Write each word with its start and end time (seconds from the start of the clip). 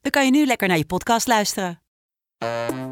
dan 0.00 0.10
kan 0.10 0.24
je 0.24 0.30
nu 0.30 0.46
lekker 0.46 0.68
naar 0.68 0.76
je 0.76 0.86
podcast 0.86 1.26
luisteren. 1.26 1.82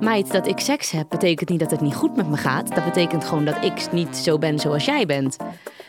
Meid, 0.00 0.32
dat 0.32 0.46
ik 0.46 0.58
seks 0.60 0.90
heb, 0.90 1.08
betekent 1.08 1.48
niet 1.48 1.60
dat 1.60 1.70
het 1.70 1.80
niet 1.80 1.94
goed 1.94 2.16
met 2.16 2.28
me 2.28 2.36
gaat. 2.36 2.74
Dat 2.74 2.84
betekent 2.84 3.24
gewoon 3.24 3.44
dat 3.44 3.64
ik 3.64 3.92
niet 3.92 4.16
zo 4.16 4.38
ben 4.38 4.58
zoals 4.58 4.84
jij 4.84 5.06
bent. 5.06 5.36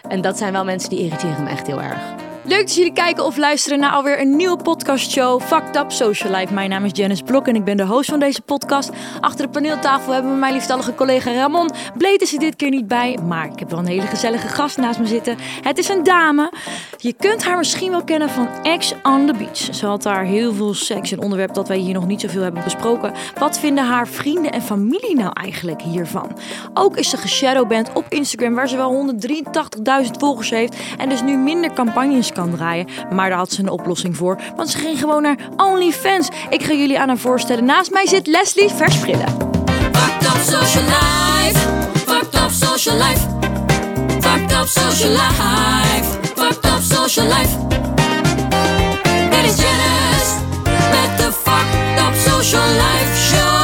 En 0.08 0.21
dat 0.21 0.38
zijn 0.38 0.53
wel 0.53 0.63
mensen 0.63 0.89
die 0.89 0.99
irriteren 0.99 1.44
me 1.44 1.49
echt 1.49 1.67
heel 1.67 1.81
erg. 1.81 2.28
Leuk 2.49 2.67
dat 2.67 2.76
jullie 2.76 2.94
kijken 2.94 3.26
of 3.26 3.38
luisteren 3.38 3.80
naar 3.80 3.91
alweer 3.91 4.21
een 4.21 4.35
nieuwe 4.35 4.63
podcastshow 4.63 5.41
Fucked 5.41 5.76
Up 5.76 5.91
Social 5.91 6.34
Life. 6.35 6.53
Mijn 6.53 6.70
naam 6.70 6.85
is 6.85 6.91
Janice 6.94 7.23
Blok 7.23 7.48
en 7.48 7.55
ik 7.55 7.63
ben 7.63 7.77
de 7.77 7.85
host 7.85 8.09
van 8.09 8.20
deze 8.20 8.41
podcast. 8.41 8.89
Achter 9.20 9.45
de 9.45 9.52
paneeltafel 9.52 10.13
hebben 10.13 10.31
we 10.31 10.38
mijn 10.38 10.53
liefstallige 10.53 10.95
collega 10.95 11.31
Ramon. 11.31 11.70
Bleed 11.98 12.22
is 12.22 12.34
er 12.34 12.39
dit 12.39 12.55
keer 12.55 12.70
niet 12.70 12.88
bij, 12.88 13.17
maar 13.27 13.45
ik 13.45 13.59
heb 13.59 13.70
wel 13.70 13.80
een 13.80 13.88
hele 13.88 14.08
gezellige 14.08 14.48
gast 14.48 14.77
naast 14.77 14.99
me 14.99 15.05
zitten. 15.05 15.38
Het 15.62 15.77
is 15.77 15.89
een 15.89 16.03
dame. 16.03 16.52
Je 16.98 17.13
kunt 17.13 17.44
haar 17.44 17.58
misschien 17.58 17.91
wel 17.91 18.03
kennen 18.03 18.30
van 18.30 18.48
Ex 18.63 18.94
on 19.03 19.25
the 19.25 19.34
Beach. 19.34 19.75
Ze 19.75 19.86
had 19.86 20.03
daar 20.03 20.23
heel 20.23 20.53
veel 20.53 20.73
seks, 20.73 21.11
een 21.11 21.22
onderwerp 21.22 21.53
dat 21.53 21.67
wij 21.67 21.77
hier 21.77 21.94
nog 21.94 22.08
niet 22.08 22.22
zoveel 22.22 22.41
hebben 22.41 22.63
besproken. 22.63 23.13
Wat 23.39 23.59
vinden 23.59 23.86
haar 23.86 24.08
vrienden 24.08 24.52
en 24.52 24.61
familie 24.61 25.16
nou 25.16 25.31
eigenlijk 25.33 25.81
hiervan? 25.81 26.38
Ook 26.73 26.97
is 26.97 27.09
ze 27.09 27.17
geshadowband 27.17 27.94
op 27.94 28.05
Instagram, 28.09 28.55
waar 28.55 28.70
ze 28.70 28.75
wel 28.75 29.16
183.000 30.03 30.11
volgers 30.20 30.50
heeft 30.50 30.75
en 30.97 31.09
dus 31.09 31.22
nu 31.22 31.38
minder 31.38 31.73
campagnes 31.73 32.31
draaien. 32.48 32.88
Maar 33.14 33.30
daar 33.30 33.38
had 33.38 33.52
ze 33.52 33.62
een 33.62 33.70
oplossing 33.70 34.18
voor, 34.18 34.40
want 34.56 34.70
ze 34.70 34.78
ging 34.78 35.00
gewoon 35.00 35.22
naar 35.22 35.38
OnlyFans. 35.58 36.30
Ik 36.50 36.64
ga 36.64 36.73
jullie 36.73 37.00
aan 37.00 37.08
haar 37.08 37.18
voorstellen. 37.18 37.66
Naast 37.66 37.92
mij 37.92 38.08
zit 38.08 38.28
Leslie 38.28 38.70
Versprillen. 38.70 39.28
Fucked 39.92 40.36
up 40.36 40.42
social 40.42 40.84
life. 40.84 41.60
Fucked 41.94 42.36
up 42.36 42.50
social 42.50 42.98
life. 42.98 43.22
Fucked 44.20 44.52
up 44.52 44.67
social 44.67 45.12
life. 45.12 46.17
Fucked 46.36 46.66
up 46.66 46.82
social 46.82 47.28
life. 47.28 47.58
Dit 49.30 49.44
is 49.45 49.56
Janice 49.56 50.34
met 50.92 51.17
de 51.17 51.32
Fucked 51.44 52.08
up 52.08 52.16
social 52.16 52.67
life 52.67 53.16
show. 53.16 53.58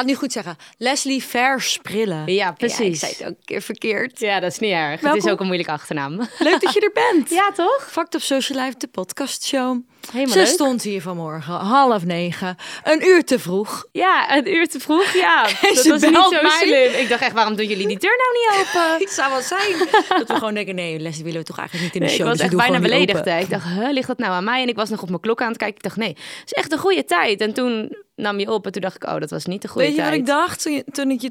Ga 0.00 0.06
het 0.06 0.14
nu 0.14 0.14
goed 0.22 0.32
zeggen. 0.32 0.56
Leslie 0.78 1.24
Versprillen. 1.24 2.32
Ja, 2.32 2.52
precies. 2.52 2.78
Ja, 2.78 2.84
ik 2.86 2.96
zei 2.96 3.12
het 3.12 3.22
ook 3.22 3.28
een 3.28 3.44
keer 3.44 3.62
verkeerd. 3.62 4.20
Ja, 4.20 4.40
dat 4.40 4.52
is 4.52 4.58
niet 4.58 4.72
erg. 4.72 5.00
Het 5.00 5.16
is 5.24 5.30
ook 5.30 5.40
een 5.40 5.46
moeilijke 5.46 5.72
achternaam. 5.72 6.16
Leuk 6.38 6.60
dat 6.60 6.72
je 6.74 6.80
er 6.80 7.12
bent. 7.12 7.30
Ja, 7.40 7.50
toch? 7.54 7.88
Fucked 7.90 8.14
Up 8.14 8.20
Social 8.20 8.64
Life, 8.64 8.78
de 8.78 8.86
podcastshow. 8.88 9.78
Helemaal 10.12 10.32
Ze 10.32 10.38
leuk. 10.38 10.46
stond 10.48 10.82
hier 10.82 11.02
vanmorgen 11.02 11.54
half 11.54 12.04
negen. 12.04 12.56
Een 12.84 13.06
uur 13.06 13.24
te 13.24 13.38
vroeg. 13.38 13.84
Ja, 13.92 14.36
een 14.36 14.48
uur 14.54 14.68
te 14.68 14.80
vroeg, 14.80 15.12
ja. 15.12 15.42
dat 15.62 15.86
was 15.86 16.00
niet 16.02 16.14
zo 16.14 16.30
mij. 16.42 16.50
slim. 16.62 17.00
Ik 17.00 17.08
dacht 17.08 17.22
echt, 17.22 17.32
waarom 17.32 17.56
doen 17.56 17.66
jullie 17.66 17.86
die 17.86 17.98
deur 17.98 18.16
nou 18.16 18.32
niet 18.32 18.66
open? 18.66 18.98
Het 19.06 19.10
zou 19.10 19.30
wel 19.30 19.40
zijn. 19.40 19.88
dat 20.18 20.28
we 20.28 20.34
gewoon 20.34 20.54
denken, 20.54 20.74
nee, 20.74 20.98
Leslie 20.98 21.24
willen 21.24 21.40
we 21.40 21.46
toch 21.46 21.58
eigenlijk 21.58 21.86
niet 21.94 21.94
in 21.94 22.00
de 22.00 22.06
Nee, 22.06 22.14
ik 22.14 22.20
show. 22.20 22.28
was 22.28 22.36
dus 22.38 22.46
echt 22.46 22.56
bijna 22.56 22.78
beledigd. 22.78 23.24
hè. 23.24 23.38
Ik 23.38 23.50
dacht, 23.50 23.64
huh, 23.64 23.90
ligt 23.92 24.06
dat 24.08 24.18
nou 24.18 24.32
aan 24.32 24.44
mij? 24.44 24.62
En 24.62 24.68
ik 24.68 24.76
was 24.76 24.88
nog 24.90 25.02
op 25.02 25.08
mijn 25.08 25.20
klok 25.20 25.40
aan 25.42 25.48
het 25.48 25.56
kijken. 25.56 25.76
Ik 25.76 25.82
dacht, 25.82 25.96
nee, 25.96 26.08
het 26.08 26.42
is 26.44 26.52
echt 26.52 26.72
een 26.72 26.78
goede 26.78 27.04
tijd. 27.04 27.40
En 27.40 27.52
toen 27.52 27.96
nam 28.16 28.38
je 28.38 28.50
op 28.52 28.66
en 28.66 28.72
toen 28.72 28.82
dacht 28.82 28.96
ik, 28.96 29.04
oh, 29.08 29.18
dat 29.20 29.30
was 29.30 29.44
niet 29.46 29.62
de 29.62 29.68
goede 29.68 29.86
Weet 29.86 29.96
je 29.96 30.02
tijd. 30.02 30.10
wat 30.10 30.20
ik 30.20 30.26
dacht? 30.26 30.62
Toen, 30.62 30.72
je- 30.72 30.84
toen, 30.92 31.10
ik 31.10 31.20
je, 31.20 31.30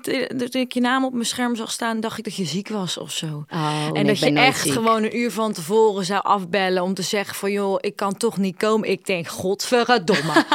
toen 0.51 0.61
ik 0.61 0.71
je 0.73 0.81
naam 0.81 1.05
op 1.05 1.13
mijn 1.13 1.25
scherm 1.25 1.55
zag 1.55 1.71
staan, 1.71 1.99
dacht 1.99 2.17
ik 2.17 2.23
dat 2.23 2.35
je 2.35 2.45
ziek 2.45 2.69
was 2.69 2.97
of 2.97 3.11
zo. 3.11 3.25
Oh, 3.49 3.85
en 3.85 3.91
nee, 3.93 4.03
dat 4.03 4.19
je 4.19 4.33
echt 4.33 4.61
ziek. 4.61 4.73
gewoon 4.73 5.03
een 5.03 5.17
uur 5.17 5.31
van 5.31 5.53
tevoren 5.53 6.05
zou 6.05 6.21
afbellen 6.23 6.83
om 6.83 6.93
te 6.93 7.01
zeggen 7.01 7.35
van 7.35 7.51
joh, 7.51 7.77
ik 7.79 7.95
kan 7.95 8.17
toch 8.17 8.37
niet 8.37 8.57
komen. 8.59 8.89
Ik 8.89 9.05
denk, 9.05 9.27
godverdomme. 9.27 10.33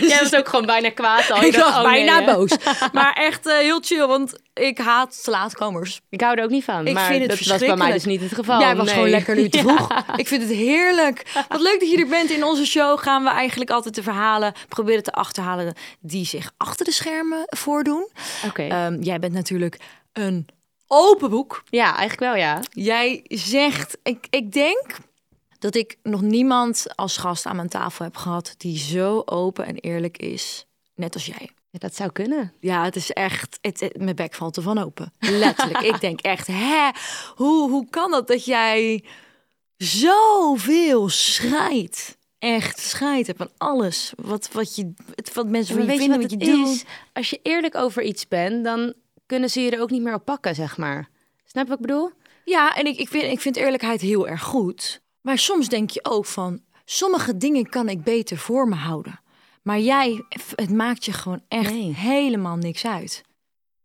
Jij 0.00 0.18
was 0.22 0.34
ook 0.34 0.48
gewoon 0.48 0.66
bijna 0.66 0.90
kwaad 0.90 1.30
al. 1.30 1.40
Je 1.40 1.46
ik 1.46 1.52
dacht, 1.52 1.66
was 1.66 1.76
oh, 1.76 1.82
bijna 1.82 2.18
nee, 2.18 2.34
boos. 2.34 2.50
Maar 2.92 3.12
echt 3.12 3.46
eh, 3.46 3.56
heel 3.56 3.80
chill, 3.80 4.06
want 4.06 4.34
ik 4.54 4.78
haat 4.78 5.24
te 5.24 5.30
laatkomers. 5.30 6.00
Ik 6.08 6.20
hou 6.20 6.36
er 6.36 6.44
ook 6.44 6.50
niet 6.50 6.64
van. 6.64 6.86
Ik 6.86 6.94
maar 6.94 7.06
vind 7.06 7.20
het 7.20 7.30
dat 7.30 7.46
was 7.48 7.58
bij 7.58 7.76
mij 7.76 7.92
dus 7.92 8.04
niet 8.04 8.20
het 8.20 8.34
geval. 8.34 8.60
Jij 8.60 8.76
was 8.76 8.84
nee. 8.84 8.94
gewoon 8.94 9.10
lekker 9.10 9.36
nu 9.36 9.48
te 9.48 9.56
Ja. 9.56 9.62
vroeg. 9.62 9.88
Ik 10.16 10.28
vind 10.28 10.42
het 10.42 10.52
heerlijk. 10.52 11.44
Wat 11.48 11.60
leuk 11.60 11.80
dat 11.80 11.90
je 11.90 11.98
er 11.98 12.06
bent. 12.06 12.30
In 12.30 12.44
onze 12.44 12.66
show 12.66 12.98
gaan 12.98 13.22
we 13.22 13.30
eigenlijk 13.30 13.70
altijd 13.70 13.94
de 13.94 14.02
verhalen 14.02 14.52
proberen 14.68 15.02
te 15.02 15.12
achterhalen 15.12 15.74
die 16.00 16.26
zich 16.26 16.52
achter 16.56 16.84
de 16.84 16.92
schermen 16.92 17.42
voordoen. 17.46 18.08
Oké. 18.46 18.62
Ehm, 18.62 19.00
jij 19.00 19.18
bent 19.18 19.32
natuurlijk 19.32 19.78
een 20.12 20.46
open 20.86 21.30
boek. 21.30 21.62
ja, 21.70 21.96
eigenlijk 21.96 22.20
wel, 22.20 22.34
ja. 22.34 22.60
Jij 22.70 23.24
zegt, 23.28 23.98
ik, 24.02 24.26
ik 24.30 24.52
denk 24.52 24.96
dat 25.58 25.74
ik 25.74 25.96
nog 26.02 26.20
niemand 26.22 26.86
als 26.94 27.16
gast 27.16 27.46
aan 27.46 27.56
mijn 27.56 27.68
tafel 27.68 28.04
heb 28.04 28.16
gehad 28.16 28.54
die 28.56 28.78
zo 28.78 29.22
open 29.24 29.66
en 29.66 29.76
eerlijk 29.76 30.18
is, 30.18 30.66
net 30.94 31.14
als 31.14 31.26
jij. 31.26 31.50
Ja, 31.70 31.78
Dat 31.78 31.94
zou 31.94 32.12
kunnen. 32.12 32.52
Ja, 32.60 32.84
het 32.84 32.96
is 32.96 33.10
echt, 33.12 33.58
het, 33.60 33.80
het- 33.80 33.98
mijn 33.98 34.16
bek 34.16 34.34
valt 34.34 34.56
ervan 34.56 34.78
open. 34.78 35.12
Letterlijk. 35.18 35.80
ik 35.94 36.00
denk 36.00 36.20
echt, 36.20 36.46
hè, 36.46 36.88
hoe, 37.34 37.70
hoe 37.70 37.86
kan 37.90 38.10
dat 38.10 38.28
dat 38.28 38.44
jij 38.44 39.04
zoveel 39.76 41.08
scheidt? 41.08 42.16
Echt 42.38 42.78
scheid 42.80 43.26
hebt 43.26 43.40
aan 43.40 43.50
alles. 43.56 44.12
Wat, 44.16 44.48
wat, 44.52 44.76
je, 44.76 44.92
wat 45.34 45.46
mensen 45.48 45.74
van 45.74 45.82
je 45.84 45.88
weet 45.90 45.96
je 45.96 46.02
vinden, 46.02 46.20
wat 46.20 46.30
wat 46.30 46.40
het 46.40 46.48
je 46.48 46.56
doet. 46.56 46.68
is? 46.74 46.84
Als 47.12 47.30
je 47.30 47.40
eerlijk 47.42 47.74
over 47.74 48.02
iets 48.02 48.28
bent, 48.28 48.64
dan 48.64 48.94
kunnen 49.26 49.50
ze 49.50 49.60
je 49.60 49.70
er 49.70 49.80
ook 49.80 49.90
niet 49.90 50.02
meer 50.02 50.14
op 50.14 50.24
pakken, 50.24 50.54
zeg 50.54 50.76
maar. 50.76 51.08
Snap 51.44 51.64
je 51.64 51.70
wat 51.70 51.78
ik 51.80 51.86
bedoel? 51.86 52.10
Ja, 52.44 52.74
en 52.76 52.86
ik, 52.86 52.96
ik, 52.98 53.08
vind, 53.08 53.24
ik 53.24 53.40
vind 53.40 53.56
eerlijkheid 53.56 54.00
heel 54.00 54.28
erg 54.28 54.42
goed. 54.42 55.00
Maar 55.28 55.38
soms 55.38 55.68
denk 55.68 55.90
je 55.90 56.04
ook 56.04 56.26
van, 56.26 56.60
sommige 56.84 57.36
dingen 57.36 57.68
kan 57.68 57.88
ik 57.88 58.02
beter 58.02 58.36
voor 58.36 58.68
me 58.68 58.74
houden. 58.74 59.20
Maar 59.62 59.78
jij, 59.78 60.24
het 60.54 60.70
maakt 60.70 61.04
je 61.04 61.12
gewoon 61.12 61.42
echt 61.48 61.70
Nee. 61.70 61.94
helemaal 61.94 62.56
niks 62.56 62.86
uit. 62.86 63.22
We 63.24 63.30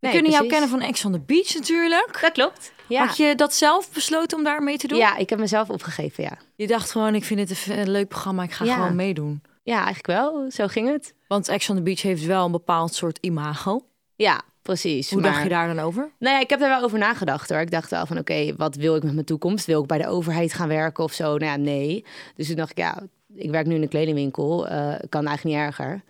Nee, 0.00 0.12
kunnen 0.12 0.32
jou 0.32 0.46
kennen 0.46 0.68
van 0.68 0.80
Ex 0.80 1.04
on 1.04 1.12
the 1.12 1.20
Beach 1.20 1.54
natuurlijk. 1.54 2.18
Dat 2.20 2.32
klopt. 2.32 2.72
Ja. 2.88 3.06
Had 3.06 3.16
je 3.16 3.34
dat 3.34 3.54
zelf 3.54 3.90
besloten 3.92 4.38
om 4.38 4.44
daar 4.44 4.62
mee 4.62 4.76
te 4.76 4.86
doen? 4.86 4.98
ja, 4.98 5.16
ik 5.16 5.30
heb 5.30 5.38
mezelf 5.38 5.70
opgegeven, 5.70 6.24
ja. 6.24 6.38
Je 6.56 6.66
dacht 6.66 6.90
gewoon, 6.90 7.14
ik 7.14 7.24
vind 7.24 7.48
het 7.48 7.66
een 7.68 7.90
leuk 7.90 8.08
programma, 8.08 8.42
ik 8.42 8.52
ga 8.52 8.64
Ja. 8.64 8.74
gewoon 8.74 8.96
meedoen. 8.96 9.42
Ja, 9.62 9.74
eigenlijk 9.76 10.06
wel. 10.06 10.50
Zo 10.50 10.66
ging 10.66 10.88
het. 10.88 11.14
Want 11.28 11.48
Ex 11.48 11.70
on 11.70 11.76
the 11.76 11.82
Beach 11.82 12.02
heeft 12.02 12.24
wel 12.24 12.44
een 12.44 12.52
bepaald 12.52 12.94
soort 12.94 13.18
imago. 13.20 13.86
Ja, 14.16 14.42
precies. 14.64 15.10
Hoe 15.10 15.20
maar... 15.20 15.30
dacht 15.30 15.42
je 15.42 15.48
daar 15.48 15.66
dan 15.74 15.78
over? 15.84 16.10
Nou 16.18 16.34
ja, 16.34 16.40
ik 16.40 16.50
heb 16.50 16.60
daar 16.60 16.68
wel 16.68 16.82
over 16.84 16.98
nagedacht 16.98 17.48
hoor. 17.50 17.60
Ik 17.60 17.70
dacht 17.70 17.90
wel 17.90 18.06
van 18.06 18.18
oké, 18.18 18.54
wat 18.56 18.74
wil 18.74 18.96
ik 18.96 19.02
met 19.02 19.14
mijn 19.14 19.26
toekomst? 19.26 19.66
Wil 19.66 19.80
ik 19.82 19.86
bij 19.86 19.98
de 19.98 20.06
overheid 20.08 20.52
gaan 20.52 20.68
werken 20.68 21.04
of 21.04 21.12
zo? 21.12 21.24
Nou 21.24 21.44
ja, 21.44 21.56
nee. 21.56 22.04
Dus 22.36 22.46
toen 22.46 22.56
dacht 22.56 22.70
ik, 22.70 22.78
ja, 22.78 23.02
ik 23.34 23.50
werk 23.50 23.66
nu 23.66 23.74
in 23.74 23.82
een 23.82 23.88
kledingwinkel. 23.88 24.68
eh, 24.68 24.94
kan 25.08 25.26
eigenlijk 25.26 25.44
niet 25.56 25.66
erger. 25.66 26.02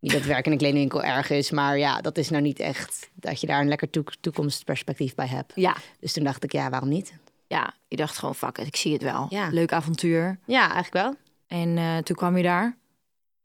Niet 0.00 0.12
dat 0.12 0.22
werken 0.24 0.44
in 0.44 0.52
een 0.52 0.58
kledingwinkel 0.58 1.02
erg 1.02 1.30
is, 1.30 1.50
maar 1.50 1.78
ja, 1.78 2.00
dat 2.00 2.18
is 2.18 2.30
nou 2.30 2.42
niet 2.42 2.58
echt 2.60 3.10
dat 3.14 3.40
je 3.40 3.46
daar 3.46 3.60
een 3.60 3.68
lekker 3.68 3.90
toek- 3.90 4.14
toekomstperspectief 4.20 5.14
bij 5.14 5.26
hebt. 5.26 5.52
Ja. 5.54 5.76
Dus 6.00 6.12
toen 6.12 6.24
dacht 6.24 6.44
ik, 6.44 6.52
ja, 6.52 6.70
waarom 6.70 6.88
niet? 6.88 7.14
Ja, 7.46 7.74
je 7.88 7.96
dacht 7.96 8.18
gewoon, 8.18 8.34
fuck 8.34 8.58
it, 8.58 8.66
ik 8.66 8.76
zie 8.76 8.92
het 8.92 9.02
wel. 9.02 9.26
Ja. 9.28 9.48
Leuk 9.50 9.72
avontuur. 9.72 10.38
Ja, 10.46 10.60
eigenlijk 10.72 10.92
wel. 10.92 11.14
En 11.60 11.78
eh, 11.78 11.96
toen 11.96 12.16
kwam 12.16 12.36
je 12.36 12.42
daar. 12.42 12.76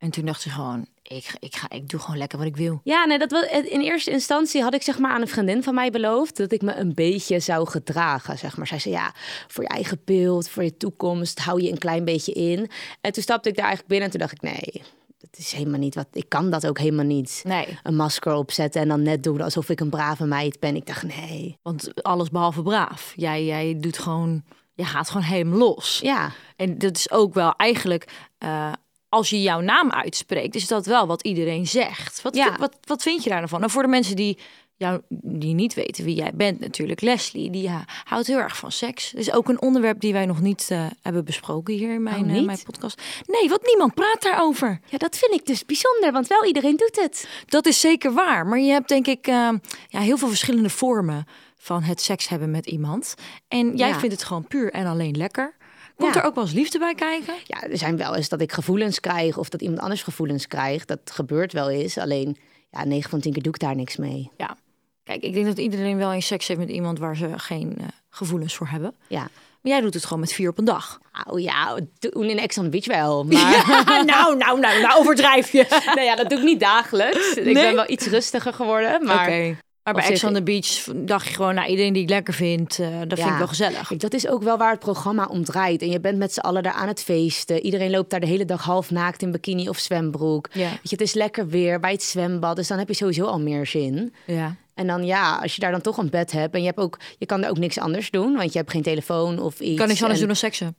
En 0.00 0.10
toen 0.10 0.24
dacht 0.24 0.42
je 0.42 0.50
gewoon, 0.50 0.86
ik, 1.02 1.24
ga- 1.24 1.36
ik, 1.40 1.56
ga, 1.56 1.70
ik 1.70 1.88
doe 1.88 2.00
gewoon 2.00 2.16
lekker 2.18 2.38
wat 2.38 2.46
ik 2.46 2.56
wil. 2.56 2.80
Ja, 2.84 3.04
nee, 3.04 3.18
dat 3.18 3.30
was, 3.30 3.44
in 3.50 3.80
eerste 3.80 4.10
instantie 4.10 4.62
had 4.62 4.74
ik 4.74 4.82
zeg 4.82 4.98
maar 4.98 5.10
aan 5.10 5.20
een 5.20 5.28
vriendin 5.28 5.62
van 5.62 5.74
mij 5.74 5.90
beloofd 5.90 6.36
dat 6.36 6.52
ik 6.52 6.62
me 6.62 6.74
een 6.74 6.94
beetje 6.94 7.40
zou 7.40 7.68
gedragen. 7.68 8.38
Zeg 8.38 8.56
maar. 8.56 8.66
Zij 8.66 8.78
zei 8.78 8.94
ja, 8.94 9.12
voor 9.48 9.62
je 9.62 9.68
eigen 9.68 10.00
beeld, 10.04 10.48
voor 10.48 10.62
je 10.64 10.76
toekomst, 10.76 11.38
hou 11.38 11.62
je 11.62 11.70
een 11.70 11.78
klein 11.78 12.04
beetje 12.04 12.32
in. 12.32 12.70
En 13.00 13.12
toen 13.12 13.22
stapte 13.22 13.48
ik 13.48 13.54
daar 13.56 13.64
eigenlijk 13.66 13.88
binnen 13.92 14.06
en 14.10 14.18
toen 14.18 14.26
dacht 14.28 14.42
ik 14.42 14.54
nee, 14.72 14.82
dat 15.18 15.38
is 15.38 15.52
helemaal 15.52 15.78
niet 15.80 15.94
wat. 15.94 16.06
Ik 16.12 16.28
kan 16.28 16.50
dat 16.50 16.66
ook 16.66 16.78
helemaal 16.78 17.04
niet. 17.04 17.42
Nee. 17.46 17.78
Een 17.82 17.96
masker 17.96 18.34
opzetten 18.34 18.80
en 18.82 18.88
dan 18.88 19.02
net 19.02 19.22
doen 19.22 19.40
alsof 19.40 19.68
ik 19.68 19.80
een 19.80 19.90
brave 19.90 20.24
meid 20.26 20.60
ben. 20.60 20.76
Ik 20.76 20.86
dacht 20.86 21.02
nee. 21.02 21.58
Want 21.62 22.02
alles 22.02 22.30
behalve 22.30 22.62
braaf. 22.62 23.12
Jij, 23.16 23.44
jij 23.44 23.76
doet 23.80 23.98
gewoon, 23.98 24.42
je 24.74 24.84
gaat 24.84 25.08
gewoon 25.10 25.26
helemaal 25.26 25.58
los. 25.58 25.98
Ja, 26.02 26.32
En 26.56 26.78
dat 26.78 26.96
is 26.96 27.10
ook 27.10 27.34
wel 27.34 27.52
eigenlijk, 27.56 28.12
eh, 28.38 28.72
als 29.10 29.30
je 29.30 29.42
jouw 29.42 29.60
naam 29.60 29.90
uitspreekt, 29.90 30.54
is 30.54 30.66
dat 30.66 30.86
wel 30.86 31.06
wat 31.06 31.22
iedereen 31.22 31.66
zegt. 31.66 32.22
Wat, 32.22 32.34
Ja. 32.36 32.56
wat, 32.58 32.76
wat 32.84 33.02
vind 33.02 33.22
je 33.24 33.30
daar 33.30 33.38
dan 33.40 33.48
van? 33.48 33.60
Nou, 33.60 33.72
voor 33.72 33.82
de 33.82 33.88
mensen 33.88 34.16
die, 34.16 34.38
jou, 34.76 35.00
die 35.08 35.54
niet 35.54 35.74
weten 35.74 36.04
wie 36.04 36.14
jij 36.14 36.30
bent, 36.34 36.60
natuurlijk, 36.60 37.00
Leslie, 37.00 37.50
die 37.50 37.62
ja, 37.62 37.84
houdt 38.04 38.26
heel 38.26 38.38
erg 38.38 38.56
van 38.56 38.72
seks. 38.72 39.10
Dat 39.10 39.20
is 39.20 39.32
ook 39.32 39.48
een 39.48 39.60
onderwerp 39.62 40.00
die 40.00 40.12
wij 40.12 40.26
nog 40.26 40.40
niet 40.40 40.66
eh, 40.70 40.86
hebben 41.02 41.24
besproken 41.24 41.74
hier 41.74 41.92
in 41.94 42.02
mijn, 42.02 42.24
Oh, 42.30 42.36
eh, 42.36 42.44
mijn 42.44 42.62
podcast. 42.64 43.02
Nee, 43.26 43.48
want 43.48 43.66
niemand 43.66 43.94
praat 43.94 44.22
daarover. 44.22 44.80
ja, 44.86 44.98
dat 44.98 45.16
vind 45.18 45.32
ik 45.40 45.46
dus 45.46 45.64
bijzonder, 45.64 46.12
want 46.12 46.26
wel 46.26 46.44
iedereen 46.44 46.76
doet 46.76 46.96
het. 47.02 47.28
Dat 47.46 47.66
is 47.66 47.80
zeker 47.80 48.12
waar. 48.12 48.46
Maar 48.46 48.58
je 48.60 48.72
hebt 48.72 48.88
denk 48.88 49.06
ik 49.06 49.26
eh, 49.26 49.48
ja, 49.88 50.00
heel 50.00 50.16
veel 50.18 50.28
verschillende 50.28 50.70
vormen 50.70 51.24
van 51.56 51.82
het 51.82 52.00
seks 52.00 52.28
hebben 52.28 52.50
met 52.50 52.66
iemand. 52.66 53.14
En 53.48 53.76
jij 53.76 53.88
Ja. 53.88 53.98
vindt 53.98 54.14
het 54.14 54.24
gewoon 54.24 54.46
puur 54.46 54.72
en 54.72 54.86
alleen 54.86 55.16
lekker. 55.16 55.56
Komt 56.00 56.14
Ja. 56.14 56.20
er 56.20 56.26
ook 56.26 56.34
wel 56.34 56.44
eens 56.44 56.52
liefde 56.52 56.78
bij 56.78 56.94
kijken? 56.94 57.34
Ja, 57.46 57.62
er 57.62 57.78
zijn 57.78 57.96
wel 57.96 58.16
eens 58.16 58.28
dat 58.28 58.40
ik 58.40 58.52
gevoelens 58.52 59.00
krijg 59.00 59.38
of 59.38 59.48
dat 59.48 59.62
iemand 59.62 59.80
anders 59.80 60.02
gevoelens 60.02 60.46
krijgt. 60.46 60.88
Dat 60.88 61.00
gebeurt 61.04 61.52
wel 61.52 61.70
eens. 61.70 61.98
Alleen, 61.98 62.36
ja, 62.70 62.84
9 62.84 63.10
van 63.10 63.20
10 63.20 63.32
keer 63.32 63.42
doe 63.42 63.52
ik 63.52 63.58
daar 63.60 63.76
niks 63.76 63.96
mee. 63.96 64.30
Ja. 64.36 64.56
Kijk, 65.04 65.22
ik 65.22 65.32
denk 65.34 65.46
dat 65.46 65.58
iedereen 65.58 65.96
wel 65.96 66.12
eens 66.12 66.26
seks 66.26 66.48
heeft 66.48 66.60
met 66.60 66.68
iemand 66.68 66.98
waar 66.98 67.16
ze 67.16 67.28
geen 67.38 67.74
eh, 67.78 67.84
gevoelens 68.10 68.54
voor 68.54 68.68
hebben. 68.68 68.94
Ja. 69.06 69.28
Maar 69.62 69.72
jij 69.72 69.80
doet 69.80 69.94
het 69.94 70.04
gewoon 70.04 70.20
met 70.20 70.32
vier 70.32 70.48
op 70.50 70.58
een 70.58 70.64
dag. 70.64 71.00
Nou 71.24 71.40
ja, 71.40 71.78
toen 71.98 72.24
in 72.24 72.38
Ex 72.38 72.58
on 72.58 72.70
Beach 72.70 72.86
wel. 72.86 73.24
Maar 73.24 73.64
nou, 74.04 74.36
nou, 74.36 74.58
nou, 74.60 74.80
nou 74.80 74.98
overdrijf 74.98 75.52
je. 75.52 75.66
nou 75.94 76.00
ja, 76.00 76.16
dat 76.16 76.28
doe 76.30 76.38
ik 76.38 76.44
niet 76.44 76.60
dagelijks. 76.60 77.32
Ik 77.34 77.44
Nee? 77.44 77.54
ben 77.54 77.74
wel 77.74 77.90
iets 77.90 78.06
rustiger 78.06 78.52
geworden. 78.52 79.04
Maar 79.04 79.26
Oké. 79.26 79.56
Maar 79.92 80.02
bij 80.02 80.12
Ex 80.12 80.24
on 80.24 80.34
the 80.34 80.42
Beach 80.42 80.84
dacht 81.06 81.26
je 81.28 81.34
gewoon, 81.34 81.54
nou, 81.54 81.68
iedereen 81.68 81.92
die 81.92 82.02
ik 82.02 82.08
lekker 82.08 82.34
vind, 82.34 82.78
eh, 82.78 82.86
dat 83.06 83.18
vind 83.18 83.30
ik 83.30 83.38
wel 83.38 83.46
gezellig. 83.46 83.88
Dat 83.96 84.14
is 84.14 84.28
ook 84.28 84.42
wel 84.42 84.58
waar 84.58 84.70
het 84.70 84.80
programma 84.80 85.26
om 85.26 85.44
draait. 85.44 85.82
En 85.82 85.90
je 85.90 86.00
bent 86.00 86.18
met 86.18 86.32
z'n 86.32 86.40
allen 86.40 86.62
daar 86.62 86.72
aan 86.72 86.88
het 86.88 87.02
feesten. 87.02 87.60
Iedereen 87.64 87.90
loopt 87.90 88.10
daar 88.10 88.20
de 88.20 88.26
hele 88.26 88.44
dag 88.44 88.62
half 88.64 88.90
naakt 88.90 89.22
in 89.22 89.30
bikini 89.30 89.68
of 89.68 89.78
zwembroek. 89.78 90.48
Ja. 90.52 90.68
Weet 90.68 90.78
je, 90.82 90.88
het 90.90 91.00
is 91.00 91.14
lekker 91.14 91.48
weer 91.48 91.80
bij 91.80 91.92
het 91.92 92.02
zwembad. 92.02 92.56
Dus 92.56 92.68
dan 92.68 92.78
heb 92.78 92.88
je 92.88 92.94
sowieso 92.94 93.24
al 93.24 93.40
meer 93.40 93.66
zin. 93.66 94.14
Ja. 94.26 94.56
En 94.74 94.86
dan 94.86 95.04
ja, 95.06 95.38
als 95.42 95.54
je 95.54 95.60
daar 95.60 95.70
dan 95.70 95.80
toch 95.80 95.96
een 95.96 96.10
bed 96.10 96.32
hebt 96.32 96.54
en 96.54 96.60
je, 96.60 96.66
hebt 96.66 96.78
ook, 96.78 96.98
je 97.18 97.26
kan 97.26 97.42
er 97.44 97.50
ook 97.50 97.58
niks 97.58 97.78
anders 97.78 98.10
doen, 98.10 98.36
want 98.36 98.52
je 98.52 98.58
hebt 98.58 98.70
geen 98.70 98.82
telefoon 98.82 99.38
of 99.38 99.60
iets. 99.60 99.70
Ik 99.70 99.76
kan 99.76 99.88
niks 99.88 100.02
anders 100.02 100.20
En- 100.20 100.26
doen 100.26 100.34
dan 100.34 100.50
seksen. 100.50 100.76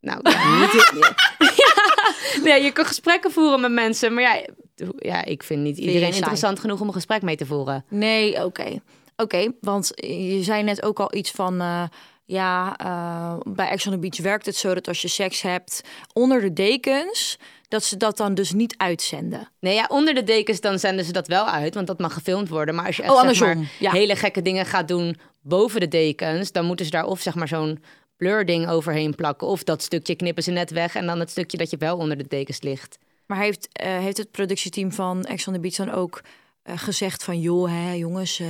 Nou, 0.00 0.20
ja, 0.22 0.60
niet. 0.60 0.72
Nee, 2.44 2.62
je 2.62 2.72
kan 2.72 2.84
gesprekken 2.84 3.30
voeren 3.32 3.60
met 3.60 3.72
mensen, 3.72 4.14
maar 4.14 4.22
ja, 4.22 4.44
ja 4.98 5.24
ik 5.24 5.42
vind 5.42 5.62
niet 5.62 5.78
iedereen 5.78 6.14
interessant 6.14 6.60
genoeg 6.60 6.80
om 6.80 6.86
een 6.86 6.92
gesprek 6.92 7.22
mee 7.22 7.36
te 7.36 7.46
voeren. 7.46 7.84
Nee, 7.88 8.44
oké. 8.44 8.80
Oké, 9.16 9.52
want 9.60 9.90
je 9.96 10.38
zei 10.42 10.62
net 10.62 10.82
ook 10.82 11.00
al 11.00 11.14
iets 11.14 11.30
van... 11.30 11.60
eh, 11.60 11.82
ja, 12.24 12.76
eh, 12.76 13.52
bij 13.54 13.68
Ex 13.68 13.86
on 13.86 13.92
the 13.92 13.98
Beach 13.98 14.18
werkt 14.20 14.46
het 14.46 14.56
zo 14.56 14.74
dat 14.74 14.88
als 14.88 15.02
je 15.02 15.08
seks 15.08 15.42
hebt 15.42 15.80
onder 16.12 16.40
de 16.40 16.52
dekens... 16.52 17.38
dat 17.68 17.84
ze 17.84 17.96
dat 17.96 18.16
dan 18.16 18.34
dus 18.34 18.52
niet 18.52 18.74
uitzenden. 18.76 19.48
Nee, 19.60 19.74
ja, 19.74 19.84
onder 19.88 20.14
de 20.14 20.24
dekens 20.24 20.60
dan 20.60 20.78
zenden 20.78 21.04
ze 21.04 21.12
dat 21.12 21.26
wel 21.26 21.44
uit, 21.46 21.74
want 21.74 21.86
dat 21.86 21.98
mag 21.98 22.12
gefilmd 22.12 22.48
worden. 22.48 22.74
Maar 22.74 22.86
als 22.86 22.96
je 22.96 23.02
echt 23.02 23.12
Oh, 23.12 23.28
zeg 23.28 23.40
maar, 23.40 23.56
ja. 23.78 23.90
hele 23.90 24.16
gekke 24.16 24.42
dingen 24.42 24.66
gaat 24.66 24.88
doen 24.88 25.16
boven 25.42 25.80
de 25.80 25.88
dekens, 25.88 26.52
dan 26.52 26.64
moeten 26.64 26.84
ze 26.84 26.90
daar 26.90 27.06
of 27.06 27.20
zeg 27.20 27.34
maar 27.34 27.48
zo'n 27.48 27.82
blur-ding 28.20 28.68
overheen 28.68 29.14
plakken, 29.14 29.46
of 29.46 29.64
dat 29.64 29.82
stukje 29.82 30.14
knippen 30.14 30.42
ze 30.42 30.50
net 30.50 30.70
weg 30.70 30.94
en 30.94 31.06
dan 31.06 31.20
het 31.20 31.30
stukje 31.30 31.56
dat 31.56 31.70
je 31.70 31.76
wel 31.76 31.96
onder 31.96 32.16
de 32.16 32.24
dekens 32.28 32.60
ligt. 32.60 32.98
Maar 33.26 33.38
heeft, 33.38 33.68
eh, 33.72 33.98
heeft 33.98 34.16
het 34.16 34.30
productieteam 34.30 34.92
van 34.92 35.24
Ex 35.24 35.46
on 35.46 35.52
the 35.52 35.60
Beach 35.60 35.74
dan 35.74 35.90
ook 35.90 36.22
eh, 36.62 36.78
gezegd 36.78 37.24
van... 37.24 37.40
joh, 37.40 37.70
hè, 37.70 37.92
jongens, 37.92 38.40
eh, 38.40 38.46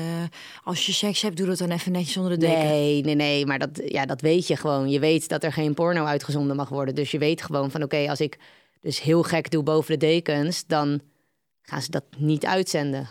als 0.65 0.87
je 0.87 0.93
seks 0.93 1.23
hebt, 1.23 1.37
doe 1.37 1.47
dat 1.47 1.59
dan 1.59 1.71
even 1.71 1.93
netjes 1.93 2.17
onder 2.17 2.33
de 2.33 2.47
deken. 2.47 2.65
Nee, 2.65 3.03
nee, 3.03 3.15
nee, 3.15 3.47
maar 3.47 3.59
dat, 3.59 3.81
ja, 3.85 4.07
dat 4.07 4.21
weet 4.21 4.47
je 4.47 4.57
gewoon. 4.57 4.91
Je 4.91 4.99
weet 4.99 5.29
dat 5.29 5.45
er 5.45 5.53
geen 5.53 5.75
porno 5.75 6.05
uitgezonden 6.05 6.57
mag 6.57 6.69
worden. 6.69 6.95
Dus 6.95 7.11
je 7.11 7.19
weet 7.19 7.43
gewoon 7.43 7.71
van 7.71 7.83
oké, 7.83 8.09
als 8.09 8.21
ik 8.21 8.39
dus 8.81 9.01
heel 9.01 9.23
gek 9.23 9.51
doe 9.51 9.63
boven 9.63 9.99
de 9.99 10.07
dekens, 10.07 10.67
dan 10.67 11.01
gaan 11.63 11.83
ze 11.83 11.91
dat 11.91 12.05
niet 12.17 12.47
uitzenden. 12.47 13.09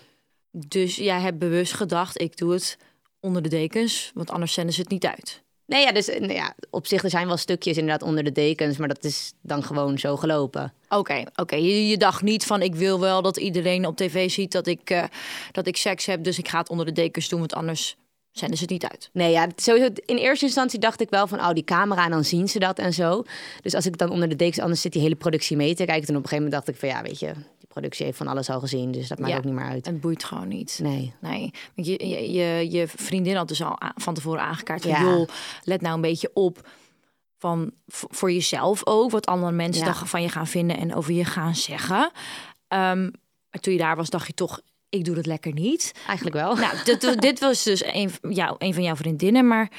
Dus 0.51 0.95
jij 0.95 1.19
hebt 1.19 1.39
bewust 1.39 1.73
gedacht, 1.73 2.21
ik 2.21 2.37
doe 2.37 2.53
het 2.53 2.77
onder 3.19 3.41
de 3.41 3.49
dekens... 3.49 4.11
want 4.13 4.29
anders 4.29 4.53
zenden 4.53 4.73
ze 4.73 4.81
het 4.81 4.89
niet 4.89 5.05
uit. 5.05 5.43
Nee, 5.69 5.83
ja, 5.83 5.91
dus 5.91 6.09
eh, 6.09 6.19
nou 6.19 6.33
ja, 6.33 6.55
op 6.69 6.87
zich 6.87 7.03
er 7.03 7.09
zijn 7.09 7.27
wel 7.27 7.37
stukjes 7.37 7.77
inderdaad 7.77 8.07
onder 8.07 8.23
de 8.23 8.31
dekens, 8.31 8.77
maar 8.77 8.87
dat 8.87 9.03
is 9.03 9.33
dan 9.41 9.63
gewoon 9.63 9.97
zo 9.97 10.17
gelopen. 10.17 10.73
Oké, 10.89 11.23
oké. 11.35 11.55
Je, 11.55 11.97
dacht 11.97 12.21
niet 12.21 12.45
van 12.45 12.61
ik 12.61 12.75
wil 12.75 12.99
wel 12.99 13.21
dat 13.21 13.37
iedereen 13.37 13.85
op 13.85 13.95
tv 13.95 14.29
ziet 14.29 14.51
dat 14.51 14.67
ik, 14.67 14.89
eh, 14.89 15.03
dat 15.51 15.67
ik 15.67 15.77
seks 15.77 16.05
heb, 16.05 16.23
dus 16.23 16.37
ik 16.37 16.47
ga 16.47 16.59
het 16.59 16.69
onder 16.69 16.85
de 16.85 16.91
dekens 16.91 17.29
doen, 17.29 17.39
want 17.39 17.53
anders 17.53 17.95
zenden 18.39 18.57
ze 18.57 18.63
het 18.63 18.71
niet 18.71 18.85
uit. 18.85 19.09
Nee, 19.13 19.31
ja, 19.31 19.47
sowieso, 19.55 19.89
in 20.05 20.17
eerste 20.17 20.45
instantie 20.45 20.79
dacht 20.79 21.01
ik 21.01 21.09
wel 21.09 21.27
van, 21.27 21.39
oh, 21.39 21.51
die 21.53 21.63
camera 21.63 22.03
en 22.05 22.11
dan 22.11 22.23
zien 22.23 22.47
ze 22.47 22.59
dat 22.59 22.79
en 22.79 22.93
zo. 22.93 23.23
Dus 23.61 23.73
als 23.73 23.85
ik 23.85 23.97
dan 23.97 24.09
onder 24.09 24.29
de 24.29 24.35
dekens, 24.35 24.59
anders 24.59 24.81
zit 24.81 24.91
die 24.93 25.01
hele 25.01 25.15
productie 25.15 25.57
mee 25.57 25.75
te 25.75 25.85
kijken. 25.85 26.05
Toen 26.05 26.15
op 26.15 26.23
een 26.23 26.29
gegeven 26.29 26.49
moment 26.51 26.65
dacht 26.65 26.67
ik 26.67 26.75
van, 26.75 26.89
ja, 26.89 27.01
weet 27.09 27.19
je, 27.19 27.33
die 27.33 27.67
productie 27.67 28.05
heeft 28.05 28.17
van 28.17 28.27
alles 28.27 28.49
al 28.49 28.59
gezien, 28.59 28.91
dus 28.91 29.07
dat 29.07 29.19
maakt 29.19 29.31
Ja. 29.31 29.37
ook 29.37 29.43
niet 29.43 29.53
meer 29.53 29.65
uit. 29.69 29.85
En 29.85 29.91
het 29.93 30.01
boeit 30.01 30.23
gewoon 30.23 30.47
niet. 30.47 30.79
Nee. 30.81 31.13
Nee, 31.21 31.51
want 31.75 31.87
je, 31.87 32.07
je, 32.31 32.71
je, 32.71 32.87
vriendin 32.87 33.35
had 33.35 33.47
dus 33.47 33.63
al 33.63 33.77
van 33.95 34.13
tevoren 34.13 34.41
aangekaart 34.41 34.81
van... 34.81 34.91
Ja. 34.91 35.01
joh, 35.01 35.27
let 35.63 35.81
nou 35.81 35.95
een 35.95 36.01
beetje 36.01 36.31
op 36.33 36.69
van, 37.37 37.71
voor 37.87 38.31
jezelf 38.31 38.81
ook... 38.85 39.11
wat 39.11 39.25
andere 39.25 39.51
mensen 39.51 39.85
Ja. 39.85 39.93
van 39.93 40.21
je 40.21 40.29
gaan 40.29 40.47
vinden 40.47 40.77
en 40.77 40.95
over 40.95 41.13
je 41.13 41.25
gaan 41.25 41.55
zeggen. 41.55 42.11
Ehm, 42.67 43.01
maar 43.49 43.61
toen 43.61 43.73
je 43.73 43.79
daar 43.79 43.95
was, 43.95 44.09
dacht 44.09 44.27
je 44.27 44.33
toch... 44.33 44.61
ik 44.89 45.05
doe 45.05 45.15
dat 45.15 45.25
lekker 45.25 45.53
niet. 45.53 45.91
Eigenlijk 46.07 46.35
wel. 46.35 46.55
Nou, 46.55 46.75
dit, 46.83 47.21
dit 47.21 47.39
was 47.39 47.63
dus 47.63 47.83
een, 47.85 48.11
jou, 48.29 48.55
een 48.57 48.73
van 48.73 48.83
jouw 48.83 48.95
vriendinnen. 48.95 49.47
Maar 49.47 49.71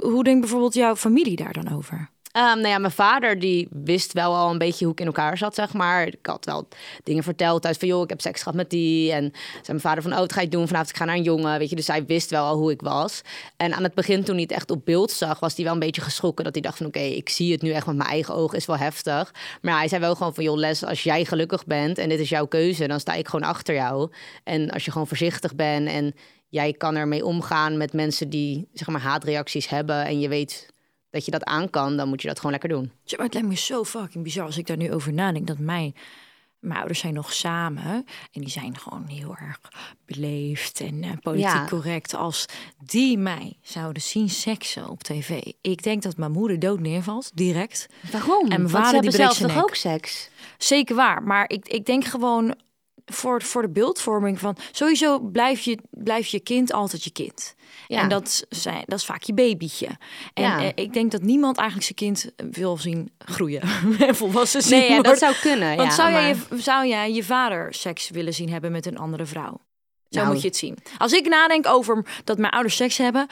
hoe 0.00 0.24
denkt 0.24 0.40
bijvoorbeeld 0.40 0.74
jouw 0.74 0.96
familie 0.96 1.36
daar 1.36 1.52
dan 1.52 1.76
over? 1.76 2.10
Ehm, 2.34 2.56
nou 2.56 2.68
ja, 2.68 2.78
mijn 2.78 2.92
vader 2.92 3.38
die 3.38 3.68
wist 3.70 4.12
wel 4.12 4.34
al 4.34 4.50
een 4.50 4.58
beetje 4.58 4.84
hoe 4.84 4.92
ik 4.92 5.00
in 5.00 5.06
elkaar 5.06 5.38
zat, 5.38 5.54
zeg 5.54 5.72
maar. 5.72 6.06
Ik 6.06 6.18
had 6.22 6.44
wel 6.44 6.68
dingen 7.02 7.22
verteld 7.22 7.62
thuis 7.62 7.76
van, 7.76 7.88
joh, 7.88 8.02
ik 8.02 8.08
heb 8.08 8.20
seks 8.20 8.38
gehad 8.38 8.54
met 8.54 8.70
die. 8.70 9.12
En 9.12 9.32
zei 9.32 9.62
mijn 9.66 9.80
vader 9.80 10.02
van, 10.02 10.12
oh, 10.12 10.18
wat 10.18 10.32
ga 10.32 10.40
je 10.40 10.48
doen 10.48 10.66
vanavond? 10.66 10.90
Ik 10.90 10.96
ga 10.96 11.04
naar 11.04 11.16
een 11.16 11.22
jongen, 11.22 11.58
weet 11.58 11.70
je. 11.70 11.76
Dus 11.76 11.86
hij 11.86 12.04
wist 12.04 12.30
wel 12.30 12.44
al 12.44 12.56
hoe 12.56 12.70
ik 12.70 12.80
was. 12.80 13.20
En 13.56 13.74
aan 13.74 13.82
het 13.82 13.94
begin, 13.94 14.24
toen 14.24 14.34
hij 14.34 14.42
het 14.42 14.52
echt 14.52 14.70
op 14.70 14.84
beeld 14.84 15.10
zag, 15.10 15.40
was 15.40 15.54
hij 15.54 15.64
wel 15.64 15.72
een 15.72 15.78
beetje 15.78 16.00
geschrokken. 16.00 16.44
Dat 16.44 16.54
hij 16.54 16.62
dacht 16.62 16.76
van, 16.76 16.86
oké, 16.86 16.98
ik 16.98 17.28
zie 17.28 17.52
het 17.52 17.62
nu 17.62 17.70
echt 17.70 17.86
met 17.86 17.96
mijn 17.96 18.08
eigen 18.08 18.34
ogen, 18.34 18.58
is 18.58 18.66
wel 18.66 18.78
heftig. 18.78 19.34
Maar 19.62 19.78
hij 19.78 19.88
zei 19.88 20.00
wel 20.00 20.14
gewoon 20.14 20.34
van, 20.34 20.44
joh, 20.44 20.56
Les, 20.56 20.84
als 20.84 21.02
jij 21.02 21.24
gelukkig 21.24 21.66
bent 21.66 21.98
en 21.98 22.08
dit 22.08 22.20
is 22.20 22.28
jouw 22.28 22.46
keuze, 22.46 22.86
dan 22.86 23.00
sta 23.00 23.12
ik 23.12 23.28
gewoon 23.28 23.48
achter 23.48 23.74
jou. 23.74 24.10
En 24.44 24.70
als 24.70 24.84
je 24.84 24.90
gewoon 24.90 25.06
voorzichtig 25.06 25.54
bent 25.54 25.88
en 25.88 26.14
jij 26.48 26.72
kan 26.72 26.96
ermee 26.96 27.24
omgaan 27.24 27.76
met 27.76 27.92
mensen 27.92 28.30
die, 28.30 28.68
zeg 28.72 28.88
maar, 28.88 29.00
haatreacties 29.00 29.68
hebben 29.68 30.04
en 30.04 30.20
je 30.20 30.28
weet 30.28 30.72
dat 31.14 31.24
je 31.24 31.30
dat 31.30 31.44
aan 31.44 31.70
kan, 31.70 31.96
dan 31.96 32.08
moet 32.08 32.22
je 32.22 32.28
dat 32.28 32.36
gewoon 32.36 32.52
lekker 32.52 32.68
doen. 32.68 32.92
Ja, 33.04 33.16
maar 33.16 33.24
het 33.24 33.34
lijkt 33.34 33.48
me 33.48 33.56
zo 33.56 33.84
fucking 33.84 34.24
bizar 34.24 34.46
als 34.46 34.58
ik 34.58 34.66
daar 34.66 34.76
nu 34.76 34.92
over 34.92 35.12
nadenk. 35.12 35.46
Dat 35.46 35.58
mijn, 35.58 35.94
mijn 36.58 36.78
ouders 36.78 36.98
zijn 36.98 37.14
nog 37.14 37.32
samen. 37.32 37.84
En 38.32 38.40
die 38.40 38.50
zijn 38.50 38.78
gewoon 38.78 39.06
heel 39.06 39.36
erg 39.36 39.60
beleefd 40.06 40.80
en 40.80 41.02
eh, 41.02 41.10
politiek 41.22 41.50
Ja. 41.50 41.66
correct. 41.68 42.14
Als 42.14 42.46
die 42.84 43.18
mij 43.18 43.58
zouden 43.62 44.02
zien 44.02 44.28
seksen 44.28 44.88
op 44.88 45.02
tv. 45.02 45.42
Ik 45.60 45.82
denk 45.82 46.02
dat 46.02 46.16
mijn 46.16 46.32
moeder 46.32 46.58
dood 46.58 46.80
neervalt, 46.80 47.30
direct. 47.34 47.86
Waarom? 48.12 48.42
En 48.42 48.48
mijn 48.48 48.60
Want 48.60 48.70
vader 48.70 48.84
ze 48.84 49.00
die 49.00 49.10
hebben 49.10 49.20
breekt 49.20 49.34
zelf 49.34 49.52
toch 49.52 49.62
ook 49.62 49.74
seks? 49.74 50.30
Zeker 50.58 50.96
waar. 50.96 51.22
Maar 51.22 51.50
ik, 51.50 51.68
ik 51.68 51.86
denk 51.86 52.04
gewoon 52.04 52.54
voor, 53.06 53.42
voor 53.42 53.62
de 53.62 53.70
beeldvorming 53.70 54.38
van... 54.38 54.56
Sowieso 54.72 55.18
blijf 55.20 55.60
je, 55.60 55.78
blijf 55.90 56.26
je 56.26 56.40
kind 56.40 56.72
altijd 56.72 57.04
je 57.04 57.10
kind. 57.10 57.54
Ja. 57.86 58.00
En 58.00 58.08
dat, 58.08 58.44
zijn, 58.48 58.82
dat 58.86 58.98
is 58.98 59.04
vaak 59.04 59.22
je 59.22 59.34
babytje. 59.34 59.88
En 60.34 60.42
Ja. 60.42 60.62
eh, 60.62 60.68
ik 60.74 60.92
denk 60.92 61.10
dat 61.10 61.22
niemand 61.22 61.56
eigenlijk 61.58 61.86
zijn 61.86 62.12
kind 62.12 62.32
wil 62.54 62.76
zien 62.76 63.12
groeien. 63.18 63.62
en 64.08 64.14
volwassen 64.16 64.62
zien 64.62 64.78
Nee, 64.78 64.90
ja, 64.90 65.02
dat 65.02 65.18
zou 65.18 65.34
kunnen. 65.40 65.76
Want 65.76 65.92
zou, 65.92 66.12
maar... 66.12 66.20
jij 66.22 66.36
je, 66.50 66.62
zou 66.62 66.86
jij 66.86 67.12
je 67.12 67.24
vader 67.24 67.74
seks 67.74 68.10
willen 68.10 68.34
zien 68.34 68.50
hebben 68.50 68.72
met 68.72 68.86
een 68.86 68.98
andere 68.98 69.26
vrouw? 69.26 69.60
Zo 70.08 70.20
Nou. 70.20 70.32
moet 70.32 70.42
je 70.42 70.48
het 70.48 70.56
zien. 70.56 70.78
Als 70.98 71.12
ik 71.12 71.28
nadenk 71.28 71.66
over 71.66 72.06
dat 72.24 72.38
mijn 72.38 72.52
ouders 72.52 72.76
seks 72.76 72.98
hebben, 72.98 73.26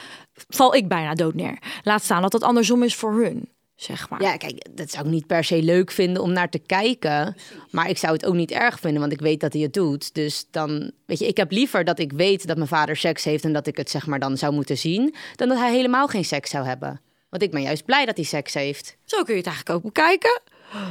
val 0.49 0.75
ik 0.75 0.89
bijna 0.89 1.15
dood 1.15 1.35
neer. 1.35 1.59
Laat 1.83 2.03
staan 2.03 2.23
dat 2.23 2.33
het 2.33 2.43
andersom 2.43 2.83
is 2.83 2.95
voor 2.95 3.23
hun, 3.23 3.49
zeg 3.77 4.11
maar. 4.11 4.23
Ja, 4.23 4.37
kijk, 4.37 4.67
dat 4.71 4.91
zou 4.91 5.05
ik 5.05 5.11
niet 5.11 5.27
per 5.27 5.45
se 5.45 5.63
leuk 5.63 5.91
vinden 5.91 6.23
om 6.23 6.33
naar 6.33 6.49
te 6.49 6.59
kijken. 6.59 7.37
Maar 7.71 7.89
ik 7.89 7.99
zou 7.99 8.13
het 8.13 8.25
ook 8.25 8.35
niet 8.35 8.51
erg 8.51 8.81
vinden, 8.81 9.01
want 9.01 9.13
ik 9.13 9.21
weet 9.21 9.41
dat 9.41 9.53
hij 9.53 9.63
het 9.63 9.75
doet. 9.75 10.15
Dus 10.15 10.47
dan, 10.51 10.91
weet 11.07 11.19
je, 11.19 11.27
ik 11.27 11.37
heb 11.37 11.51
liever 11.51 11.85
dat 11.85 11.99
ik 11.99 12.13
weet 12.13 12.47
dat 12.47 12.57
mijn 12.57 12.69
vader 12.69 12.97
seks 12.97 13.25
heeft 13.25 13.45
en 13.45 13.53
dat 13.53 13.67
ik 13.67 13.77
het 13.77 13.91
zeg 13.91 14.07
maar 14.07 14.19
dan 14.19 14.39
zou 14.39 14.53
moeten 14.53 14.79
zien, 14.79 15.15
dan 15.37 15.49
dat 15.49 15.59
hij 15.59 15.73
helemaal 15.73 16.09
geen 16.09 16.25
seks 16.25 16.51
zou 16.51 16.67
hebben. 16.67 17.01
Want 17.29 17.43
ik 17.43 17.51
ben 17.51 17.63
juist 17.63 17.85
blij 17.85 18.05
dat 18.05 18.17
hij 18.17 18.25
seks 18.25 18.55
heeft. 18.55 18.97
Zo 19.05 19.23
kun 19.23 19.35
je 19.35 19.41
het 19.41 19.49
eigenlijk 19.49 19.77
ook 19.77 19.95
bekijken. 19.95 20.41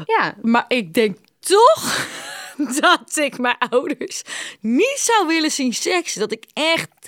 Ja, 0.06 0.36
Maar 0.42 0.66
ik 0.68 0.94
denk 0.94 1.18
toch 1.40 2.08
dat 2.82 3.18
ik 3.18 3.38
mijn 3.38 3.58
ouders 3.70 4.22
niet 4.60 4.98
zou 4.98 5.28
willen 5.28 5.52
zien 5.52 5.74
seks. 5.74 6.14
Dat 6.14 6.32
ik 6.32 6.46
echt, 6.54 7.01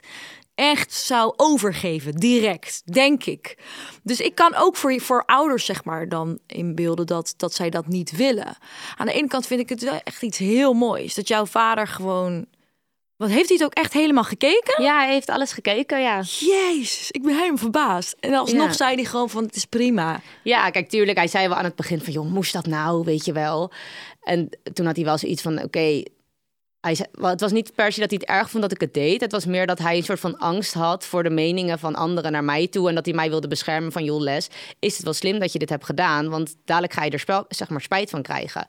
echt 0.56 0.94
zou 0.94 1.34
overgeven, 1.36 2.16
direct, 2.16 2.82
denk 2.94 3.26
ik. 3.26 3.58
Dus 4.04 4.20
ik 4.20 4.36
kan 4.36 4.56
ook 4.56 4.76
voor, 4.76 5.00
voor 5.02 5.24
ouders, 5.26 5.66
zeg 5.66 5.84
maar, 5.84 6.10
dan 6.10 6.40
inbeelden 6.48 7.06
dat, 7.08 7.34
dat 7.38 7.54
zij 7.54 7.70
dat 7.70 7.88
niet 7.88 8.12
willen. 8.12 8.58
Aan 8.98 9.06
de 9.06 9.14
ene 9.14 9.28
kant 9.28 9.48
vind 9.48 9.60
ik 9.60 9.70
het 9.70 9.84
wel 9.84 10.00
echt 10.04 10.22
iets 10.24 10.38
heel 10.38 10.74
moois. 10.74 11.14
Dat 11.14 11.28
jouw 11.28 11.46
vader 11.46 11.88
gewoon... 11.88 12.46
Wat 13.18 13.30
heeft 13.30 13.48
hij 13.48 13.58
het 13.58 13.66
ook 13.66 13.74
echt 13.74 13.94
helemaal 13.94 14.24
gekeken? 14.24 14.84
ja 14.84 15.00
hij 15.04 15.12
heeft 15.14 15.30
alles 15.30 15.52
gekeken, 15.52 16.02
ja. 16.02 16.22
Jezus, 16.40 17.12
ik 17.12 17.22
ben 17.22 17.36
helemaal 17.36 17.58
verbaasd. 17.58 18.16
En 18.20 18.34
alsnog 18.34 18.68
Ja. 18.68 18.74
zei 18.74 18.96
hij 18.96 19.04
gewoon 19.06 19.30
van, 19.30 19.44
het 19.44 19.56
is 19.56 19.66
prima. 19.66 20.22
Ja, 20.44 20.70
kijk, 20.70 20.90
tuurlijk, 20.90 21.18
hij 21.18 21.28
zei 21.28 21.48
wel 21.48 21.58
aan 21.58 21.64
het 21.64 21.76
begin 21.76 22.02
van, 22.02 22.14
joh, 22.14 22.32
moest 22.32 22.54
dat 22.54 22.66
nou, 22.66 23.04
weet 23.04 23.26
je 23.26 23.32
wel. 23.32 23.72
En 24.24 24.50
toen 24.74 24.86
had 24.86 24.96
hij 24.96 25.06
wel 25.06 25.18
zoiets 25.18 25.42
van, 25.42 25.64
oké, 25.64 26.04
hij 26.84 26.96
zei, 26.96 27.10
het 27.22 27.40
was 27.40 27.52
niet 27.52 27.76
per 27.76 27.92
se 27.92 28.00
dat 28.00 28.10
hij 28.10 28.20
het 28.22 28.30
erg 28.30 28.50
vond 28.50 28.64
dat 28.64 28.72
ik 28.72 28.82
het 28.82 28.94
deed. 28.94 29.22
Het 29.22 29.32
was 29.32 29.46
meer 29.46 29.68
dat 29.68 29.80
hij 29.80 29.98
een 29.98 30.04
soort 30.04 30.20
van 30.20 30.38
angst 30.38 30.74
had 30.74 31.06
voor 31.06 31.24
de 31.24 31.30
meningen 31.30 31.80
van 31.80 31.96
anderen 31.96 32.32
naar 32.32 32.44
mij 32.44 32.68
toe. 32.68 32.90
En 32.90 32.96
dat 32.96 33.06
hij 33.06 33.14
mij 33.14 33.30
wilde 33.30 33.48
beschermen 33.48 33.92
van, 33.92 34.04
joh 34.04 34.22
Les, 34.22 34.50
is 34.80 34.96
het 34.96 35.04
wel 35.04 35.14
slim 35.14 35.40
dat 35.40 35.54
je 35.54 35.60
dit 35.60 35.70
hebt 35.70 35.86
gedaan? 35.86 36.30
Want 36.30 36.56
dadelijk 36.66 36.94
ga 36.94 37.04
je 37.04 37.12
er 37.12 37.46
zeg 37.48 37.70
maar, 37.70 37.82
spijt 37.82 38.10
van 38.10 38.22
krijgen. 38.22 38.68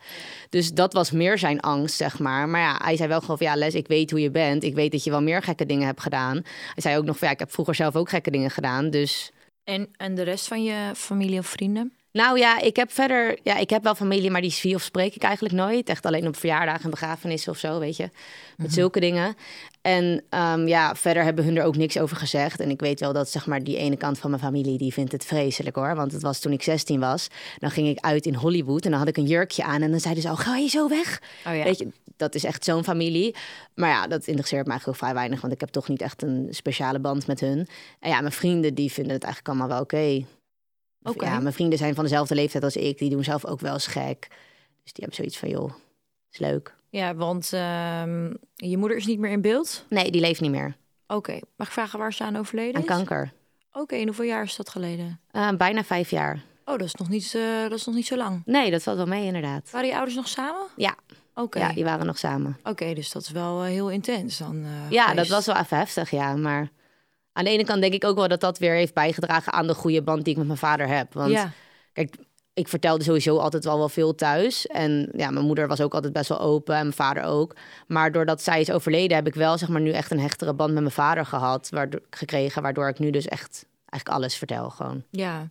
Dus 0.48 0.72
dat 0.72 0.92
was 0.92 1.10
meer 1.10 1.38
zijn 1.38 1.60
angst, 1.60 1.96
zeg 1.96 2.18
maar. 2.18 2.48
Maar 2.48 2.60
ja, 2.60 2.80
hij 2.82 2.96
zei 2.96 3.08
wel 3.08 3.20
gewoon 3.20 3.38
van, 3.38 3.46
ja 3.46 3.56
Les, 3.56 3.74
ik 3.74 3.86
weet 3.86 4.10
hoe 4.10 4.20
je 4.20 4.30
bent. 4.30 4.64
Ik 4.64 4.74
weet 4.74 4.92
dat 4.92 5.04
je 5.04 5.10
wel 5.10 5.22
meer 5.22 5.42
gekke 5.42 5.66
dingen 5.66 5.86
hebt 5.86 6.02
gedaan. 6.02 6.42
Hij 6.44 6.82
zei 6.82 6.96
ook 6.96 7.04
nog 7.04 7.18
ja, 7.20 7.30
ik 7.30 7.38
heb 7.38 7.52
vroeger 7.52 7.74
zelf 7.74 7.96
ook 7.96 8.08
gekke 8.08 8.30
dingen 8.30 8.50
gedaan. 8.50 8.90
Dus 8.90 9.32
En, 9.64 9.88
en 9.96 10.14
de 10.14 10.22
rest 10.22 10.48
van 10.48 10.62
je 10.64 10.92
familie 10.94 11.38
of 11.38 11.46
vrienden? 11.46 11.92
Nou 12.14 12.38
ja, 12.38 12.60
ik 12.60 12.76
heb 12.76 12.92
verder, 12.92 13.38
ja, 13.42 13.56
ik 13.56 13.70
heb 13.70 13.82
wel 13.82 13.94
familie, 13.94 14.30
maar 14.30 14.40
die 14.40 14.50
zie 14.50 14.74
of 14.74 14.82
spreek 14.82 15.14
ik 15.14 15.22
eigenlijk 15.22 15.54
nooit. 15.54 15.88
Echt 15.88 16.06
alleen 16.06 16.26
op 16.26 16.36
verjaardagen 16.36 16.84
en 16.84 16.90
begrafenissen 16.90 17.52
of 17.52 17.58
zo, 17.58 17.78
weet 17.78 17.96
je. 17.96 18.10
Met 18.56 18.72
zulke 18.72 19.00
dingen. 19.00 19.34
En 19.82 20.24
ehm, 20.28 20.66
ja, 20.66 20.94
verder 20.94 21.22
hebben 21.24 21.44
hun 21.44 21.56
er 21.56 21.64
ook 21.64 21.76
niks 21.76 21.98
over 21.98 22.16
gezegd. 22.16 22.60
En 22.60 22.70
ik 22.70 22.80
weet 22.80 23.00
wel 23.00 23.12
dat 23.12 23.30
zeg 23.30 23.46
maar 23.46 23.62
die 23.62 23.76
ene 23.76 23.96
kant 23.96 24.18
van 24.18 24.30
mijn 24.30 24.42
familie, 24.42 24.78
die 24.78 24.92
vindt 24.92 25.12
het 25.12 25.24
vreselijk 25.24 25.76
hoor. 25.76 25.94
Want 25.94 26.12
het 26.12 26.22
was 26.22 26.40
toen 26.40 26.52
ik 26.52 26.62
16 26.62 27.00
was. 27.00 27.28
Dan 27.58 27.70
ging 27.70 27.88
ik 27.88 27.98
uit 27.98 28.26
in 28.26 28.34
Hollywood 28.34 28.84
en 28.84 28.90
dan 28.90 28.98
had 28.98 29.08
ik 29.08 29.16
een 29.16 29.26
jurkje 29.26 29.64
aan. 29.64 29.82
En 29.82 29.90
dan 29.90 30.00
zeiden 30.00 30.22
ze, 30.22 30.28
oh, 30.28 30.38
ga 30.38 30.56
je 30.56 30.68
zo 30.68 30.88
weg? 30.88 31.22
Oh 31.46 31.56
ja. 31.56 31.64
Weet 31.64 31.78
je, 31.78 31.88
dat 32.16 32.34
is 32.34 32.44
echt 32.44 32.64
zo'n 32.64 32.84
familie. 32.84 33.34
Maar 33.74 33.90
ja, 33.90 34.06
dat 34.06 34.26
interesseert 34.26 34.64
me 34.64 34.70
eigenlijk 34.70 34.88
ook 34.88 35.04
vrij 35.04 35.14
weinig. 35.14 35.40
Want 35.40 35.52
ik 35.52 35.60
heb 35.60 35.68
toch 35.68 35.88
niet 35.88 36.02
echt 36.02 36.22
een 36.22 36.48
speciale 36.50 36.98
band 36.98 37.26
met 37.26 37.40
hun. 37.40 37.68
En 38.00 38.10
ja, 38.10 38.20
mijn 38.20 38.32
vrienden, 38.32 38.74
die 38.74 38.92
vinden 38.92 39.12
het 39.12 39.22
eigenlijk 39.22 39.54
allemaal 39.54 39.76
wel 39.76 39.80
oké. 39.80 40.24
Of. 41.04 41.20
Ja, 41.20 41.40
mijn 41.40 41.54
vrienden 41.54 41.78
zijn 41.78 41.94
van 41.94 42.04
dezelfde 42.04 42.34
leeftijd 42.34 42.64
als 42.64 42.76
ik. 42.76 42.98
Die 42.98 43.10
doen 43.10 43.24
zelf 43.24 43.44
ook 43.46 43.60
wel 43.60 43.72
eens 43.72 43.86
gek. 43.86 44.26
Dus 44.82 44.92
die 44.92 45.04
hebben 45.04 45.14
zoiets 45.14 45.38
van, 45.38 45.48
joh, 45.48 45.72
is 46.30 46.38
leuk. 46.38 46.74
Ja, 46.90 47.14
want 47.14 47.52
ehm, 47.52 48.32
je 48.54 48.76
moeder 48.76 48.96
is 48.96 49.06
niet 49.06 49.18
meer 49.18 49.30
in 49.30 49.40
beeld. 49.40 49.84
Nee, 49.88 50.10
die 50.10 50.20
leeft 50.20 50.40
niet 50.40 50.50
meer. 50.50 50.76
Oké, 51.06 51.38
mag 51.56 51.66
ik 51.66 51.72
vragen 51.72 51.98
waar 51.98 52.12
ze 52.12 52.24
aan 52.24 52.36
overleden 52.36 52.74
Aan 52.74 52.80
is? 52.80 52.86
kanker. 52.86 53.32
Oké, 53.72 53.94
en 53.96 54.06
hoeveel 54.06 54.24
jaar 54.24 54.42
is 54.44 54.56
dat 54.56 54.68
geleden? 54.68 55.20
Eh, 55.30 55.50
bijna 55.52 55.84
vijf 55.84 56.10
jaar. 56.10 56.42
Oh, 56.64 56.78
dat 56.78 56.86
is 56.86 56.94
nog 56.94 57.08
niet, 57.08 57.34
eh, 57.34 57.62
dat 57.62 57.78
is 57.78 57.84
nog 57.86 57.94
niet 57.94 58.06
zo 58.06 58.16
lang. 58.16 58.42
Nee, 58.44 58.70
dat 58.70 58.82
valt 58.82 58.96
wel 58.96 59.06
mee 59.06 59.24
inderdaad. 59.24 59.70
Waren 59.70 59.88
je 59.88 59.94
ouders 59.94 60.16
nog 60.16 60.28
samen? 60.28 60.66
Ja, 60.76 60.94
Oké, 61.34 61.58
ja 61.58 61.72
die 61.72 61.84
waren 61.84 62.06
nog 62.06 62.18
samen. 62.18 62.58
Oké, 62.62 62.94
dus 62.94 63.12
dat 63.12 63.22
is 63.22 63.30
wel 63.30 63.62
eh, 63.62 63.68
heel 63.68 63.90
intens 63.90 64.38
dan. 64.38 64.64
Ja, 64.90 65.14
dat 65.14 65.28
was 65.28 65.46
wel 65.46 65.56
even 65.56 65.76
heftig, 65.76 66.10
ja. 66.10 66.36
Maar 66.36 66.70
aan 67.34 67.44
de 67.44 67.50
ene 67.50 67.64
kant 67.64 67.80
denk 67.80 67.92
ik 67.92 68.04
ook 68.04 68.16
wel 68.16 68.28
dat 68.28 68.40
dat 68.40 68.58
weer 68.58 68.74
heeft 68.74 68.94
bijgedragen 68.94 69.52
aan 69.52 69.66
de 69.66 69.74
goede 69.74 70.02
band 70.02 70.22
die 70.24 70.32
ik 70.32 70.38
met 70.38 70.46
mijn 70.46 70.58
vader 70.58 70.88
heb. 70.88 71.12
Want 71.14 71.30
Ja, 71.30 71.52
kijk, 71.92 72.16
ik 72.54 72.68
vertelde 72.68 73.04
sowieso 73.04 73.36
altijd 73.36 73.64
wel 73.64 73.78
wel 73.78 73.88
veel 73.88 74.14
thuis. 74.14 74.66
En 74.66 75.08
ja, 75.16 75.30
mijn 75.30 75.46
moeder 75.46 75.68
was 75.68 75.80
ook 75.80 75.94
altijd 75.94 76.12
best 76.12 76.28
wel 76.28 76.40
open 76.40 76.74
en 76.74 76.80
mijn 76.82 76.92
vader 76.92 77.22
ook. 77.22 77.56
Maar 77.86 78.12
doordat 78.12 78.42
zij 78.42 78.60
is 78.60 78.70
overleden, 78.70 79.16
heb 79.16 79.26
ik 79.26 79.34
wel 79.34 79.58
zeg 79.58 79.68
maar 79.68 79.80
nu 79.80 79.90
echt 79.90 80.10
een 80.10 80.20
hechtere 80.20 80.54
band 80.54 80.72
met 80.72 80.82
mijn 80.82 80.94
vader 80.94 81.26
gehad. 81.26 81.68
Waardoor, 81.70 82.00
gekregen, 82.10 82.62
waardoor 82.62 82.88
ik 82.88 82.98
nu 82.98 83.10
dus 83.10 83.26
echt 83.26 83.66
eigenlijk 83.88 84.22
alles 84.22 84.36
vertel 84.36 84.70
gewoon. 84.70 85.02
ja. 85.10 85.50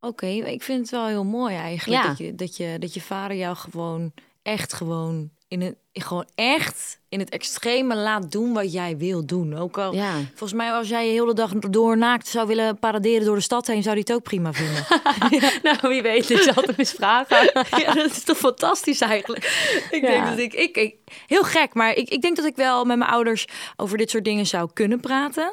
Oké, 0.00 0.26
ik 0.26 0.62
vind 0.62 0.80
het 0.80 0.90
wel 0.90 1.06
heel 1.06 1.24
mooi 1.24 1.54
eigenlijk 1.54 2.02
Ja. 2.02 2.08
dat, 2.08 2.18
je, 2.18 2.34
dat, 2.34 2.56
je, 2.56 2.76
dat 2.78 2.94
je 2.94 3.00
vader 3.00 3.36
jou 3.36 3.56
gewoon 3.56 4.12
echt 4.42 4.72
gewoon 4.72 5.30
in 5.48 5.76
gewoon 6.04 6.26
echt 6.34 6.98
in 7.08 7.18
het 7.18 7.28
extreme 7.30 7.94
laat 7.96 8.32
doen 8.32 8.52
wat 8.52 8.72
jij 8.72 8.96
wil 8.96 9.26
doen. 9.26 9.56
Ook 9.58 9.78
al 9.78 9.94
Ja. 9.94 10.12
volgens 10.28 10.52
mij 10.52 10.72
als 10.72 10.88
jij 10.88 11.06
je 11.06 11.12
hele 11.12 11.34
dag 11.34 11.50
door 11.54 11.96
naakt 11.98 12.28
zou 12.28 12.46
willen 12.46 12.78
paraderen 12.78 13.24
door 13.26 13.34
de 13.36 13.42
stad 13.42 13.66
heen, 13.66 13.82
zou 13.82 13.94
hij 13.94 14.04
het 14.06 14.16
ook 14.16 14.22
prima 14.22 14.52
vinden. 14.52 14.84
nou, 15.62 15.76
wie 15.80 16.02
weet, 16.02 16.30
ik 16.30 16.38
zal 16.38 16.62
het 16.62 16.78
eens 16.78 16.92
vragen. 16.92 17.50
ja, 17.82 17.92
dat 17.94 18.10
is 18.10 18.22
toch 18.24 18.38
fantastisch 18.38 19.00
eigenlijk. 19.00 19.44
Ik 19.90 20.02
Ja. 20.02 20.08
denk 20.10 20.26
dat 20.26 20.38
ik, 20.38 20.54
ik, 20.54 20.76
ik 20.76 20.94
heel 21.26 21.42
gek, 21.42 21.74
maar 21.74 21.94
ik, 21.94 22.08
ik 22.08 22.22
denk 22.22 22.36
dat 22.36 22.44
ik 22.44 22.56
wel 22.56 22.84
met 22.84 22.98
mijn 22.98 23.10
ouders 23.10 23.46
over 23.76 23.98
dit 23.98 24.10
soort 24.10 24.24
dingen 24.24 24.46
zou 24.46 24.70
kunnen 24.72 25.00
praten. 25.00 25.52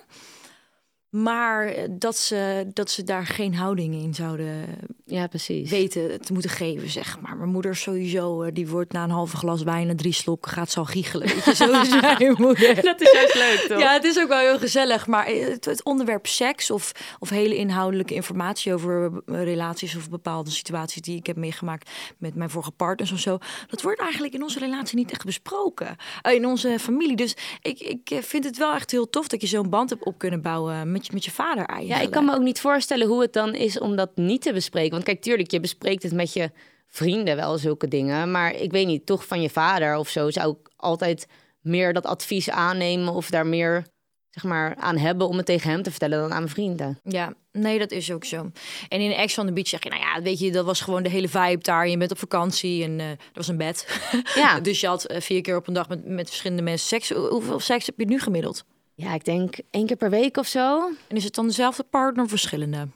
Maar 1.14 1.66
eh, 1.68 1.84
dat 1.92 2.18
ze, 2.18 2.68
dat 2.74 2.92
ze 2.92 3.04
daar 3.04 3.26
geen 3.26 3.56
houding 3.56 3.94
in 3.94 4.14
zouden 4.14 4.66
Ja, 5.06 5.28
precies. 5.28 5.70
weten 5.70 6.22
te 6.22 6.34
moeten 6.34 6.52
geven, 6.52 6.90
zeg 6.90 7.20
maar. 7.20 7.38
Mijn 7.38 7.50
moeder 7.50 7.76
sowieso, 7.76 8.42
eh, 8.42 8.54
die 8.54 8.68
wordt 8.68 8.92
na 8.92 9.04
een 9.04 9.10
halve 9.10 9.38
glas 9.38 9.64
wijn 9.64 9.90
en 9.90 9.96
drie 9.96 10.14
slokken 10.14 10.52
gaat 10.52 10.72
zo 10.72 10.84
giechelen. 10.84 11.28
Weet 11.28 11.46
je, 11.46 11.56
zo 11.56 11.82
is 11.82 11.90
mijn 12.02 12.36
moeder. 12.38 12.82
Dat 12.82 13.02
is 13.02 13.12
juist 13.12 13.36
leuk, 13.36 13.66
toch? 13.70 13.80
Ja, 13.80 13.94
het 13.94 14.04
is 14.04 14.20
ook 14.20 14.28
wel 14.28 14.40
heel 14.40 14.60
gezellig. 14.60 15.08
Maar 15.08 15.26
het, 15.26 15.66
het 15.66 15.84
onderwerp 15.84 16.28
seks 16.28 16.72
of, 16.72 16.92
of 17.20 17.30
hele 17.30 17.56
inhoudelijke 17.56 18.14
informatie 18.14 18.74
over 18.74 19.22
eh, 19.26 19.44
relaties 19.44 19.96
of 19.96 20.10
bepaalde 20.10 20.50
situaties 20.52 21.02
die 21.02 21.18
ik 21.18 21.26
heb 21.28 21.36
meegemaakt 21.36 21.90
met 22.18 22.36
mijn 22.36 22.50
vorige 22.50 22.72
partners 22.72 23.12
of 23.12 23.20
zo, 23.20 23.38
dat 23.68 23.82
wordt 23.82 24.00
eigenlijk 24.00 24.34
in 24.34 24.44
onze 24.44 24.60
relatie 24.60 24.98
niet 24.98 25.12
echt 25.12 25.26
besproken. 25.26 25.96
Eh, 26.22 26.34
in 26.34 26.46
onze 26.46 26.80
familie. 26.80 27.16
Dus 27.16 27.36
ik, 27.62 27.80
ik 27.80 28.10
eh, 28.12 28.22
vind 28.22 28.44
het 28.44 28.58
wel 28.58 28.74
echt 28.74 28.92
heel 28.92 29.10
tof 29.10 29.28
dat 29.28 29.42
je 29.42 29.48
zo'n 29.48 29.70
band 29.70 29.90
hebt 29.90 30.06
op 30.06 30.18
kunnen 30.18 30.42
bouwen 30.42 30.92
met 30.92 31.02
met 31.12 31.26
je 31.26 31.32
vader 31.32 31.64
Ja, 31.70 31.76
eigenlijk. 31.76 32.04
ik 32.04 32.12
kan 32.12 32.26
me 32.26 32.34
ook 32.36 32.42
niet 32.42 32.60
voorstellen 32.62 33.08
hoe 33.08 33.22
het 33.22 33.34
dan 33.34 33.54
is 33.56 33.80
om 33.80 33.96
dat 33.96 34.12
niet 34.16 34.42
te 34.42 34.54
bespreken. 34.54 34.92
Want 34.92 35.04
kijk, 35.04 35.22
tuurlijk, 35.22 35.52
je 35.52 35.60
bespreekt 35.60 36.04
het 36.04 36.14
met 36.14 36.34
je 36.34 36.52
vrienden 36.88 37.36
wel, 37.36 37.58
zulke 37.58 37.88
dingen. 37.88 38.32
Maar 38.32 38.56
ik 38.56 38.72
weet 38.72 38.88
niet, 38.88 39.06
toch 39.06 39.26
van 39.28 39.42
je 39.42 39.50
vader 39.50 39.96
of 39.96 40.10
zo 40.10 40.30
zou 40.32 40.52
ik 40.52 40.72
altijd 40.76 41.28
meer 41.62 41.94
dat 41.94 42.06
advies 42.06 42.50
aannemen 42.50 43.14
of 43.14 43.30
daar 43.30 43.48
meer 43.48 43.86
zeg 44.30 44.44
maar, 44.44 44.76
aan 44.76 44.98
hebben 44.98 45.28
om 45.28 45.38
het 45.38 45.46
tegen 45.46 45.70
hem 45.70 45.84
te 45.84 45.90
vertellen 45.92 46.20
dan 46.20 46.32
aan 46.34 46.42
mijn 46.42 46.54
vrienden. 46.54 47.00
Ja, 47.04 47.34
nee, 47.52 47.80
dat 47.80 47.92
is 47.92 48.12
ook 48.12 48.26
zo. 48.26 48.52
En 48.90 49.00
in 49.02 49.12
Ex 49.12 49.38
on 49.38 49.46
the 49.46 49.54
Beach 49.54 49.68
zeg 49.68 49.84
je, 49.84 49.90
nou 49.90 50.02
ja, 50.02 50.22
weet 50.22 50.40
je, 50.40 50.52
dat 50.52 50.66
was 50.66 50.82
gewoon 50.82 51.04
de 51.04 51.10
hele 51.10 51.28
vibe 51.28 51.58
daar. 51.64 51.88
Je 51.88 51.98
bent 51.98 52.12
op 52.12 52.18
vakantie 52.18 52.84
en 52.84 53.00
eh 53.00 53.10
er 53.10 53.18
was 53.34 53.48
een 53.48 53.58
bed. 53.58 54.00
Ja. 54.36 54.60
dus 54.70 54.80
je 54.80 54.88
had 54.88 55.06
eh, 55.06 55.22
vier 55.22 55.42
keer 55.42 55.56
op 55.56 55.68
een 55.68 55.74
dag 55.74 55.90
met, 55.90 56.06
met 56.08 56.28
verschillende 56.28 56.64
mensen 56.64 56.88
seks. 56.88 57.10
Hoe- 57.10 57.28
Hoeveel 57.28 57.60
seks 57.60 57.86
heb 57.86 58.00
je 58.00 58.06
nu 58.06 58.20
gemiddeld? 58.20 58.64
Ja, 58.96 59.14
ik 59.14 59.26
denk 59.26 59.56
één 59.70 59.86
keer 59.86 59.96
per 59.96 60.10
week 60.10 60.38
of 60.38 60.48
zo. 60.48 60.92
En 61.08 61.16
is 61.16 61.24
het 61.24 61.36
dan 61.36 61.48
dezelfde 61.48 61.84
partner 61.84 62.24
of 62.24 62.30
verschillende? 62.30 62.88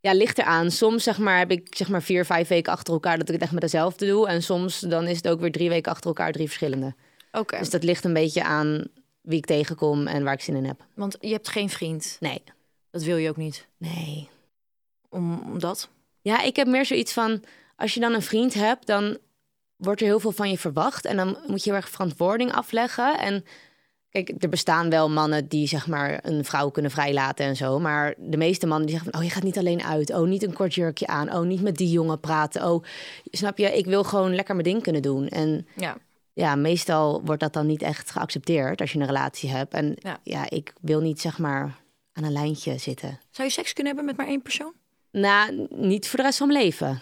Ja, 0.00 0.12
ligt 0.12 0.38
eraan. 0.38 0.70
Soms 0.70 1.02
zeg 1.02 1.18
maar, 1.18 1.38
heb 1.38 1.50
ik 1.50 1.76
zeg 1.76 1.88
maar 1.88 2.02
vier, 2.02 2.24
vijf 2.24 2.48
weken 2.48 2.72
achter 2.72 2.92
elkaar 2.94 3.18
dat 3.18 3.26
ik 3.28 3.34
het 3.34 3.42
echt 3.42 3.52
met 3.52 3.60
dezelfde 3.60 4.06
doe. 4.06 4.28
En 4.28 4.42
soms 4.42 4.80
dan 4.80 5.06
is 5.06 5.16
het 5.16 5.28
ook 5.28 5.40
weer 5.40 5.52
drie 5.52 5.68
weken 5.68 5.92
achter 5.92 6.06
elkaar 6.06 6.32
drie 6.32 6.46
verschillende. 6.46 6.94
Oké, 7.32 7.58
Dus 7.58 7.70
dat 7.70 7.82
ligt 7.82 8.04
een 8.04 8.12
beetje 8.12 8.44
aan 8.44 8.84
wie 9.20 9.38
ik 9.38 9.46
tegenkom 9.46 10.06
en 10.06 10.24
waar 10.24 10.32
ik 10.34 10.40
zin 10.40 10.56
in 10.56 10.64
heb. 10.64 10.84
want 10.94 11.16
je 11.20 11.32
hebt 11.32 11.48
geen 11.48 11.70
vriend. 11.70 12.16
Nee, 12.20 12.42
Dat 12.90 13.02
wil 13.02 13.16
je 13.16 13.28
ook 13.28 13.36
niet. 13.36 13.66
nee. 13.76 14.28
Om, 15.08 15.38
omdat? 15.52 15.88
Ja, 16.20 16.42
ik 16.42 16.56
heb 16.56 16.66
meer 16.66 16.84
zoiets 16.86 17.12
van, 17.12 17.42
als 17.76 17.94
je 17.94 18.00
dan 18.00 18.12
een 18.12 18.22
vriend 18.22 18.54
hebt, 18.54 18.86
dan 18.86 19.18
wordt 19.76 20.00
er 20.00 20.06
heel 20.06 20.20
veel 20.20 20.32
van 20.32 20.50
je 20.50 20.58
verwacht. 20.58 21.04
En 21.04 21.16
dan 21.16 21.38
moet 21.46 21.64
je 21.64 21.70
heel 21.70 21.78
erg 21.78 21.88
verantwoording 21.90 22.52
afleggen. 22.52 23.18
En 23.18 23.44
kijk, 24.22 24.42
er 24.42 24.48
bestaan 24.48 24.90
wel 24.90 25.10
mannen 25.10 25.48
die 25.48 25.66
zeg 25.66 25.86
maar 25.86 26.18
een 26.22 26.44
vrouw 26.44 26.70
kunnen 26.70 26.90
vrijlaten 26.90 27.46
en 27.46 27.56
zo. 27.56 27.78
Maar 27.78 28.14
de 28.18 28.36
meeste 28.36 28.66
mannen 28.66 28.86
die 28.86 28.94
zeggen 28.96 29.12
van, 29.12 29.20
oh, 29.20 29.26
je 29.26 29.34
gaat 29.34 29.42
niet 29.42 29.58
alleen 29.58 29.82
uit. 29.82 30.10
Oh, 30.10 30.28
niet 30.28 30.42
een 30.42 30.52
kort 30.52 30.74
jurkje 30.74 31.06
aan. 31.06 31.32
Oh, 31.34 31.46
niet 31.46 31.62
met 31.62 31.76
die 31.76 31.90
jongen 31.90 32.20
praten. 32.20 32.70
Oh, 32.70 32.84
snap 33.30 33.58
je, 33.58 33.76
ik 33.76 33.84
wil 33.84 34.04
gewoon 34.04 34.34
lekker 34.34 34.54
mijn 34.54 34.66
ding 34.68 34.82
kunnen 34.82 35.02
doen. 35.02 35.28
En 35.28 35.66
Ja. 35.76 35.96
ja, 36.32 36.54
meestal 36.54 37.22
wordt 37.24 37.40
dat 37.40 37.52
dan 37.52 37.66
niet 37.66 37.82
echt 37.82 38.10
geaccepteerd 38.10 38.80
als 38.80 38.92
je 38.92 38.98
een 38.98 39.06
relatie 39.06 39.50
hebt. 39.50 39.74
En 39.74 39.96
Ja. 39.98 40.18
ja, 40.22 40.50
ik 40.50 40.72
wil 40.80 41.00
niet 41.00 41.20
zeg 41.20 41.38
maar 41.38 41.76
aan 42.12 42.24
een 42.24 42.32
lijntje 42.32 42.78
zitten. 42.78 43.20
Zou 43.30 43.48
je 43.48 43.54
seks 43.54 43.72
kunnen 43.72 43.94
hebben 43.94 44.14
met 44.14 44.24
maar 44.24 44.32
één 44.32 44.42
persoon? 44.42 44.72
Nou, 45.10 45.66
niet 45.70 46.08
voor 46.08 46.18
de 46.18 46.24
rest 46.24 46.38
van 46.38 46.48
mijn 46.48 46.64
leven. 46.64 47.00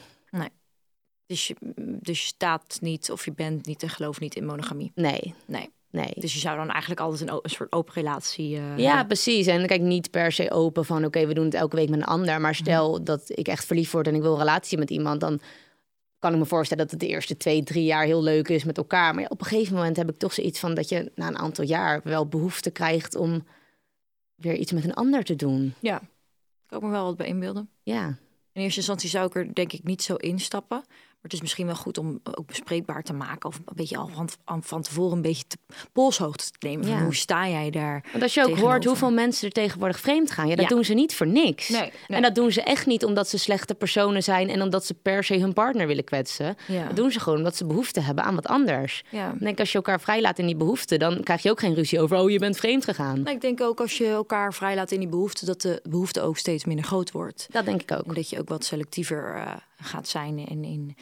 Dus 1.26 1.46
je, 1.46 1.56
dus 2.00 2.20
je 2.20 2.26
staat 2.26 2.78
niet 2.80 3.10
of 3.10 3.24
je 3.24 3.32
bent 3.32 3.66
niet 3.66 3.82
en 3.82 3.88
gelooft 3.88 4.20
niet 4.20 4.34
in 4.34 4.46
monogamie. 4.46 4.92
Nee, 4.94 5.34
Nee. 5.46 5.70
Nee. 5.92 6.12
Dus 6.14 6.32
je 6.32 6.38
zou 6.38 6.56
dan 6.56 6.70
eigenlijk 6.70 7.00
altijd 7.00 7.30
een, 7.30 7.38
een 7.42 7.50
soort 7.50 7.72
open 7.72 7.94
relatie 7.94 8.56
eh, 8.56 8.78
Ja, 8.78 9.04
precies. 9.04 9.46
En 9.46 9.66
kijk, 9.66 9.80
niet 9.80 10.10
per 10.10 10.32
se 10.32 10.50
open 10.50 10.84
van... 10.84 11.04
oké, 11.04 11.26
we 11.26 11.34
doen 11.34 11.44
het 11.44 11.54
elke 11.54 11.76
week 11.76 11.88
met 11.88 11.98
een 11.98 12.06
ander. 12.06 12.40
Maar 12.40 12.54
stel 12.54 13.04
dat 13.04 13.22
ik 13.26 13.48
echt 13.48 13.64
verliefd 13.64 13.92
word 13.92 14.06
en 14.06 14.14
ik 14.14 14.22
wil 14.22 14.32
een 14.32 14.38
relatie 14.38 14.78
met 14.78 14.90
iemand... 14.90 15.20
dan 15.20 15.40
kan 16.18 16.32
ik 16.32 16.38
me 16.38 16.44
voorstellen 16.44 16.82
dat 16.82 16.92
het 16.92 17.00
de 17.00 17.08
eerste 17.08 17.36
twee, 17.36 17.62
drie 17.62 17.84
jaar 17.84 18.04
heel 18.04 18.22
leuk 18.22 18.48
is 18.48 18.64
met 18.64 18.76
elkaar. 18.76 19.14
Maar 19.14 19.22
ja, 19.22 19.28
op 19.28 19.40
een 19.40 19.46
gegeven 19.46 19.74
moment 19.74 19.96
heb 19.96 20.10
ik 20.10 20.18
toch 20.18 20.32
zoiets 20.32 20.60
van... 20.60 20.74
dat 20.74 20.88
je 20.88 21.12
na 21.14 21.26
een 21.26 21.38
aantal 21.38 21.64
jaar 21.64 22.00
wel 22.04 22.26
behoefte 22.26 22.70
krijgt 22.70 23.14
om 23.14 23.44
weer 24.34 24.54
iets 24.54 24.72
met 24.72 24.84
een 24.84 24.94
ander 24.94 25.24
te 25.24 25.36
doen. 25.36 25.74
Ja, 25.80 26.00
ik 26.00 26.66
kan 26.66 26.82
me 26.82 26.90
wel 26.90 27.04
wat 27.04 27.16
bij 27.16 27.26
inbeelden. 27.26 27.68
Ja, 27.82 28.06
In 28.52 28.62
eerste 28.62 28.78
instantie 28.78 29.08
zou 29.10 29.26
ik 29.26 29.34
er 29.34 29.54
denk 29.54 29.72
ik 29.72 29.84
niet 29.84 30.02
zo 30.02 30.14
instappen. 30.14 30.84
Maar 31.22 31.30
het 31.30 31.40
is 31.40 31.40
misschien 31.40 31.66
wel 31.66 31.74
goed 31.74 31.98
om 31.98 32.20
ook 32.36 32.46
bespreekbaar 32.46 33.02
te 33.02 33.12
maken. 33.12 33.48
Of 33.48 33.56
een 33.56 33.76
beetje 33.76 33.96
al 33.96 34.08
van, 34.08 34.28
van, 34.62 34.82
tevoren 34.82 35.16
een 35.16 35.22
beetje 35.22 35.44
te, 35.46 35.56
polshoogte 35.92 36.50
te 36.50 36.66
nemen. 36.66 36.86
Van 36.86 37.02
hoe 37.02 37.14
sta 37.14 37.48
jij 37.48 37.70
daar? 37.70 38.04
want 38.10 38.22
als 38.22 38.34
je 38.34 38.42
ook 38.44 38.58
hoort 38.58 38.84
hoeveel 38.84 39.10
mensen 39.12 39.46
er 39.46 39.52
tegenwoordig 39.52 40.00
vreemd 40.00 40.30
gaan... 40.30 40.48
ja, 40.48 40.54
dat 40.54 40.68
Ja. 40.68 40.74
doen 40.74 40.84
ze 40.84 40.94
niet 40.94 41.14
voor 41.14 41.26
niks. 41.26 41.68
Nee, 41.68 41.80
nee. 41.80 41.90
En 42.06 42.22
dat 42.22 42.34
doen 42.34 42.52
ze 42.52 42.62
echt 42.62 42.86
niet 42.86 43.04
omdat 43.04 43.28
ze 43.28 43.38
slechte 43.38 43.74
personen 43.74 44.22
zijn... 44.22 44.48
en 44.48 44.62
omdat 44.62 44.86
ze 44.86 44.94
per 44.94 45.24
se 45.24 45.38
hun 45.38 45.52
partner 45.52 45.86
willen 45.86 46.04
kwetsen. 46.04 46.56
Ja. 46.66 46.86
Dat 46.86 46.96
doen 46.96 47.10
ze 47.10 47.20
gewoon 47.20 47.38
omdat 47.38 47.56
ze 47.56 47.66
behoefte 47.66 48.00
hebben 48.00 48.24
aan 48.24 48.34
wat 48.34 48.46
anders. 48.46 49.02
Ik 49.10 49.38
denk 49.40 49.58
als 49.58 49.70
je 49.70 49.76
elkaar 49.76 50.00
vrijlaat 50.00 50.38
in 50.38 50.46
die 50.46 50.56
behoefte, 50.56 50.96
dan 50.96 51.22
krijg 51.22 51.42
je 51.42 51.50
ook 51.50 51.60
geen 51.60 51.74
ruzie 51.74 52.00
over, 52.00 52.16
oh 52.16 52.30
je 52.30 52.38
bent 52.38 52.56
vreemd 52.56 52.84
gegaan. 52.84 53.22
Nou, 53.22 53.34
ik 53.34 53.40
denk 53.40 53.60
ook 53.60 53.80
als 53.80 53.98
je 53.98 54.06
elkaar 54.06 54.54
vrijlaat 54.54 54.90
in 54.90 54.98
die 54.98 55.08
behoefte, 55.08 55.46
dat 55.46 55.60
de 55.60 55.80
behoefte 55.88 56.20
ook 56.20 56.36
steeds 56.38 56.64
minder 56.64 56.84
groot 56.84 57.10
wordt. 57.10 57.46
Dat 57.50 57.64
denk 57.64 57.82
ik 57.82 57.92
ook. 57.92 58.06
En 58.06 58.14
dat 58.14 58.30
je 58.30 58.38
ook 58.38 58.48
wat 58.48 58.64
selectiever 58.64 59.34
eh, 59.36 59.52
gaat 59.76 60.08
zijn 60.08 60.38
in, 60.38 60.64
in 60.64 60.96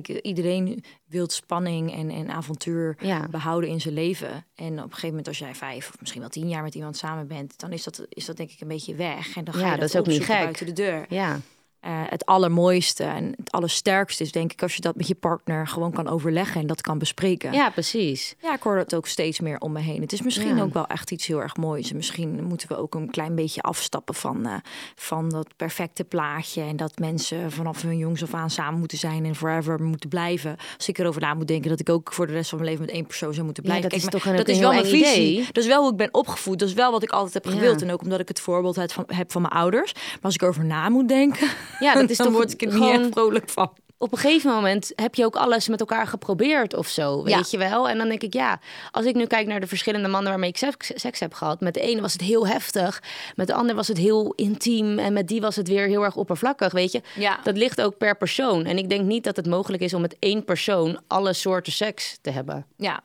Kijk, 0.00 0.08
iedereen 0.08 0.84
wil 1.06 1.28
spanning 1.28 1.94
en, 1.94 2.10
en 2.10 2.30
avontuur 2.30 2.96
Ja. 3.00 3.28
behouden 3.28 3.70
in 3.70 3.80
zijn 3.80 3.94
leven. 3.94 4.44
En 4.54 4.72
op 4.72 4.78
een 4.78 4.82
gegeven 4.88 5.08
moment, 5.08 5.28
als 5.28 5.38
jij 5.38 5.54
vijf 5.54 5.88
of 5.88 6.00
misschien 6.00 6.20
wel 6.20 6.30
tien 6.30 6.48
jaar 6.48 6.62
met 6.62 6.74
iemand 6.74 6.96
samen 6.96 7.26
bent, 7.26 7.58
dan 7.60 7.72
is 7.72 7.84
dat, 7.84 8.06
is 8.08 8.24
dat 8.24 8.36
denk 8.36 8.50
ik 8.50 8.60
een 8.60 8.68
beetje 8.68 8.94
weg. 8.94 9.36
En 9.36 9.44
dan 9.44 9.54
ga 9.54 9.60
Ja, 9.60 9.66
je 9.66 9.70
dat 9.70 9.80
dat, 9.80 9.88
is 9.90 9.96
ook 10.00 10.06
niet 10.18 10.24
gek. 10.24 10.38
buiten 10.42 10.66
de 10.66 10.72
deur. 10.72 11.06
Ja. 11.08 11.40
Eh, 11.82 11.90
het 12.08 12.26
allermooiste 12.26 13.04
en 13.04 13.32
het 13.36 13.50
allersterkste 13.52 14.22
is 14.22 14.32
denk 14.32 14.52
ik 14.52 14.62
als 14.62 14.74
je 14.74 14.80
dat 14.80 14.96
met 14.96 15.08
je 15.08 15.14
partner 15.14 15.66
gewoon 15.66 15.92
kan 15.92 16.08
overleggen 16.08 16.60
en 16.60 16.66
dat 16.66 16.80
kan 16.80 16.98
bespreken. 16.98 17.52
ja, 17.52 17.70
precies. 17.70 18.34
Ja, 18.42 18.54
ik 18.54 18.62
hoor 18.62 18.76
dat 18.76 18.94
ook 18.94 19.06
steeds 19.06 19.40
meer 19.40 19.58
om 19.58 19.72
me 19.72 19.80
heen. 19.80 20.00
Het 20.00 20.12
is 20.12 20.22
misschien 20.22 20.56
Ja. 20.56 20.62
ook 20.62 20.72
wel 20.72 20.86
echt 20.86 21.10
iets 21.10 21.26
heel 21.26 21.40
erg 21.42 21.56
moois. 21.56 21.90
En 21.90 21.96
misschien 21.96 22.44
moeten 22.44 22.68
we 22.68 22.76
ook 22.76 22.94
een 22.94 23.10
klein 23.10 23.34
beetje 23.34 23.62
afstappen 23.62 24.14
van, 24.14 24.46
eh, 24.46 24.54
van 24.94 25.28
dat 25.28 25.46
perfecte 25.56 26.04
plaatje. 26.04 26.62
En 26.62 26.76
dat 26.76 26.98
mensen 26.98 27.50
vanaf 27.52 27.82
hun 27.82 27.96
jongs 27.98 28.22
af 28.22 28.34
aan 28.34 28.50
samen 28.50 28.78
moeten 28.78 28.98
zijn 28.98 29.24
en 29.24 29.34
forever 29.34 29.82
moeten 29.82 30.08
blijven. 30.08 30.56
Als 30.76 30.88
ik 30.88 30.98
erover 30.98 31.20
na 31.20 31.34
moet 31.34 31.48
denken 31.48 31.70
dat 31.70 31.80
ik 31.80 31.88
ook 31.88 32.12
voor 32.12 32.26
de 32.26 32.32
rest 32.32 32.48
van 32.48 32.58
mijn 32.58 32.70
leven 32.70 32.86
met 32.86 32.94
één 32.94 33.06
persoon 33.06 33.32
zou 33.34 33.44
moeten 33.44 33.62
Ja, 33.62 33.68
blijven. 33.68 33.90
dat 33.90 33.98
is 33.98 34.04
toch 34.08 34.24
een- 34.24 34.36
dat 34.36 34.48
is 34.48 34.58
wel 34.58 34.72
mijn 34.72 34.84
visie. 34.84 35.30
idee. 35.32 35.46
Dat 35.52 35.62
is 35.62 35.66
wel 35.66 35.82
hoe 35.82 35.90
ik 35.90 35.96
ben 35.96 36.14
opgevoed. 36.14 36.58
Dat 36.58 36.68
is 36.68 36.74
wel 36.74 36.90
wat 36.90 37.02
ik 37.02 37.10
altijd 37.10 37.34
heb 37.34 37.44
Ja. 37.44 37.50
gewild. 37.58 37.82
En 37.82 37.90
ook 37.90 38.02
omdat 38.02 38.20
ik 38.20 38.28
het 38.28 38.40
voorbeeld 38.40 38.76
heb 38.76 38.92
van, 38.92 39.04
heb 39.06 39.32
van 39.32 39.42
mijn 39.42 39.54
ouders. 39.54 39.92
Maar 39.94 40.18
als 40.22 40.34
ik 40.34 40.42
erover 40.42 40.64
na 40.64 40.88
moet 40.88 41.08
denken, 41.08 41.48
Ja, 41.80 41.94
dat 41.94 42.10
is 42.10 42.16
dan 42.16 42.26
toch 42.26 42.36
word 42.36 42.52
ik 42.52 42.60
er 42.60 42.66
niet 42.66 42.76
gewoon- 42.76 43.00
echt 43.00 43.12
vrolijk 43.12 43.48
van. 43.48 43.72
op 43.98 44.12
een 44.12 44.18
gegeven 44.18 44.50
moment 44.50 44.92
heb 44.96 45.14
je 45.14 45.24
ook 45.24 45.36
alles 45.36 45.68
met 45.68 45.80
elkaar 45.80 46.06
geprobeerd 46.06 46.74
of 46.74 46.88
zo, 46.88 47.22
weet 47.22 47.34
Ja. 47.34 47.42
je 47.50 47.58
wel? 47.70 47.88
En 47.88 47.98
dan 47.98 48.08
denk 48.08 48.22
ik, 48.22 48.34
ja, 48.34 48.60
als 48.90 49.04
ik 49.04 49.14
nu 49.14 49.26
kijk 49.26 49.46
naar 49.46 49.60
de 49.60 49.66
verschillende 49.66 50.08
mannen 50.08 50.30
waarmee 50.30 50.48
ik 50.50 50.56
seks, 50.56 50.90
seks 50.94 51.20
heb 51.20 51.34
gehad, 51.34 51.60
met 51.60 51.74
de 51.74 51.80
ene 51.80 52.00
was 52.00 52.12
het 52.12 52.22
heel 52.22 52.46
heftig, 52.46 53.02
met 53.34 53.46
de 53.46 53.54
ander 53.54 53.74
was 53.74 53.88
het 53.88 53.98
heel 53.98 54.32
intiem 54.36 54.98
en 54.98 55.12
met 55.12 55.28
die 55.28 55.40
was 55.40 55.56
het 55.56 55.68
weer 55.68 55.86
heel 55.86 56.02
erg 56.02 56.16
oppervlakkig, 56.16 56.72
weet 56.72 56.92
je? 56.92 57.02
Ja. 57.14 57.40
Dat 57.42 57.56
ligt 57.56 57.80
ook 57.80 57.96
per 57.98 58.16
persoon. 58.16 58.64
En 58.64 58.78
ik 58.78 58.88
denk 58.88 59.04
niet 59.04 59.24
dat 59.24 59.36
het 59.36 59.46
mogelijk 59.46 59.82
is 59.82 59.94
om 59.94 60.00
met 60.00 60.16
één 60.18 60.44
persoon 60.44 61.00
alle 61.06 61.32
soorten 61.32 61.72
seks 61.72 62.18
te 62.20 62.30
hebben. 62.30 62.66
Ja, 62.76 63.00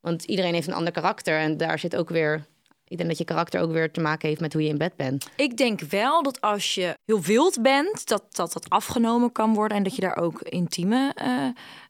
Want 0.00 0.24
iedereen 0.24 0.54
heeft 0.54 0.66
een 0.66 0.74
ander 0.74 0.92
karakter 0.92 1.38
en 1.38 1.56
daar 1.56 1.78
zit 1.78 1.96
ook 1.96 2.08
weer... 2.08 2.44
Ik 2.92 2.98
denk 2.98 3.10
dat 3.10 3.18
je 3.18 3.24
karakter 3.24 3.60
ook 3.60 3.72
weer 3.72 3.90
te 3.92 4.00
maken 4.00 4.28
heeft 4.28 4.40
met 4.40 4.52
hoe 4.52 4.62
je 4.62 4.68
in 4.68 4.78
bed 4.78 4.96
bent. 4.96 5.28
Ik 5.36 5.56
denk 5.56 5.80
wel 5.80 6.22
dat 6.22 6.40
als 6.40 6.74
je 6.74 6.98
heel 7.04 7.20
wild 7.20 7.62
bent, 7.62 8.06
dat 8.06 8.24
dat, 8.30 8.52
dat 8.52 8.70
afgenomen 8.70 9.32
kan 9.32 9.54
worden 9.54 9.76
en 9.76 9.82
dat 9.82 9.94
je 9.94 10.00
daar 10.00 10.16
ook 10.16 10.42
intieme 10.42 11.12
eh, 11.14 11.46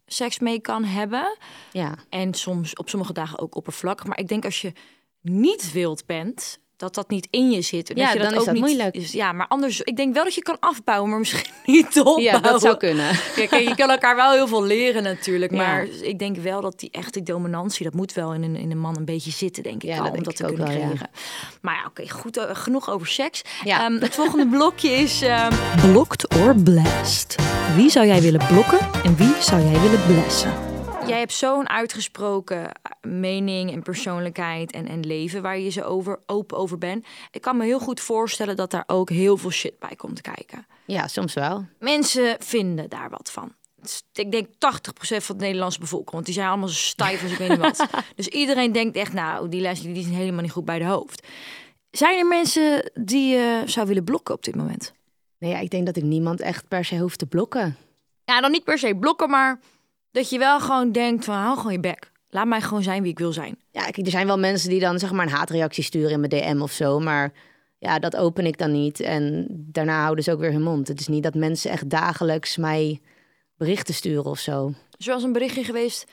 seks 0.07 0.39
mee 0.39 0.61
kan 0.61 0.85
hebben. 0.85 1.37
Ja, 1.73 1.95
En 2.09 2.35
soms 2.35 2.75
op 2.75 2.89
sommige 2.89 3.13
dagen 3.13 3.39
ook 3.39 3.55
oppervlakkig. 3.55 4.07
Maar 4.07 4.19
ik 4.19 4.29
denk 4.29 4.45
als 4.45 4.61
je 4.61 4.73
niet 5.21 5.73
wild 5.73 6.07
bent, 6.07 6.59
dat 6.77 6.95
dat 6.95 7.11
niet 7.11 7.27
in 7.31 7.51
je 7.51 7.63
zit. 7.63 7.91
En 7.91 7.97
Ja, 7.97 8.03
dat 8.05 8.13
je 8.13 8.19
dat 8.19 8.29
dan 8.29 8.35
is 8.35 8.41
ook 8.41 8.45
dat 8.47 8.55
niet, 8.55 8.65
moeilijk. 8.65 8.95
is- 8.95 9.13
ja, 9.13 9.33
maar 9.33 9.47
anders, 9.49 9.81
ik 9.81 9.97
denk 9.97 10.15
wel 10.15 10.25
dat 10.25 10.35
je 10.35 10.43
kan 10.43 10.57
afbouwen, 10.61 11.11
maar 11.11 11.19
misschien 11.19 11.51
niet 11.67 11.87
opbouwen. 11.99 12.23
ja 12.23 12.39
dat 12.39 12.61
zou 12.61 12.77
kunnen. 12.77 13.11
Kijk, 13.35 13.51
je 13.69 13.75
kan 13.75 13.91
elkaar 13.91 14.17
wel 14.17 14.33
heel 14.33 14.47
veel 14.49 14.63
leren 14.65 15.03
natuurlijk. 15.03 15.51
Ja. 15.53 15.57
Maar 15.57 15.87
ik 16.03 16.19
denk 16.19 16.37
wel 16.37 16.61
dat 16.61 16.79
die 16.81 16.91
echte 16.91 17.23
dominantie, 17.23 17.85
dat 17.85 17.95
moet 17.95 18.13
wel 18.13 18.35
in 18.35 18.43
een, 18.43 18.57
in 18.57 18.71
een 18.71 18.79
man 18.79 18.97
een 18.97 19.05
beetje 19.05 19.31
zitten, 19.31 19.63
denk 19.63 19.83
ik 19.83 19.89
Ja, 19.89 19.97
al, 19.99 20.05
dat 20.05 20.17
om 20.17 20.23
dat 20.23 20.37
te 20.37 20.45
kunnen 20.45 20.67
wel, 20.69 20.77
ja. 20.77 20.93
Maar 21.61 21.75
ja, 21.75 21.85
oké, 21.87 22.09
goed, 22.09 22.37
eh, 22.37 22.45
genoeg 22.53 22.91
over 22.91 23.07
seks. 23.07 23.43
Ja. 23.65 23.85
Ehm, 23.85 24.01
het 24.01 24.15
volgende 24.15 24.47
blokje 24.47 24.91
is 24.91 25.23
ehm 25.23 25.53
blocked 25.93 26.35
or 26.37 26.55
blessed. 26.63 27.37
Wie 27.77 27.91
zou 27.91 28.07
jij 28.07 28.21
willen 28.23 28.47
blokken 28.47 28.79
en 29.05 29.17
wie 29.17 29.35
zou 29.41 29.63
jij 29.63 29.81
willen 29.81 30.01
blessen? 30.07 30.72
Jij 31.07 31.19
hebt 31.19 31.33
zo'n 31.33 31.69
uitgesproken 31.69 32.73
eh, 32.73 33.11
mening 33.11 33.73
en 33.73 33.83
persoonlijkheid 33.83 34.73
en, 34.73 34.89
en 34.89 35.07
leven 35.07 35.43
waar 35.43 35.59
je 35.59 35.71
zo 35.71 35.81
over, 35.81 36.21
open 36.27 36.57
over 36.59 36.79
bent. 36.79 37.07
Ik 37.31 37.41
kan 37.41 37.57
me 37.57 37.65
heel 37.65 37.79
goed 37.79 38.01
voorstellen 38.01 38.57
dat 38.57 38.71
daar 38.71 38.85
ook 38.87 39.11
heel 39.11 39.37
veel 39.37 39.51
shit 39.51 39.79
bij 39.79 39.97
komt 39.97 40.21
kijken. 40.21 40.67
Ja, 40.87 41.09
soms 41.09 41.35
wel. 41.35 41.67
Mensen 41.79 42.37
vinden 42.39 42.89
daar 42.91 43.11
wat 43.11 43.31
van. 43.31 43.55
Is- 43.83 44.03
Ik 44.13 44.31
denk 44.33 44.47
80% 44.47 45.25
van 45.25 45.37
de 45.37 45.45
Nederlandse 45.45 45.79
bevolking, 45.81 46.11
want 46.13 46.25
die 46.25 46.35
zijn 46.35 46.49
allemaal 46.49 46.69
zo 46.69 46.75
stijf 46.75 47.23
als 47.23 47.33
ik 47.33 47.39
weet 47.39 47.49
niet 47.49 47.59
wat. 47.59 47.87
Dus 48.17 48.27
iedereen 48.29 48.73
denkt 48.73 48.97
echt, 48.97 49.13
nou, 49.13 49.49
die 49.49 49.61
Leslie 49.61 49.95
die 49.95 50.03
is 50.03 50.17
helemaal 50.17 50.43
niet 50.43 50.51
goed 50.53 50.65
bij 50.65 50.79
de 50.79 50.85
hoofd. 50.85 51.27
Zijn 51.91 52.19
er 52.19 52.27
mensen 52.27 52.91
die 52.95 53.35
je 53.35 53.63
zou 53.67 53.87
willen 53.87 54.05
blokken 54.05 54.35
op 54.35 54.45
dit 54.45 54.55
moment? 54.57 54.93
Nee, 55.39 55.51
ja, 55.51 55.59
ik 55.59 55.71
denk 55.71 55.87
dat 55.87 55.97
ik 55.97 56.03
niemand 56.03 56.41
echt 56.41 56.69
per 56.69 56.85
se 56.85 56.99
hoef 56.99 57.17
te 57.17 57.27
blokken. 57.27 57.77
Ja, 58.25 58.41
dan 58.41 58.51
niet 58.51 58.65
per 58.65 58.79
se 58.79 58.97
blokken, 58.97 59.31
maar 59.31 59.61
dat 60.13 60.31
je 60.31 60.39
wel 60.39 60.61
gewoon 60.61 60.93
denkt 60.93 61.25
van, 61.25 61.35
hou 61.35 61.57
gewoon 61.57 61.73
je 61.73 61.81
bek. 61.81 62.11
Laat 62.29 62.47
mij 62.47 62.61
gewoon 62.61 62.83
zijn 62.83 63.03
wie 63.03 63.11
ik 63.11 63.19
wil 63.19 63.33
zijn. 63.33 63.59
Ja, 63.71 63.83
kijk, 63.83 63.97
er 63.97 64.11
zijn 64.11 64.27
wel 64.27 64.39
mensen 64.39 64.71
die 64.71 64.81
dan 64.81 64.99
zeg 64.99 65.13
maar 65.13 65.27
een 65.27 65.33
haatreactie 65.33 65.85
sturen 65.85 66.11
in 66.11 66.21
mijn 66.21 66.31
DM 66.31 66.63
of 66.63 66.73
zo. 66.73 67.01
Maar 67.01 67.33
ja, 67.79 67.99
dat 67.99 68.17
open 68.17 68.47
ik 68.47 68.59
dan 68.59 68.73
niet. 68.73 69.01
En 69.01 69.47
daarna 69.51 70.03
houden 70.03 70.25
ze 70.25 70.33
ook 70.33 70.41
weer 70.41 70.53
hun 70.53 70.63
mond. 70.63 70.89
Het 70.89 71.01
is 71.01 71.09
niet 71.09 71.23
dat 71.23 71.35
mensen 71.35 71.71
echt 71.71 71.91
dagelijks 71.91 72.57
mij 72.57 73.01
berichten 73.57 73.95
sturen 73.95 74.25
of 74.25 74.39
zo. 74.39 74.73
Is 74.97 75.07
wel 75.07 75.15
eens 75.15 75.25
een 75.25 75.33
berichtje 75.33 75.65
geweest 75.65 76.07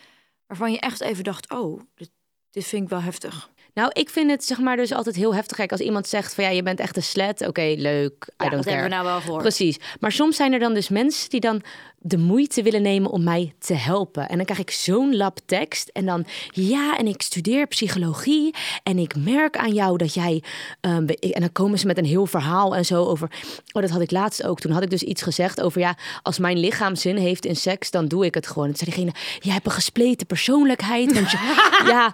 waarvan 0.48 0.72
je 0.72 0.80
echt 0.80 1.02
even 1.02 1.24
dacht, 1.24 1.52
oh, 1.52 1.82
dit, 1.96 2.12
dit 2.52 2.66
vind 2.66 2.84
ik 2.84 2.90
wel 2.90 3.02
heftig. 3.02 3.50
Nou, 3.74 3.90
ik 3.94 4.10
vind 4.10 4.30
het 4.32 4.44
zeg 4.46 4.58
maar 4.60 4.76
dus 4.76 4.94
altijd 4.94 5.16
heel 5.16 5.36
heftig. 5.36 5.58
Kijk, 5.58 5.72
als 5.72 5.80
iemand 5.82 6.08
zegt 6.08 6.34
van 6.34 6.44
ja, 6.44 6.50
je 6.50 6.64
bent 6.64 6.80
echt 6.80 6.96
een 6.96 7.04
slet. 7.04 7.48
Oké, 7.48 7.74
leuk. 7.78 8.26
I 8.28 8.44
Ja, 8.44 8.50
don't 8.50 8.52
dat 8.52 8.64
care. 8.64 8.70
hebben 8.70 8.84
we 8.84 8.96
nou 8.96 9.04
wel 9.06 9.20
gehoord. 9.22 9.42
Precies. 9.42 9.78
Maar 10.00 10.12
soms 10.12 10.36
zijn 10.36 10.54
er 10.54 10.60
dan 10.60 10.74
dus 10.74 10.90
mensen 10.90 11.30
die 11.30 11.40
dan 11.40 11.62
de 12.02 12.18
moeite 12.18 12.62
willen 12.64 12.82
nemen 12.82 13.12
om 13.12 13.24
mij 13.24 13.54
te 13.60 13.74
helpen. 13.74 14.30
En 14.30 14.36
dan 14.36 14.46
krijg 14.46 14.60
ik 14.60 14.72
zo'n 14.72 15.16
lap 15.16 15.40
tekst. 15.46 15.88
En 15.94 16.06
dan, 16.06 16.26
ja, 16.52 16.98
en 16.98 17.08
ik 17.08 17.22
studeer 17.22 17.68
psychologie. 17.68 18.54
En 18.84 18.98
ik 18.98 19.16
merk 19.16 19.58
aan 19.58 19.74
jou 19.74 19.98
dat 19.98 20.14
jij. 20.14 20.44
ehm, 20.82 21.08
en 21.08 21.40
dan 21.42 21.52
komen 21.52 21.80
ze 21.80 21.86
met 21.88 21.98
een 21.98 22.06
heel 22.06 22.26
verhaal 22.26 22.76
en 22.76 22.86
zo 22.86 23.04
over. 23.06 23.32
Oh, 23.72 23.82
dat 23.82 23.92
had 23.92 24.02
ik 24.02 24.12
laatst 24.12 24.44
ook. 24.44 24.60
Toen 24.60 24.72
had 24.72 24.84
ik 24.84 24.90
dus 24.90 25.04
iets 25.04 25.22
gezegd 25.22 25.62
over, 25.62 25.82
ja, 25.82 25.98
als 26.22 26.40
mijn 26.40 26.58
lichaam 26.60 26.96
zin 26.96 27.18
heeft 27.18 27.46
in 27.46 27.56
seks, 27.56 27.92
dan 27.92 28.08
doe 28.08 28.26
ik 28.26 28.34
het 28.34 28.48
gewoon. 28.48 28.68
En 28.68 28.74
toen 28.74 28.86
zei 28.88 28.96
diegene, 28.96 29.26
jij 29.40 29.54
hebt 29.54 29.66
een 29.66 29.72
gespleten 29.72 30.28
persoonlijkheid. 30.28 31.14
Want 31.14 31.32
je, 31.32 31.38
ja. 31.88 32.14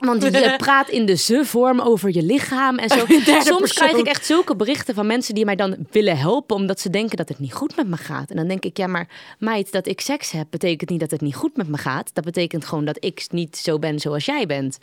Want 0.00 0.22
je 0.22 0.54
praat 0.56 0.88
in 0.88 1.06
de 1.06 1.16
ze-vorm 1.16 1.80
over 1.80 2.14
je 2.14 2.22
lichaam 2.22 2.78
en 2.78 2.88
zo. 2.88 3.04
Soms 3.52 3.72
krijg 3.72 3.96
ik 3.96 4.06
echt 4.06 4.26
zulke 4.26 4.56
berichten 4.56 4.94
van 4.94 5.06
mensen 5.06 5.34
die 5.34 5.44
mij 5.44 5.56
dan 5.56 5.76
willen 5.90 6.18
helpen... 6.18 6.56
omdat 6.56 6.80
ze 6.80 6.90
denken 6.90 7.16
dat 7.16 7.28
het 7.28 7.38
niet 7.38 7.52
goed 7.52 7.76
met 7.76 7.86
me 7.86 7.96
gaat. 7.96 8.30
En 8.30 8.36
dan 8.36 8.48
denk 8.48 8.64
ik, 8.64 8.76
ja, 8.76 8.86
maar 8.86 9.08
meid, 9.38 9.72
dat 9.72 9.86
ik 9.86 10.00
seks 10.00 10.30
heb... 10.30 10.46
betekent 10.50 10.90
niet 10.90 11.00
dat 11.00 11.10
het 11.10 11.20
niet 11.20 11.34
goed 11.34 11.56
met 11.56 11.68
me 11.68 11.78
gaat. 11.78 12.10
Dat 12.14 12.24
betekent 12.24 12.64
gewoon 12.64 12.84
dat 12.84 12.96
ik 13.00 13.26
niet 13.30 13.56
zo 13.56 13.78
ben 13.78 13.98
zoals 13.98 14.24
jij 14.24 14.46
bent. 14.46 14.78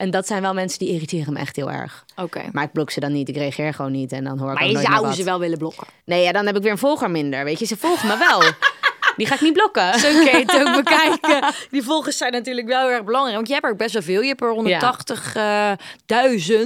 En 0.00 0.10
dat 0.10 0.26
zijn 0.26 0.42
wel 0.42 0.54
mensen 0.54 0.78
die 0.78 0.88
irriteren 0.88 1.32
me 1.32 1.38
echt 1.38 1.56
heel 1.56 1.70
erg. 1.70 2.04
Oké. 2.16 2.42
Maar 2.52 2.64
ik 2.64 2.72
blok 2.72 2.90
ze 2.90 3.00
dan 3.00 3.12
niet, 3.12 3.28
ik 3.28 3.36
reageer 3.36 3.74
gewoon 3.74 3.92
niet. 3.92 4.12
En 4.12 4.24
dan 4.24 4.38
hoor 4.38 4.52
ik 4.52 4.58
Maar 4.58 4.66
je 4.66 4.72
nooit 4.72 4.88
meer 4.88 4.98
zou 4.98 5.12
ze 5.12 5.24
wel 5.24 5.38
willen 5.38 5.58
blokken. 5.58 5.86
Nee, 6.04 6.22
ja, 6.22 6.32
dan 6.32 6.46
heb 6.46 6.56
ik 6.56 6.62
weer 6.62 6.72
een 6.72 6.78
volger 6.78 7.10
minder. 7.10 7.44
Weet 7.44 7.58
je, 7.58 7.66
ze 7.66 7.76
volgen 7.76 8.08
me 8.08 8.16
wel. 8.16 8.42
Die 9.20 9.28
ga 9.28 9.34
ik 9.34 9.40
niet 9.40 9.52
blokken. 9.52 9.98
Zo 9.98 10.08
kun 10.08 10.24
je 10.24 10.44
het 10.46 10.66
ook 10.66 10.74
bekijken. 10.84 11.54
Die 11.70 11.82
volgers 11.82 12.16
zijn 12.16 12.32
natuurlijk 12.32 12.66
wel 12.66 12.80
heel 12.80 12.90
erg 12.90 13.04
belangrijk. 13.04 13.36
Want 13.36 13.46
je 13.46 13.52
hebt 13.52 13.64
er 13.66 13.72
ook 13.72 13.78
best 13.78 13.92
wel 13.92 14.02
veel. 14.02 14.20
Je 14.20 14.28
hebt 14.28 14.40
er 14.42 14.54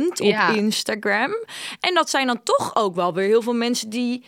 180.000 0.00 0.06
op 0.08 0.16
Ja. 0.26 0.48
Instagram. 0.48 1.36
En 1.80 1.94
dat 1.94 2.10
zijn 2.10 2.26
dan 2.26 2.42
toch 2.42 2.76
ook 2.76 2.94
wel 2.94 3.14
weer 3.14 3.26
heel 3.26 3.42
veel 3.42 3.54
mensen 3.54 3.88
die... 3.88 4.24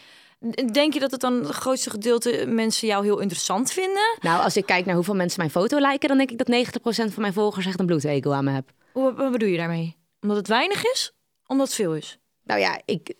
Denk 0.73 0.93
je 0.93 1.01
dat 1.01 1.11
het 1.11 1.21
dan 1.21 1.33
het 1.45 1.55
grootste 1.55 1.91
gedeelte 1.91 2.45
mensen 2.49 2.89
jou 2.89 3.05
heel 3.05 3.19
interessant 3.19 3.73
vinden? 3.73 4.19
Nou, 4.21 4.43
als 4.43 4.57
ik 4.57 4.67
kijk 4.67 4.87
naar 4.87 4.95
hoeveel 4.95 5.15
mensen 5.15 5.39
mijn 5.41 5.51
foto 5.53 5.79
liken... 5.79 6.09
dan 6.09 6.17
denk 6.19 6.31
ik 6.31 6.39
dat 6.39 6.81
90% 7.09 7.13
van 7.13 7.23
mijn 7.23 7.33
volgers 7.33 7.67
echt 7.67 7.81
een 7.81 7.87
bloedhekel 7.87 8.35
aan 8.35 8.45
me 8.45 8.51
heb. 8.51 8.71
Hoe, 8.93 9.15
wat 9.15 9.33
bedoel 9.33 9.49
je 9.49 9.57
daarmee? 9.57 9.97
Omdat 10.21 10.37
het 10.37 10.49
weinig 10.49 10.85
is? 10.85 11.13
Omdat 11.47 11.67
het 11.67 11.77
veel 11.77 11.95
is? 11.95 12.19
Nou 12.45 12.61
ja, 12.61 12.81
ik, 12.85 13.15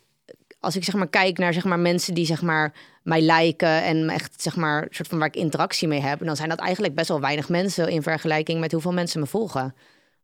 als 0.59 0.75
ik 0.75 0.83
zeg 0.83 0.95
maar 0.95 1.07
kijk 1.07 1.37
naar 1.37 1.53
zeg 1.53 1.63
maar, 1.63 1.79
mensen 1.79 2.13
die 2.13 2.25
zeg 2.25 2.41
maar, 2.41 2.73
mij 3.03 3.21
liken 3.21 3.83
en 3.83 4.09
echt 4.09 4.41
zeg 4.41 4.55
maar, 4.55 4.87
soort 4.89 5.07
van 5.07 5.17
waar 5.17 5.27
ik 5.27 5.35
interactie 5.35 5.87
mee 5.87 6.01
heb, 6.01 6.25
dan 6.25 6.35
zijn 6.35 6.49
dat 6.49 6.59
eigenlijk 6.59 6.95
best 6.95 7.07
wel 7.07 7.19
weinig 7.19 7.49
mensen 7.49 7.89
in 7.89 8.01
vergelijking 8.01 8.59
met 8.59 8.71
hoeveel 8.71 8.93
mensen 8.93 9.19
me 9.19 9.25
volgen. 9.25 9.75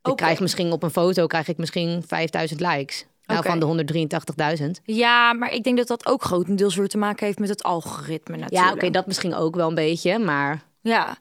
Ik 0.04 0.16
krijg 0.16 0.40
misschien 0.40 0.72
op 0.72 0.84
een 0.84 0.90
foto 0.90 1.28
krijg 1.28 1.48
ik 1.48 1.58
misschien 1.58 2.04
5000 2.08 2.60
likes. 2.60 3.06
Nou, 3.26 3.44
van 3.44 3.60
de 3.60 3.96
183.000. 4.60 4.70
Ja, 4.84 5.34
maar 5.34 5.54
ik 5.54 5.64
denk 5.64 5.78
dat 5.78 5.88
dat 5.88 6.06
ook 6.06 6.24
grotendeels 6.24 6.76
weer 6.76 6.88
te 6.88 6.98
maken 6.98 7.26
heeft 7.26 7.40
met 7.40 7.50
het 7.50 7.64
algoritme 7.64 8.38
natuurlijk. 8.38 8.70
Ja, 8.70 8.74
oké, 8.74 8.90
dat 8.90 9.08
misschien 9.08 9.36
ook 9.36 9.56
wel 9.56 9.68
een 9.68 9.76
beetje, 9.76 10.20
maar 10.20 10.64
Ja, 10.82 11.18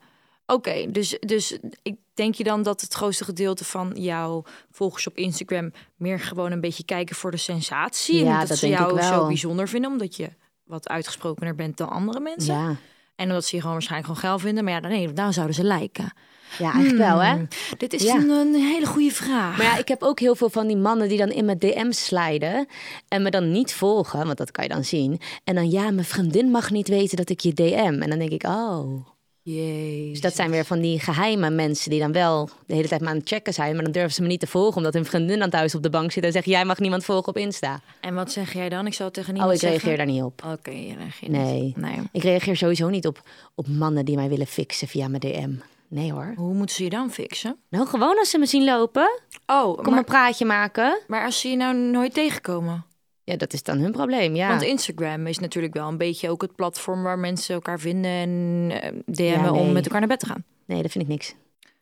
oké. 0.47 0.91
Dus, 0.91 1.17
dus 1.21 1.59
ik 1.83 1.95
denk 2.15 2.35
je 2.35 2.45
dan 2.45 2.63
dat 2.63 2.81
het 2.81 2.95
grootste 2.95 3.25
gedeelte 3.25 3.65
van 3.65 3.93
jouw 3.95 4.45
volgers 4.71 5.07
op 5.07 5.17
Instagram 5.17 5.73
meer 5.97 6.21
gewoon 6.21 6.53
een 6.53 6.61
beetje 6.61 6.85
kijken 6.85 7.17
voor 7.17 7.31
de 7.31 7.37
sensatie? 7.37 8.19
en 8.19 8.25
Ja, 8.25 8.39
dat, 8.39 8.49
dat 8.49 8.59
ze 8.59 8.67
denk 8.67 8.79
ik 8.79 8.87
jou 8.87 9.03
zo 9.03 9.27
bijzonder 9.27 9.69
vinden, 9.69 9.91
omdat 9.91 10.17
je 10.17 10.29
wat 10.65 10.89
uitgesprokener 10.89 11.55
bent 11.55 11.77
dan 11.77 11.89
andere 11.91 12.21
mensen. 12.21 12.55
ja. 12.55 12.77
En 13.17 13.29
omdat 13.29 13.45
ze 13.45 13.51
je 13.55 13.61
gewoon 13.61 13.77
waarschijnlijk 13.77 14.13
gewoon 14.13 14.29
geil 14.31 14.39
vinden. 14.47 14.65
Maar 14.65 14.73
ja, 14.73 14.89
nee, 14.89 15.13
dan 15.13 15.33
zouden 15.33 15.55
ze 15.57 15.65
lijken. 15.65 16.13
Ja, 16.59 16.73
eigenlijk 16.73 16.97
wel, 17.09 17.19
hè? 17.23 17.43
Dit 17.77 17.93
is 17.93 18.03
Ja. 18.03 18.15
een, 18.17 18.31
een 18.31 18.55
hele 18.55 18.87
goede 18.87 19.11
vraag. 19.11 19.57
Maar 19.57 19.67
ja, 19.67 19.77
ik 19.79 19.89
heb 19.89 20.03
ook 20.03 20.21
heel 20.21 20.35
veel 20.35 20.51
van 20.51 20.67
die 20.67 20.77
mannen 20.77 21.09
die 21.09 21.19
dan 21.19 21.31
in 21.31 21.45
mijn 21.45 21.59
DM's 21.59 22.05
sliden 22.05 22.67
en 23.09 23.23
me 23.23 23.31
dan 23.31 23.51
niet 23.53 23.75
volgen, 23.75 24.27
want 24.27 24.39
dat 24.39 24.51
kan 24.51 24.65
je 24.65 24.71
dan 24.71 24.85
zien. 24.85 25.21
En 25.45 25.55
dan 25.55 25.71
ja, 25.71 25.91
mijn 25.91 26.05
vriendin 26.07 26.51
mag 26.51 26.71
niet 26.71 26.89
weten 26.89 27.17
dat 27.17 27.31
ik 27.31 27.41
je 27.41 27.53
DM. 27.53 27.99
En 28.03 28.09
dan 28.11 28.19
denk 28.19 28.31
ik, 28.31 28.43
oh, 28.45 29.07
Jezus. 29.45 30.11
Dus 30.11 30.21
dat 30.21 30.35
zijn 30.35 30.51
weer 30.51 30.65
van 30.65 30.81
die 30.81 31.01
geheime 31.01 31.51
mensen 31.51 31.91
die 31.91 32.01
dan 32.01 32.13
wel 32.13 32.49
de 32.67 32.75
hele 32.75 32.89
tijd 32.89 33.01
maar 33.01 33.11
aan 33.11 33.17
het 33.17 33.29
checken 33.29 33.53
zijn. 33.55 33.75
Maar 33.75 33.83
dan 33.85 33.93
durven 33.93 34.13
ze 34.13 34.23
me 34.23 34.29
niet 34.29 34.41
te 34.41 34.47
volgen 34.47 34.77
omdat 34.77 34.95
hun 34.95 35.05
vriendin 35.05 35.37
aan 35.39 35.45
het 35.49 35.53
huis 35.55 35.75
op 35.75 35.83
de 35.83 35.91
bank 35.91 36.13
zit 36.13 36.25
en 36.25 36.33
zegt: 36.33 36.47
Jij 36.47 36.65
mag 36.65 36.79
niemand 36.79 37.05
volgen 37.05 37.29
op 37.29 37.37
Insta. 37.37 37.81
En 38.01 38.15
wat 38.15 38.33
zeg 38.33 38.53
jij 38.53 38.69
dan? 38.69 38.87
Ik 38.87 38.95
zou 38.95 39.05
het 39.05 39.15
tegen 39.15 39.33
Oh, 39.35 39.39
niemand 39.39 39.57
ik 39.63 39.69
reageer 39.69 39.81
zeggen. 39.89 40.07
daar 40.07 40.15
niet 40.15 40.23
op. 40.25 40.43
Oké, 40.59 40.71
je 40.71 40.95
reageert 40.95 41.31
Nee. 41.33 41.63
niet. 41.63 41.77
Nee. 41.77 41.99
Ik 42.13 42.23
reageer 42.23 42.57
sowieso 42.57 42.89
niet 42.89 43.07
op, 43.07 43.23
op 43.55 43.69
mannen 43.69 44.05
die 44.05 44.17
mij 44.17 44.29
willen 44.29 44.47
fixen 44.47 44.89
via 44.89 45.09
mijn 45.09 45.21
DM. 45.21 45.51
Nee 45.89 46.13
hoor. 46.13 46.33
Hoe 46.37 46.55
moeten 46.55 46.77
ze 46.77 46.85
je 46.85 46.91
dan 46.91 47.11
fixen? 47.11 47.57
Nou, 47.69 47.87
gewoon 47.87 48.19
als 48.19 48.31
ze 48.31 48.39
me 48.39 48.47
zien 48.47 48.65
lopen, 48.65 49.21
Oh, 49.47 49.77
kom 49.77 49.85
maar, 49.91 49.99
een 49.99 50.05
praatje 50.05 50.45
maken. 50.45 51.01
maar 51.07 51.25
als 51.25 51.41
ze 51.41 51.49
je 51.49 51.57
nou 51.57 51.77
nooit 51.77 52.15
tegenkomen? 52.15 52.85
Ja, 53.25 53.37
dat 53.37 53.53
is 53.53 53.63
dan 53.63 53.79
hun 53.79 53.93
probleem, 53.93 54.35
ja. 54.35 54.49
Want 54.49 54.63
Instagram 54.63 55.27
is 55.27 55.39
natuurlijk 55.39 55.75
wel 55.75 55.89
een 55.89 55.97
beetje 55.97 56.31
ook 56.31 56.43
het 56.43 56.55
platform 56.55 57.03
waar 57.03 57.19
mensen 57.19 57.55
elkaar 57.55 57.81
vinden 57.81 58.11
en 58.11 58.71
eh, 58.83 58.91
DM'en 59.15 59.27
Ja, 59.27 59.41
nee. 59.51 59.61
om 59.61 59.73
met 59.73 59.85
elkaar 59.85 60.01
naar 60.01 60.09
bed 60.09 60.21
te 60.21 60.27
gaan. 60.27 60.45
Nee, 60.67 60.83
dat 60.83 60.91
vind 60.91 61.05
ik 61.05 61.11
niks. 61.11 61.35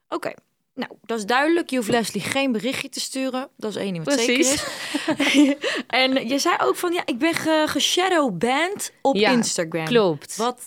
Oké, 0.08 0.32
nou, 0.74 0.92
dat 1.02 1.18
is 1.18 1.26
duidelijk. 1.26 1.70
Je 1.70 1.76
hoeft 1.76 1.88
Leslie 1.88 2.22
geen 2.22 2.52
berichtje 2.52 2.88
te 2.88 3.00
sturen. 3.00 3.48
Dat 3.56 3.70
is 3.70 3.76
één 3.76 3.92
ding 3.92 4.04
wat 4.04 4.14
Precies. 4.14 4.48
zeker 4.50 5.46
is. 5.48 5.54
en 5.86 6.28
je 6.28 6.38
zei 6.38 6.56
ook 6.60 6.76
van, 6.76 6.92
ja, 6.92 7.02
ik 7.04 7.18
ben 7.18 7.34
ge- 7.34 7.64
geshadowband 7.68 8.92
op 9.02 9.16
Ja, 9.16 9.30
Instagram. 9.30 9.84
Klopt. 9.84 10.36
Wat? 10.36 10.62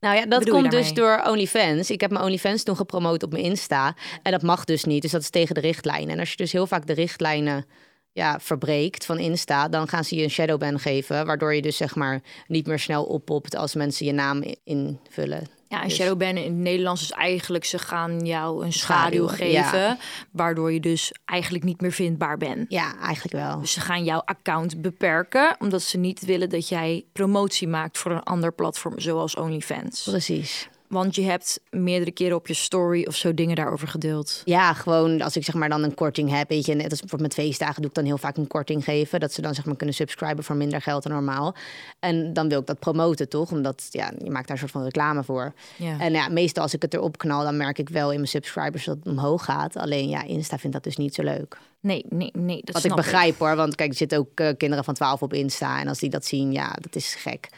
Nou 0.00 0.16
ja, 0.16 0.26
dat 0.26 0.38
bedoel 0.38 0.58
komt 0.60 0.70
dus 0.70 0.92
door 0.94 1.22
OnlyFans. 1.26 1.90
Ik 1.90 2.00
heb 2.00 2.10
mijn 2.10 2.24
OnlyFans 2.24 2.62
toen 2.62 2.76
gepromoot 2.76 3.22
op 3.22 3.32
mijn 3.32 3.44
Insta. 3.44 3.96
En 4.22 4.32
dat 4.32 4.42
mag 4.42 4.64
dus 4.64 4.84
niet. 4.84 5.02
Dus 5.02 5.10
dat 5.10 5.20
is 5.20 5.30
tegen 5.30 5.54
de 5.54 5.60
richtlijnen. 5.60 6.08
En 6.08 6.18
als 6.18 6.30
je 6.30 6.36
dus 6.36 6.52
heel 6.52 6.66
vaak 6.66 6.86
de 6.86 6.92
richtlijnen 6.92 7.66
ja, 8.16 8.40
verbreekt 8.40 9.04
van 9.04 9.18
Insta, 9.18 9.68
dan 9.68 9.88
gaan 9.88 10.04
ze 10.04 10.16
je 10.16 10.22
een 10.22 10.30
shadowban 10.30 10.78
geven. 10.78 11.26
Waardoor 11.26 11.54
je 11.54 11.62
dus 11.62 11.76
zeg 11.76 11.94
maar 11.94 12.20
niet 12.46 12.66
meer 12.66 12.78
snel 12.78 13.04
oppopt 13.04 13.56
als 13.56 13.74
mensen 13.74 14.06
je 14.06 14.12
naam 14.12 14.42
invullen. 14.64 15.46
Ja, 15.68 15.82
een 15.82 15.88
Dus- 15.88 15.96
shadowban 15.96 16.36
in 16.36 16.42
het 16.52 16.52
Nederlands 16.52 17.02
is 17.02 17.10
eigenlijk, 17.10 17.64
ze 17.64 17.78
gaan 17.78 18.26
jou 18.26 18.64
een 18.64 18.72
schaduw, 18.72 19.26
Schaduw, 19.28 19.46
geven, 19.46 19.78
ja. 19.80 19.98
waardoor 20.30 20.72
je 20.72 20.80
dus 20.80 21.12
eigenlijk 21.24 21.64
niet 21.64 21.80
meer 21.80 21.92
vindbaar 21.92 22.36
bent. 22.38 22.70
Ja, 22.70 22.98
eigenlijk 23.00 23.34
wel. 23.34 23.60
Dus 23.60 23.72
ze 23.72 23.80
gaan 23.80 24.04
jouw 24.04 24.22
account 24.24 24.82
beperken, 24.82 25.56
omdat 25.58 25.82
ze 25.82 25.98
niet 25.98 26.24
willen 26.24 26.50
dat 26.50 26.68
jij 26.68 27.04
promotie 27.12 27.68
maakt 27.68 27.98
voor 27.98 28.12
een 28.12 28.22
ander 28.22 28.52
platform, 28.52 29.00
zoals 29.00 29.36
OnlyFans. 29.36 30.02
Precies. 30.02 30.68
Want 30.88 31.14
je 31.14 31.22
hebt 31.22 31.60
meerdere 31.70 32.10
keren 32.10 32.36
op 32.36 32.46
je 32.46 32.54
story 32.54 33.04
of 33.06 33.14
zo 33.14 33.34
dingen 33.34 33.56
daarover 33.56 33.88
gedeeld. 33.88 34.42
Ja, 34.44 34.72
gewoon 34.72 35.22
als 35.22 35.36
ik 35.36 35.44
zeg 35.44 35.54
maar 35.54 35.68
dan 35.68 35.82
een 35.82 35.94
korting 35.94 36.30
heb, 36.30 36.48
weet 36.48 36.66
je, 36.66 36.74
net 36.74 36.90
als 36.90 37.00
bijvoorbeeld 37.00 37.36
met 37.36 37.46
feestdagen 37.46 37.80
doe 37.80 37.90
ik 37.90 37.96
dan 37.96 38.04
heel 38.04 38.18
vaak 38.18 38.36
een 38.36 38.46
korting 38.46 38.84
geven, 38.84 39.20
dat 39.20 39.32
ze 39.32 39.40
dan 39.40 39.54
zeg 39.54 39.64
maar 39.64 39.76
kunnen 39.76 39.94
subscriben 39.94 40.44
voor 40.44 40.56
minder 40.56 40.82
geld 40.82 41.02
dan 41.02 41.12
normaal. 41.12 41.54
En 41.98 42.32
dan 42.32 42.48
wil 42.48 42.60
ik 42.60 42.66
dat 42.66 42.78
promoten, 42.78 43.28
toch? 43.28 43.50
Omdat 43.50 43.86
ja, 43.90 44.12
je 44.18 44.30
maakt 44.30 44.48
daar 44.48 44.56
een 44.56 44.62
soort 44.62 44.70
van 44.70 44.82
reclame 44.82 45.24
voor. 45.24 45.52
Ja. 45.76 46.00
En 46.00 46.12
ja, 46.12 46.28
meestal 46.28 46.62
als 46.62 46.74
ik 46.74 46.82
het 46.82 46.94
erop 46.94 47.18
knal, 47.18 47.42
dan 47.42 47.56
merk 47.56 47.78
ik 47.78 47.88
wel 47.88 48.10
in 48.10 48.16
mijn 48.16 48.28
subscribers 48.28 48.84
dat 48.84 48.96
het 48.96 49.06
omhoog 49.06 49.44
gaat. 49.44 49.76
Alleen 49.76 50.08
ja, 50.08 50.22
Insta 50.22 50.58
vindt 50.58 50.74
dat 50.74 50.84
dus 50.84 50.96
niet 50.96 51.14
zo 51.14 51.22
leuk. 51.22 51.58
Nee, 51.80 52.04
nee, 52.08 52.30
nee. 52.32 52.60
Dat 52.64 52.74
Wat 52.74 52.84
ik 52.84 52.90
snap 52.90 52.96
begrijp 52.96 53.38
hoor, 53.38 53.56
want 53.56 53.74
kijk, 53.74 53.90
er 53.90 53.96
zitten 53.96 54.18
ook 54.18 54.40
eh, 54.40 54.48
kinderen 54.56 54.84
van 54.84 54.94
12 54.94 55.22
op 55.22 55.32
Insta 55.32 55.80
en 55.80 55.88
als 55.88 55.98
die 55.98 56.10
dat 56.10 56.24
zien, 56.24 56.52
ja, 56.52 56.76
dat 56.80 56.94
is 56.94 57.14
gek. 57.14 57.48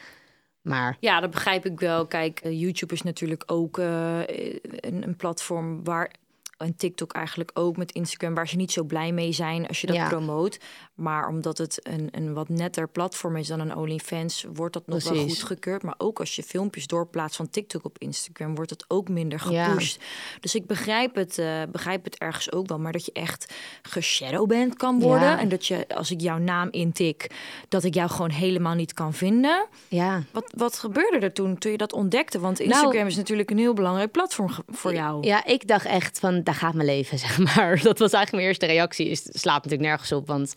Maar 0.68 0.96
Ja, 1.00 1.20
dat 1.20 1.30
begrijp 1.30 1.64
ik 1.64 1.80
wel. 1.80 2.06
Kijk, 2.06 2.40
eh, 2.40 2.60
YouTube 2.60 2.94
is 2.94 3.02
natuurlijk 3.02 3.42
ook 3.46 3.78
eh, 3.78 4.18
een, 4.60 5.02
een 5.02 5.16
platform 5.16 5.84
waar. 5.84 6.10
En 6.58 6.76
TikTok 6.76 7.12
eigenlijk 7.12 7.50
ook 7.54 7.76
met 7.76 7.92
Instagram, 7.92 8.34
waar 8.34 8.48
ze 8.48 8.56
niet 8.56 8.72
zo 8.72 8.84
blij 8.84 9.12
mee 9.12 9.32
zijn 9.32 9.66
als 9.68 9.80
je 9.80 9.86
dat 9.86 9.96
Ja. 9.96 10.08
promoot. 10.08 10.58
Maar 10.94 11.28
omdat 11.28 11.58
het 11.58 11.80
een, 11.86 12.08
een 12.10 12.34
wat 12.34 12.48
netter 12.48 12.88
platform 12.88 13.36
is 13.36 13.46
dan 13.46 13.60
een 13.60 13.76
OnlyFans, 13.76 14.44
wordt 14.54 14.72
dat 14.74 14.86
nog 14.86 15.02
wel 15.04 15.12
Precies. 15.12 15.38
goedgekeurd. 15.38 15.82
Maar 15.82 15.94
ook 15.98 16.18
als 16.18 16.36
je 16.36 16.42
filmpjes 16.42 16.86
doorplaatst 16.86 17.36
van 17.36 17.50
TikTok 17.50 17.84
op 17.84 17.98
Instagram, 17.98 18.54
wordt 18.54 18.70
het 18.70 18.84
ook 18.88 19.08
minder 19.08 19.50
Ja. 19.52 19.64
gepusht. 19.64 20.02
Dus 20.40 20.54
ik 20.54 20.66
begrijp 20.66 21.14
het, 21.14 21.38
eh, 21.38 21.62
begrijp 21.72 22.04
het 22.04 22.18
ergens 22.18 22.52
ook 22.52 22.68
wel. 22.68 22.78
Maar 22.78 22.92
dat 22.92 23.04
je 23.04 23.12
echt 23.12 23.54
geshadowband 23.82 24.76
kan 24.76 25.00
worden. 25.00 25.28
Ja. 25.28 25.38
En 25.38 25.48
dat 25.48 25.66
je, 25.66 25.88
als 25.88 26.10
ik 26.10 26.20
jouw 26.20 26.38
naam 26.38 26.68
intik, 26.70 27.30
dat 27.68 27.84
ik 27.84 27.94
jou 27.94 28.10
gewoon 28.10 28.30
helemaal 28.30 28.74
niet 28.74 28.92
kan 28.92 29.12
vinden. 29.14 29.66
ja, 29.88 30.22
Wat, 30.32 30.52
wat 30.56 30.78
gebeurde 30.78 31.18
er 31.18 31.32
toen, 31.32 31.58
toen 31.58 31.70
je 31.72 31.76
dat 31.78 31.92
ontdekte? 31.92 32.38
Want 32.38 32.60
Instagram 32.60 32.92
Nou- 32.94 33.06
is 33.06 33.16
natuurlijk 33.16 33.50
een 33.50 33.58
heel 33.58 33.74
belangrijk 33.74 34.10
platform 34.10 34.50
voor 34.68 34.94
jou. 34.94 35.26
Ja, 35.26 35.44
ik 35.44 35.66
dacht 35.68 35.84
echt 35.86 36.18
van, 36.18 36.42
daar 36.48 36.56
gaat 36.56 36.74
mijn 36.74 36.88
leven, 36.88 37.18
zeg 37.28 37.38
maar. 37.38 37.82
Dat 37.82 37.98
was 37.98 38.12
eigenlijk 38.12 38.32
mijn 38.32 38.46
eerste 38.46 38.66
reactie. 38.66 39.08
Is, 39.08 39.22
slaat 39.22 39.62
natuurlijk 39.64 39.88
nergens 39.88 40.12
op, 40.12 40.26
want 40.26 40.54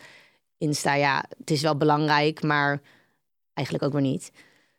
Insta, 0.57 0.93
ja, 0.93 1.25
het 1.37 1.51
is 1.51 1.61
wel 1.61 1.77
belangrijk, 1.77 2.43
maar 2.43 2.81
eigenlijk 3.53 3.85
ook 3.85 3.93
weer 3.93 4.01
niet. 4.01 4.31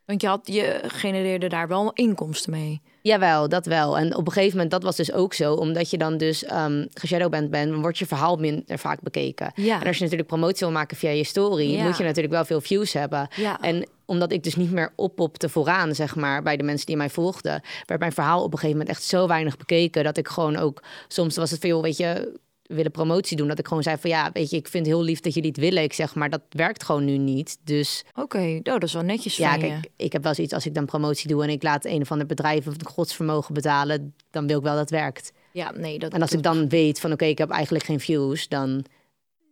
Want 0.04 0.20
je, 0.20 0.26
had, 0.26 0.46
je 0.46 0.80
genereerde 0.86 1.48
daar 1.48 1.68
wel 1.68 1.92
inkomsten 1.92 2.50
mee. 2.52 2.82
Jawel, 3.02 3.48
dat 3.48 3.66
wel. 3.66 3.98
En 3.98 4.16
op 4.16 4.26
een 4.26 4.32
gegeven 4.32 4.52
moment, 4.54 4.70
dat 4.70 4.82
was 4.82 4.96
dus 4.96 5.12
ook 5.12 5.34
zo, 5.34 5.54
omdat 5.54 5.90
je 5.90 5.98
dan 5.98 6.16
dus 6.16 6.50
um, 6.52 6.86
geshadowband 6.94 7.50
bent, 7.50 7.74
wordt 7.74 7.98
je 7.98 8.06
verhaal 8.06 8.36
minder 8.36 8.78
vaak 8.78 9.00
bekeken. 9.00 9.52
Ja. 9.54 9.80
En 9.80 9.86
als 9.86 9.96
je 9.96 10.02
natuurlijk 10.02 10.28
promotie 10.28 10.58
wil 10.58 10.70
maken 10.70 10.96
via 10.96 11.10
je 11.10 11.24
story, 11.24 11.70
Ja. 11.70 11.84
moet 11.84 11.96
je 11.96 12.04
natuurlijk 12.04 12.34
wel 12.34 12.44
veel 12.44 12.60
views 12.60 12.92
hebben. 12.92 13.28
Ja. 13.36 13.60
En 13.60 13.88
omdat 14.06 14.32
ik 14.32 14.42
dus 14.42 14.54
niet 14.56 14.72
meer 14.72 14.92
oppopte 14.96 15.48
vooraan, 15.48 15.94
zeg 15.94 16.16
maar, 16.16 16.42
bij 16.42 16.56
de 16.56 16.62
mensen 16.62 16.86
die 16.86 16.96
mij 16.96 17.10
volgden, 17.10 17.62
werd 17.86 18.00
mijn 18.00 18.12
verhaal 18.12 18.38
op 18.42 18.52
een 18.52 18.58
gegeven 18.58 18.78
moment 18.78 18.96
echt 18.96 19.02
zo 19.04 19.26
weinig 19.26 19.56
bekeken 19.56 20.04
dat 20.04 20.16
ik 20.16 20.28
gewoon 20.28 20.56
ook, 20.56 20.82
soms 21.08 21.36
was 21.36 21.50
het 21.50 21.60
veel, 21.60 21.82
weet 21.82 21.96
je, 21.96 22.40
willen 22.74 22.90
promotie 22.90 23.36
doen, 23.36 23.48
dat 23.48 23.58
ik 23.58 23.66
gewoon 23.68 23.82
zei 23.82 23.96
van 24.00 24.10
ja, 24.10 24.30
weet 24.32 24.50
je, 24.50 24.56
ik 24.56 24.68
vind 24.68 24.86
het 24.86 24.94
heel 24.94 25.04
lief 25.04 25.20
dat 25.20 25.34
jullie 25.34 25.50
het 25.50 25.58
willen. 25.58 25.82
Ik 25.82 25.92
zeg 25.92 26.14
maar, 26.14 26.30
dat 26.30 26.40
werkt 26.48 26.84
gewoon 26.84 27.04
nu 27.04 27.16
niet. 27.16 27.58
Dus 27.64 28.04
Oké, 28.14 28.38
oh, 28.38 28.62
dat 28.62 28.82
is 28.82 28.92
wel 28.92 29.02
netjes 29.02 29.36
ja, 29.36 29.50
van 29.50 29.58
kijk, 29.60 29.82
je. 29.82 29.90
ik 30.04 30.12
heb 30.12 30.22
wel 30.22 30.34
zoiets 30.34 30.54
als 30.54 30.66
ik 30.66 30.74
dan 30.74 30.84
promotie 30.84 31.28
doe 31.28 31.42
en 31.42 31.48
ik 31.48 31.62
laat 31.62 31.84
een 31.84 32.00
of 32.00 32.10
ander 32.10 32.26
bedrijf 32.26 32.66
of 32.66 32.74
een 32.74 32.86
godsvermogen 32.86 33.54
betalen, 33.54 34.14
dan 34.30 34.46
wil 34.46 34.58
ik 34.58 34.64
wel 34.64 34.76
dat 34.76 34.90
werkt. 34.90 35.32
Ja, 35.52 35.70
nee, 35.70 35.98
dat, 35.98 36.12
En 36.12 36.22
als 36.22 36.32
ik 36.32 36.42
dan 36.42 36.68
weet 36.68 37.00
van 37.00 37.12
oké, 37.12 37.24
ik 37.24 37.38
heb 37.38 37.50
eigenlijk 37.50 37.84
geen 37.84 38.00
views, 38.00 38.48
dan 38.48 38.84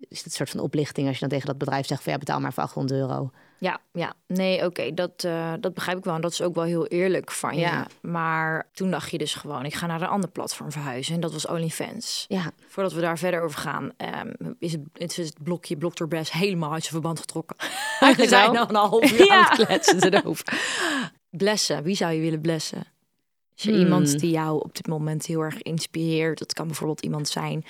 is 0.09 0.17
het 0.17 0.27
een 0.27 0.33
soort 0.33 0.51
van 0.51 0.61
oplichting 0.61 1.07
als 1.07 1.15
je 1.15 1.21
dan 1.21 1.29
tegen 1.29 1.47
dat 1.47 1.59
bedrijf 1.59 1.87
zegt 1.87 2.03
van 2.03 2.13
ja, 2.13 2.19
betaal 2.19 2.41
maar 2.41 2.53
voor 2.53 2.63
800 2.63 3.01
euro. 3.01 3.31
Ja, 3.61 3.81
ja. 3.93 4.15
Nee, 4.27 4.65
oké, 4.65 4.95
dat, 4.95 5.25
eh, 5.25 5.53
dat 5.61 5.75
begrijp 5.75 5.99
ik 5.99 6.05
wel. 6.05 6.15
En 6.15 6.21
dat 6.21 6.33
is 6.33 6.43
ook 6.43 6.55
wel 6.55 6.65
heel 6.65 6.87
eerlijk 6.87 7.31
van 7.31 7.55
je. 7.55 7.61
Ja. 7.61 7.87
Maar 8.01 8.69
toen 8.73 8.91
dacht 8.91 9.11
je 9.11 9.19
dus 9.19 9.35
gewoon, 9.35 9.65
ik 9.65 9.75
ga 9.75 9.87
naar 9.87 10.01
een 10.01 10.09
ander 10.09 10.31
platform 10.31 10.73
verhuizen. 10.73 11.15
En 11.15 11.21
dat 11.21 11.33
was 11.33 11.47
OnlyFans. 11.47 12.25
Ja, 12.29 12.51
Voordat 12.69 12.93
we 12.93 13.01
daar 13.01 13.19
verder 13.19 13.41
over 13.43 13.59
gaan, 13.61 13.93
ehm, 13.97 14.33
is, 14.59 14.73
het, 14.73 14.81
het, 14.93 15.19
is 15.19 15.27
het 15.27 15.43
blokje 15.43 15.77
Blok 15.77 15.97
door 15.97 16.09
Best 16.09 16.33
helemaal 16.33 16.73
uit 16.73 16.81
zijn 16.83 16.93
verband 16.95 17.21
getrokken. 17.21 17.57
we 17.61 17.67
Eigenlijk 18.01 18.33
zijn 18.35 18.53
wel. 18.53 18.63
al 18.63 18.69
een 18.69 18.75
half 18.75 19.13
uur 19.21 19.31
aan 19.31 19.45
het 19.45 19.67
kletsen 19.67 20.15
erover. 20.15 20.45
Blessen, 21.31 21.83
wie 21.83 21.97
zou 21.97 22.13
je 22.13 22.21
willen 22.21 22.41
blessen? 22.41 22.85
Is 23.57 23.67
er 23.67 23.73
Hmm. 23.73 23.81
iemand 23.83 24.19
die 24.19 24.31
jou 24.31 24.61
op 24.63 24.77
dit 24.77 24.87
moment 24.87 25.27
heel 25.27 25.41
erg 25.41 25.63
inspireert? 25.63 26.39
Dat 26.39 26.53
kan 26.53 26.67
bijvoorbeeld 26.67 27.01
iemand 27.03 27.29
zijn, 27.29 27.65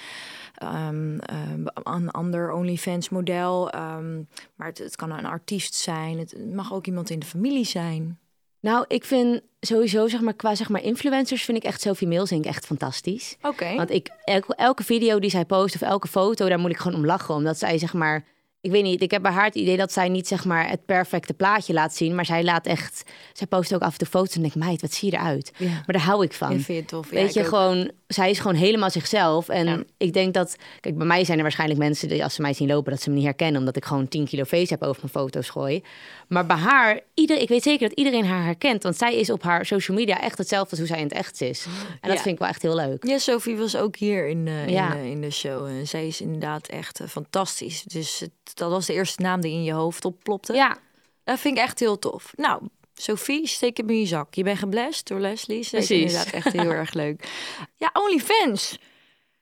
ehm, 0.61 1.19
ehm, 1.19 1.67
een 1.83 2.11
ander 2.11 2.53
OnlyFans 2.53 3.09
model. 3.09 3.71
ehm, 3.71 4.17
maar 4.55 4.67
het, 4.67 4.79
het 4.79 4.97
kan 4.97 5.11
een 5.11 5.25
artiest 5.27 5.75
zijn. 5.75 6.19
Het 6.19 6.55
mag 6.55 6.73
ook 6.73 6.87
iemand 6.87 7.11
in 7.11 7.19
de 7.19 7.27
familie 7.27 7.65
zijn. 7.65 8.19
nou 8.61 8.85
ik 8.89 9.05
vind 9.05 9.41
sowieso 9.61 10.09
zeg 10.09 10.21
maar 10.21 10.35
qua 10.35 10.55
zeg 10.55 10.69
maar 10.69 10.83
influencers 10.83 11.45
vind 11.45 11.57
ik 11.59 11.65
echt 11.65 11.81
Sophie 11.81 12.09
Milzink 12.09 12.45
echt 12.45 12.67
fantastisch. 12.67 13.37
Oké. 13.43 13.75
Want 13.77 13.91
ik, 13.91 14.09
elke, 14.25 14.55
elke 14.55 14.85
video 14.85 15.19
die 15.19 15.31
zij 15.31 15.45
post 15.45 15.75
of 15.75 15.81
elke 15.81 16.09
foto, 16.09 16.49
daar 16.49 16.59
moet 16.59 16.71
ik 16.71 16.77
gewoon 16.79 16.99
om 16.99 17.07
lachen. 17.07 17.35
Omdat 17.35 17.59
zij 17.59 17.79
zeg 17.79 17.93
maar, 17.93 18.25
ik 18.61 18.71
weet 18.71 18.83
niet, 18.83 19.03
ik 19.03 19.11
heb 19.11 19.23
bij 19.23 19.33
haar 19.33 19.45
het 19.45 19.55
idee 19.55 19.77
dat 19.77 19.93
zij 19.93 20.09
niet 20.09 20.29
zeg 20.29 20.45
maar 20.45 20.69
het 20.69 20.85
perfecte 20.87 21.35
plaatje 21.35 21.73
laat 21.73 21.95
zien. 21.95 22.15
Maar 22.15 22.27
zij 22.27 22.45
laat 22.45 22.67
echt, 22.67 23.03
zij 23.33 23.47
post 23.47 23.75
ook 23.75 23.83
af 23.83 23.93
en 23.93 23.99
toe 23.99 24.07
foto's 24.09 24.35
en 24.35 24.41
denk 24.43 24.55
ik, 24.55 24.63
meid, 24.63 24.81
wat 24.81 24.93
zie 24.93 25.11
je 25.11 25.17
eruit? 25.17 25.53
Ja. 25.57 25.69
Maar 25.69 25.85
daar 25.87 26.03
hou 26.03 26.25
ik 26.25 26.33
van. 26.33 26.49
Ja, 26.49 26.55
vind 26.55 26.67
je 26.67 26.75
het 26.75 26.89
tof? 26.89 27.11
Weet 27.11 27.35
je, 27.35 27.45
gewoon, 27.45 27.91
zij 28.15 28.31
is 28.31 28.39
gewoon 28.39 28.57
helemaal 28.57 28.91
zichzelf. 28.91 29.49
En 29.49 29.67
Ja. 29.67 29.83
ik 29.97 30.13
denk 30.13 30.35
dat, 30.35 30.57
kijk, 30.81 30.97
bij 30.97 31.07
mij 31.07 31.25
zijn 31.25 31.37
er 31.37 31.43
waarschijnlijk 31.43 31.81
mensen 31.81 32.09
die 32.09 32.23
als 32.23 32.35
ze 32.35 32.43
mij 32.43 32.53
zien 32.53 32.69
lopen, 32.69 32.93
dat 32.93 33.03
ze 33.03 33.09
me 33.11 33.17
niet 33.17 33.25
herkennen, 33.25 33.59
omdat 33.61 33.77
ik 33.77 33.85
gewoon 33.85 34.09
10 34.09 34.25
kilo 34.27 34.45
face 34.45 34.73
heb 34.73 34.83
over 34.83 35.01
mijn 35.01 35.13
foto's 35.13 35.49
gooi. 35.51 35.83
Maar 36.29 36.47
bij 36.47 36.57
haar, 36.57 37.01
ieder, 37.15 37.37
ik 37.41 37.49
weet 37.49 37.63
zeker 37.63 37.89
dat 37.89 37.99
iedereen 37.99 38.25
haar 38.27 38.45
herkent, 38.45 38.83
want 38.83 38.97
zij 38.97 39.15
is 39.17 39.31
op 39.31 39.43
haar 39.43 39.67
social 39.67 39.97
media 39.97 40.21
echt 40.21 40.39
hetzelfde 40.39 40.71
als 40.71 40.79
hoe 40.79 40.89
zij 40.89 40.99
in 40.99 41.05
het 41.05 41.13
echt 41.13 41.41
is. 41.41 41.67
En 42.01 42.09
dat 42.09 42.21
vind 42.21 42.35
ik 42.35 42.39
wel 42.39 42.49
echt 42.49 42.63
heel 42.63 42.75
leuk. 42.75 43.07
Ja, 43.07 43.19
Sophie 43.19 43.57
was 43.57 43.77
ook 43.77 43.97
hier 43.97 44.29
in, 44.29 44.47
eh, 44.49 44.63
in, 44.67 44.73
Ja. 44.73 44.95
eh, 44.97 45.05
in 45.11 45.21
de 45.21 45.31
show. 45.31 45.67
En 45.67 45.87
zij 45.89 46.07
is 46.07 46.21
inderdaad 46.21 46.67
echt 46.69 47.01
eh, 47.01 47.07
fantastisch. 47.07 47.83
Dus 47.83 48.21
het, 48.21 48.31
dat 48.55 48.71
was 48.71 48.87
de 48.87 48.93
eerste 48.93 49.23
naam 49.23 49.41
die 49.41 49.53
in 49.53 49.65
je 49.65 49.73
hoofd 49.73 50.05
opplopte. 50.05 50.53
Ja, 50.55 50.77
Dat 51.25 51.39
vind 51.41 51.57
ik 51.57 51.63
echt 51.63 51.79
heel 51.79 51.99
tof. 51.99 52.33
Nou, 52.37 52.63
Sophie, 53.01 53.47
steek 53.47 53.77
hem 53.77 53.91
in 53.91 53.99
je 53.99 54.07
zak. 54.07 54.35
Je 54.35 54.43
bent 54.43 54.59
geblest 54.59 55.09
door 55.09 55.21
Leslie. 55.21 55.59
Is 55.59 55.69
Precies. 55.69 56.01
inderdaad 56.01 56.31
echt 56.33 56.53
heel 56.53 56.71
erg 56.71 56.93
leuk. 56.93 57.29
Ja, 57.77 57.91
OnlyFans. 57.93 58.79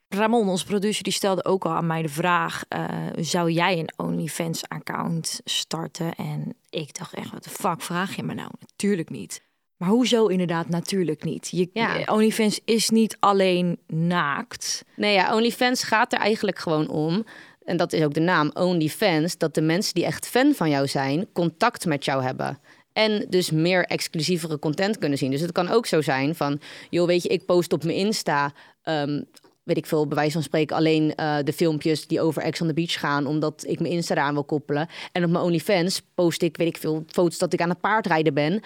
Ramon, 0.08 0.48
ons 0.48 0.64
producer, 0.64 1.02
die 1.02 1.12
stelde 1.12 1.44
ook 1.44 1.64
al 1.64 1.72
aan 1.72 1.86
mij 1.86 2.02
de 2.02 2.08
vraag... 2.08 2.64
eh, 2.68 2.84
zou 3.16 3.50
jij 3.50 3.78
een 3.78 3.90
OnlyFans-account 3.96 5.40
starten? 5.44 6.14
En 6.14 6.54
ik 6.70 6.98
dacht 6.98 7.14
echt, 7.14 7.30
wat 7.30 7.44
de 7.44 7.50
fuck 7.50 7.82
vraag 7.82 8.16
je 8.16 8.22
me 8.22 8.34
nou? 8.34 8.50
Natuurlijk 8.60 9.10
niet. 9.10 9.42
Maar 9.76 9.88
hoezo 9.88 10.26
inderdaad 10.26 10.68
natuurlijk 10.68 11.24
niet? 11.24 11.48
Je, 11.50 11.70
Ja. 11.72 12.02
OnlyFans 12.06 12.60
is 12.64 12.88
niet 12.90 13.16
alleen 13.20 13.78
naakt. 13.86 14.84
Nee, 14.96 15.12
ja, 15.14 15.34
OnlyFans 15.34 15.82
gaat 15.82 16.12
er 16.12 16.18
eigenlijk 16.18 16.58
gewoon 16.58 16.88
om. 16.88 17.24
En 17.64 17.76
dat 17.76 17.92
is 17.92 18.02
ook 18.04 18.14
de 18.14 18.20
naam, 18.20 18.50
OnlyFans. 18.54 19.38
Dat 19.38 19.54
de 19.54 19.60
mensen 19.60 19.94
die 19.94 20.04
echt 20.04 20.26
fan 20.28 20.54
van 20.54 20.70
jou 20.70 20.86
zijn, 20.86 21.26
contact 21.32 21.84
met 21.86 22.04
jou 22.04 22.22
hebben. 22.22 22.58
En 22.98 23.26
dus 23.28 23.50
meer 23.50 23.84
exclusievere 23.84 24.58
content 24.58 24.98
kunnen 24.98 25.18
zien. 25.18 25.30
Dus 25.30 25.40
het 25.40 25.52
kan 25.52 25.68
ook 25.68 25.86
zo 25.86 26.02
zijn 26.02 26.34
van, 26.34 26.60
joh, 26.90 27.06
weet 27.06 27.22
je, 27.22 27.28
ik 27.28 27.46
post 27.46 27.72
op 27.72 27.84
mijn 27.84 27.96
Insta, 27.96 28.52
ehm, 28.82 29.22
weet 29.62 29.76
ik 29.76 29.86
veel, 29.86 30.06
bij 30.06 30.16
wijze 30.16 30.32
van 30.32 30.42
spreken, 30.42 30.76
alleen 30.76 31.14
eh, 31.14 31.36
de 31.44 31.52
filmpjes 31.52 32.06
die 32.06 32.20
over 32.20 32.42
Ex 32.42 32.60
on 32.60 32.66
the 32.66 32.74
Beach 32.74 33.00
gaan, 33.00 33.26
omdat 33.26 33.64
ik 33.66 33.80
mijn 33.80 33.92
Insta 33.92 34.14
eraan 34.14 34.34
wil 34.34 34.44
koppelen. 34.44 34.88
En 35.12 35.24
op 35.24 35.30
mijn 35.30 35.44
OnlyFans 35.44 36.02
post 36.14 36.42
ik, 36.42 36.56
weet 36.56 36.68
ik 36.68 36.76
veel, 36.76 37.04
foto's 37.06 37.38
dat 37.38 37.52
ik 37.52 37.60
aan 37.60 37.68
het 37.68 37.80
paardrijden 37.80 38.34
ben, 38.34 38.60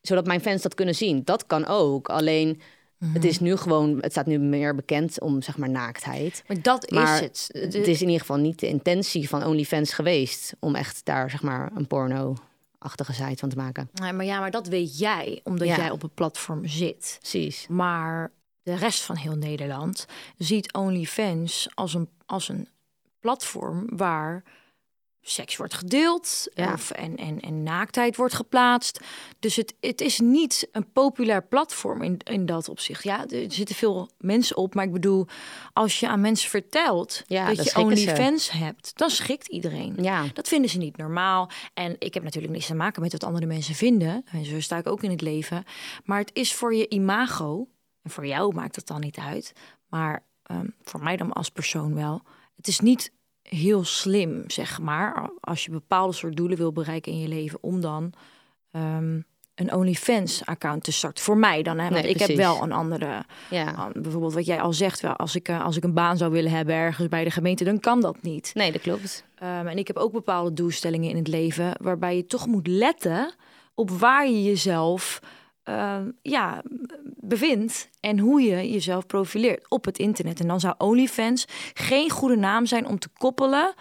zodat 0.00 0.26
mijn 0.26 0.40
fans 0.40 0.62
dat 0.62 0.74
kunnen 0.74 0.94
zien. 0.94 1.22
Dat 1.24 1.46
kan 1.46 1.66
ook. 1.66 2.08
Alleen, 2.08 2.60
het 3.12 3.24
is 3.24 3.40
nu 3.40 3.56
gewoon, 3.56 3.98
het 4.00 4.12
staat 4.12 4.26
nu 4.26 4.38
meer 4.38 4.74
bekend 4.74 5.20
om, 5.20 5.42
zeg 5.42 5.56
maar, 5.56 5.70
naaktheid. 5.70 6.42
Maar 6.46 6.62
dat 6.62 6.90
Maar 6.90 7.14
is 7.14 7.20
het. 7.20 7.48
Het 7.52 7.74
is 7.86 8.00
in 8.00 8.06
ieder 8.06 8.20
geval 8.20 8.36
niet 8.36 8.60
de 8.60 8.68
intentie 8.68 9.28
van 9.28 9.44
OnlyFans 9.44 9.92
geweest 9.92 10.54
om 10.60 10.74
echt 10.74 11.00
daar, 11.04 11.30
zeg 11.30 11.42
maar, 11.42 11.70
een 11.74 11.86
porno-achtige 12.86 13.12
site 13.12 13.36
van 13.38 13.48
te 13.48 13.56
maken. 13.56 13.90
Nee, 13.92 14.12
maar 14.12 14.24
ja, 14.24 14.40
maar 14.40 14.50
dat 14.50 14.66
weet 14.66 14.98
jij, 14.98 15.40
omdat 15.44 15.68
Ja. 15.68 15.76
jij 15.76 15.90
op 15.90 16.02
een 16.02 16.14
platform 16.14 16.66
zit. 16.66 17.16
Precies. 17.20 17.66
Maar 17.68 18.32
de 18.62 18.74
rest 18.74 19.02
van 19.02 19.16
heel 19.16 19.36
Nederland 19.36 20.06
ziet 20.38 20.72
OnlyFans 20.72 21.68
als 21.74 21.94
een, 21.94 22.08
als 22.26 22.48
een 22.48 22.68
platform 23.20 23.96
waar 23.96 24.42
seks 25.28 25.56
wordt 25.56 25.74
gedeeld 25.74 26.48
Ja. 26.54 26.72
of, 26.72 26.90
en, 26.90 27.16
en, 27.16 27.40
en 27.40 27.62
naaktheid 27.62 28.16
wordt 28.16 28.34
geplaatst. 28.34 29.00
Dus 29.38 29.56
het, 29.56 29.74
het 29.80 30.00
is 30.00 30.20
niet 30.20 30.68
een 30.72 30.92
populair 30.92 31.42
platform 31.46 32.02
in, 32.02 32.18
in 32.24 32.46
dat 32.46 32.68
opzicht. 32.68 33.02
Ja, 33.02 33.26
er 33.28 33.52
zitten 33.52 33.74
veel 33.74 34.10
mensen 34.18 34.56
op, 34.56 34.74
maar 34.74 34.84
ik 34.84 34.92
bedoel, 34.92 35.26
als 35.72 36.00
je 36.00 36.08
aan 36.08 36.20
mensen 36.20 36.50
vertelt 36.50 37.22
Ja, 37.26 37.54
dat 37.54 37.64
je. 37.72 37.78
OnlyFans 37.78 38.50
hebt, 38.50 38.92
dan 38.98 39.10
schikt 39.10 39.48
iedereen. 39.48 39.94
Ja. 40.02 40.24
Dat 40.32 40.48
vinden 40.48 40.70
ze 40.70 40.78
niet 40.78 40.96
normaal. 40.96 41.50
En 41.74 41.96
ik 41.98 42.14
heb 42.14 42.22
natuurlijk 42.22 42.52
niks 42.52 42.66
te 42.66 42.74
maken 42.74 43.02
met 43.02 43.12
wat 43.12 43.24
andere 43.24 43.46
mensen 43.46 43.74
vinden. 43.74 44.24
En 44.32 44.44
zo 44.44 44.60
sta 44.60 44.76
ik 44.78 44.86
ook 44.86 45.02
in 45.02 45.10
het 45.10 45.20
leven. 45.20 45.64
Maar 46.04 46.18
het 46.18 46.30
is 46.32 46.54
voor 46.54 46.74
je 46.74 46.88
imago. 46.88 47.68
En 48.02 48.10
voor 48.10 48.26
jou 48.26 48.54
maakt 48.54 48.76
het 48.76 48.86
dan 48.86 49.00
niet 49.00 49.18
uit. 49.18 49.52
Maar 49.88 50.24
ehm, 50.42 50.66
voor 50.82 51.02
mij 51.02 51.16
dan 51.16 51.32
als 51.32 51.50
persoon 51.50 51.94
wel. 51.94 52.22
Het 52.56 52.68
is 52.68 52.80
niet 52.80 53.12
heel 53.48 53.84
slim, 53.84 54.44
zeg 54.46 54.80
maar. 54.80 55.30
Als 55.40 55.64
je 55.64 55.70
bepaalde 55.70 56.12
soort 56.12 56.36
doelen 56.36 56.56
wil 56.56 56.72
bereiken 56.72 57.12
in 57.12 57.18
je 57.18 57.28
leven. 57.28 57.58
Om 57.62 57.80
dan 57.80 58.12
ehm, 58.70 59.20
een 59.54 59.74
OnlyFans-account 59.74 60.84
te 60.84 60.92
starten. 60.92 61.24
Voor 61.24 61.36
mij 61.38 61.62
dan, 61.62 61.78
hè? 61.78 61.88
Want 61.90 62.02
Nee, 62.02 62.12
ik 62.12 62.18
heb 62.18 62.36
wel 62.36 62.62
een 62.62 62.72
andere... 62.72 63.24
Ja. 63.50 63.72
ah, 63.72 63.90
bijvoorbeeld 63.92 64.34
wat 64.34 64.46
jij 64.46 64.60
al 64.60 64.72
zegt. 64.72 65.00
Wel, 65.00 65.16
als, 65.16 65.34
ik, 65.34 65.48
eh, 65.48 65.64
als 65.64 65.76
ik 65.76 65.84
een 65.84 65.94
baan 65.94 66.16
zou 66.16 66.32
willen 66.32 66.50
hebben 66.50 66.74
ergens 66.74 67.08
bij 67.08 67.24
de 67.24 67.30
gemeente... 67.30 67.64
dan 67.64 67.80
kan 67.80 68.00
dat 68.00 68.22
niet. 68.22 68.50
Nee, 68.54 68.72
dat 68.72 68.80
klopt. 68.80 69.24
Um, 69.42 69.66
en 69.66 69.78
ik 69.78 69.86
heb 69.86 69.96
ook 69.96 70.12
bepaalde 70.12 70.52
doelstellingen 70.52 71.10
in 71.10 71.16
het 71.16 71.28
leven 71.28 71.72
waarbij 71.80 72.16
je 72.16 72.26
toch 72.26 72.46
moet 72.46 72.66
letten 72.66 73.34
op 73.74 73.90
waar 73.90 74.28
je 74.28 74.42
jezelf 74.42 75.20
um, 75.68 76.18
ja, 76.22 76.62
bevindt 77.16 77.88
en 78.00 78.18
hoe 78.18 78.42
je 78.42 78.70
jezelf 78.70 79.06
profileert 79.06 79.70
op 79.70 79.84
het 79.84 79.98
internet. 79.98 80.40
En 80.40 80.48
dan 80.48 80.60
zou 80.60 80.74
OnlyFans 80.78 81.44
geen 81.74 82.10
goede 82.10 82.36
naam 82.36 82.66
zijn 82.66 82.86
om 82.86 82.98
te 82.98 83.08
koppelen 83.18 83.74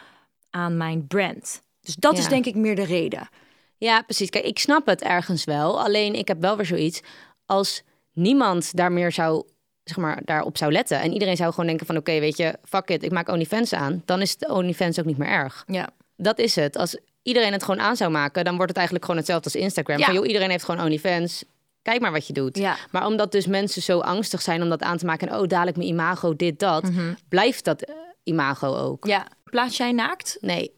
aan 0.49 0.77
mijn 0.77 1.07
brand. 1.07 1.63
Dus 1.81 1.95
dat 1.95 2.17
is 2.17 2.27
denk 2.27 2.45
ik 2.45 2.55
meer 2.55 2.75
de 2.75 2.85
reden. 2.85 3.29
Ja, 3.77 4.01
precies. 4.01 4.29
Kijk, 4.29 4.45
ik 4.45 4.59
snap 4.59 4.85
het 4.85 5.01
ergens 5.01 5.43
wel. 5.43 5.81
Alleen 5.83 6.13
ik 6.13 6.27
heb 6.27 6.41
wel 6.41 6.55
weer 6.57 6.65
zoiets. 6.65 7.01
Als 7.45 7.83
niemand 8.13 8.75
daar 8.75 8.91
meer 8.91 9.11
zou, 9.11 9.43
zeg 9.83 9.97
maar, 9.97 10.21
daarop 10.25 10.57
zou 10.57 10.71
letten. 10.71 10.99
En 10.99 11.13
iedereen 11.13 11.35
zou 11.35 11.49
gewoon 11.51 11.65
denken 11.65 11.85
van... 11.85 11.97
oké, 11.97 12.19
weet 12.19 12.37
je, 12.37 12.57
fuck 12.63 12.89
it, 12.89 13.03
ik 13.03 13.11
maak 13.11 13.29
OnlyFans 13.29 13.73
aan. 13.73 14.01
Dan 14.05 14.21
is 14.21 14.37
de 14.37 14.47
OnlyFans 14.47 14.99
ook 14.99 15.05
niet 15.05 15.17
meer 15.17 15.27
erg. 15.27 15.63
Ja. 15.67 15.89
Dat 16.17 16.39
is 16.39 16.55
het. 16.55 16.77
Als 16.77 16.97
iedereen 17.23 17.51
het 17.51 17.63
gewoon 17.63 17.81
aan 17.81 17.95
zou 17.95 18.11
maken... 18.11 18.43
dan 18.43 18.55
wordt 18.55 18.69
het 18.69 18.77
eigenlijk 18.77 19.05
gewoon 19.05 19.19
hetzelfde 19.19 19.51
als 19.53 19.61
Instagram. 19.61 19.97
Ja. 19.97 20.05
Van, 20.05 20.13
joh, 20.13 20.27
iedereen 20.27 20.49
heeft 20.49 20.63
gewoon 20.63 20.85
OnlyFans. 20.85 21.43
Kijk 21.85 22.01
maar 22.01 22.11
wat 22.11 22.27
je 22.27 22.33
doet. 22.33 22.57
Ja. 22.57 22.75
Maar 22.91 23.05
omdat 23.05 23.31
dus 23.31 23.47
mensen 23.47 23.81
zo 23.81 23.99
angstig 23.99 24.41
zijn 24.41 24.61
om 24.61 24.69
dat 24.69 24.81
aan 24.81 24.97
te 24.97 25.05
maken... 25.05 25.27
en 25.29 25.37
oh, 25.37 25.47
dadelijk 25.47 25.77
mijn 25.77 25.89
imago, 25.89 26.35
dit, 26.35 26.59
dat... 26.59 26.83
Mhm. 26.83 27.13
blijft 27.29 27.63
dat 27.63 27.81
eh, 27.81 27.95
imago 28.23 28.75
ook. 28.75 29.07
ja. 29.07 29.27
Plaats 29.43 29.77
jij 29.77 29.91
naakt? 29.91 30.37
Nee. 30.41 30.73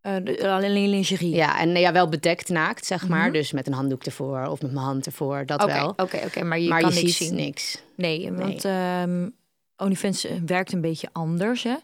Eh, 0.00 0.52
alleen 0.54 0.88
lingerie? 0.88 1.34
Ja, 1.34 1.58
en 1.60 1.70
ja, 1.70 1.92
wel 1.92 2.08
bedekt 2.08 2.48
naakt, 2.48 2.86
zeg 2.86 3.08
maar. 3.08 3.32
Dus 3.32 3.52
met 3.52 3.66
een 3.66 3.72
handdoek 3.72 4.04
ervoor 4.04 4.46
of 4.46 4.62
met 4.62 4.72
mijn 4.72 4.84
hand 4.84 5.06
ervoor, 5.06 5.46
dat 5.46 5.64
wel. 5.64 5.88
oké, 5.88 6.20
oké. 6.24 6.44
Maar 6.44 6.58
je 6.58 6.68
maar 6.68 6.80
kan 6.80 6.94
je 6.94 7.02
niks 7.02 7.16
ziet 7.16 7.28
zien. 7.28 7.36
niks. 7.36 7.82
Nee, 7.96 8.32
want 8.32 8.64
ehm 8.64 9.26
OnlyFans 9.76 10.24
eh, 10.24 10.36
werkt 10.46 10.72
een 10.72 10.80
beetje 10.80 11.08
anders. 11.12 11.62
Hè? 11.62 11.76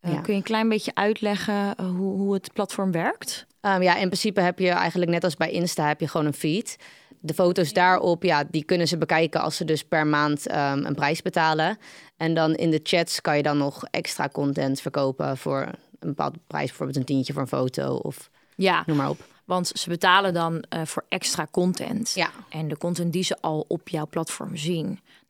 Eh, 0.00 0.12
Ja. 0.12 0.20
Kun 0.20 0.32
je 0.32 0.38
een 0.38 0.44
klein 0.44 0.68
beetje 0.68 0.94
uitleggen 0.94 1.76
eh, 1.76 1.86
hoe, 1.86 2.16
hoe 2.16 2.34
het 2.34 2.52
platform 2.52 2.92
werkt? 2.92 3.46
Ehm, 3.60 3.82
ja, 3.82 3.96
in 3.96 4.06
principe 4.06 4.40
heb 4.40 4.58
je 4.58 4.68
eigenlijk 4.68 5.10
net 5.10 5.24
als 5.24 5.36
bij 5.36 5.50
Insta 5.50 5.86
heb 5.86 6.00
je 6.00 6.08
gewoon 6.08 6.26
een 6.26 6.34
feed. 6.34 6.76
De 7.26 7.34
foto's 7.34 7.72
daarop, 7.72 8.22
ja, 8.22 8.44
die 8.50 8.64
kunnen 8.64 8.88
ze 8.88 8.98
bekijken 8.98 9.40
als 9.40 9.56
ze 9.56 9.64
dus 9.64 9.84
per 9.84 10.06
maand 10.06 10.46
ehm, 10.46 10.84
een 10.84 10.94
prijs 10.94 11.22
betalen. 11.22 11.78
En 12.16 12.34
dan 12.34 12.54
in 12.54 12.70
de 12.70 12.80
chats 12.82 13.20
kan 13.20 13.36
je 13.36 13.42
dan 13.42 13.58
nog 13.58 13.84
extra 13.90 14.28
content 14.28 14.80
verkopen 14.80 15.36
voor 15.36 15.60
een 15.98 16.08
bepaalde 16.08 16.38
prijs. 16.46 16.66
Bijvoorbeeld 16.66 16.98
een 16.98 17.04
tientje 17.04 17.32
voor 17.32 17.42
een 17.42 17.48
foto 17.48 17.94
of 17.94 18.30
Ja, 18.56 18.82
noem 18.86 18.96
maar 18.96 19.08
op. 19.08 19.24
want 19.44 19.66
ze 19.74 19.88
betalen 19.88 20.34
dan 20.34 20.64
eh, 20.68 20.84
voor 20.84 21.04
extra 21.08 21.46
content. 21.50 22.12
Ja. 22.14 22.30
En 22.48 22.68
de 22.68 22.76
content 22.76 23.12
die 23.12 23.24
ze 23.24 23.36
al 23.40 23.64
op 23.68 23.88
jouw 23.88 24.06
platform 24.06 24.56
zien, 24.56 24.86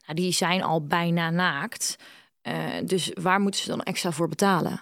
nou, 0.06 0.14
die 0.14 0.32
zijn 0.32 0.62
al 0.62 0.86
bijna 0.86 1.30
naakt. 1.30 1.96
Eh, 2.42 2.54
dus 2.84 3.10
waar 3.20 3.40
moeten 3.40 3.60
ze 3.60 3.68
dan 3.68 3.82
extra 3.82 4.10
voor 4.12 4.28
betalen? 4.28 4.80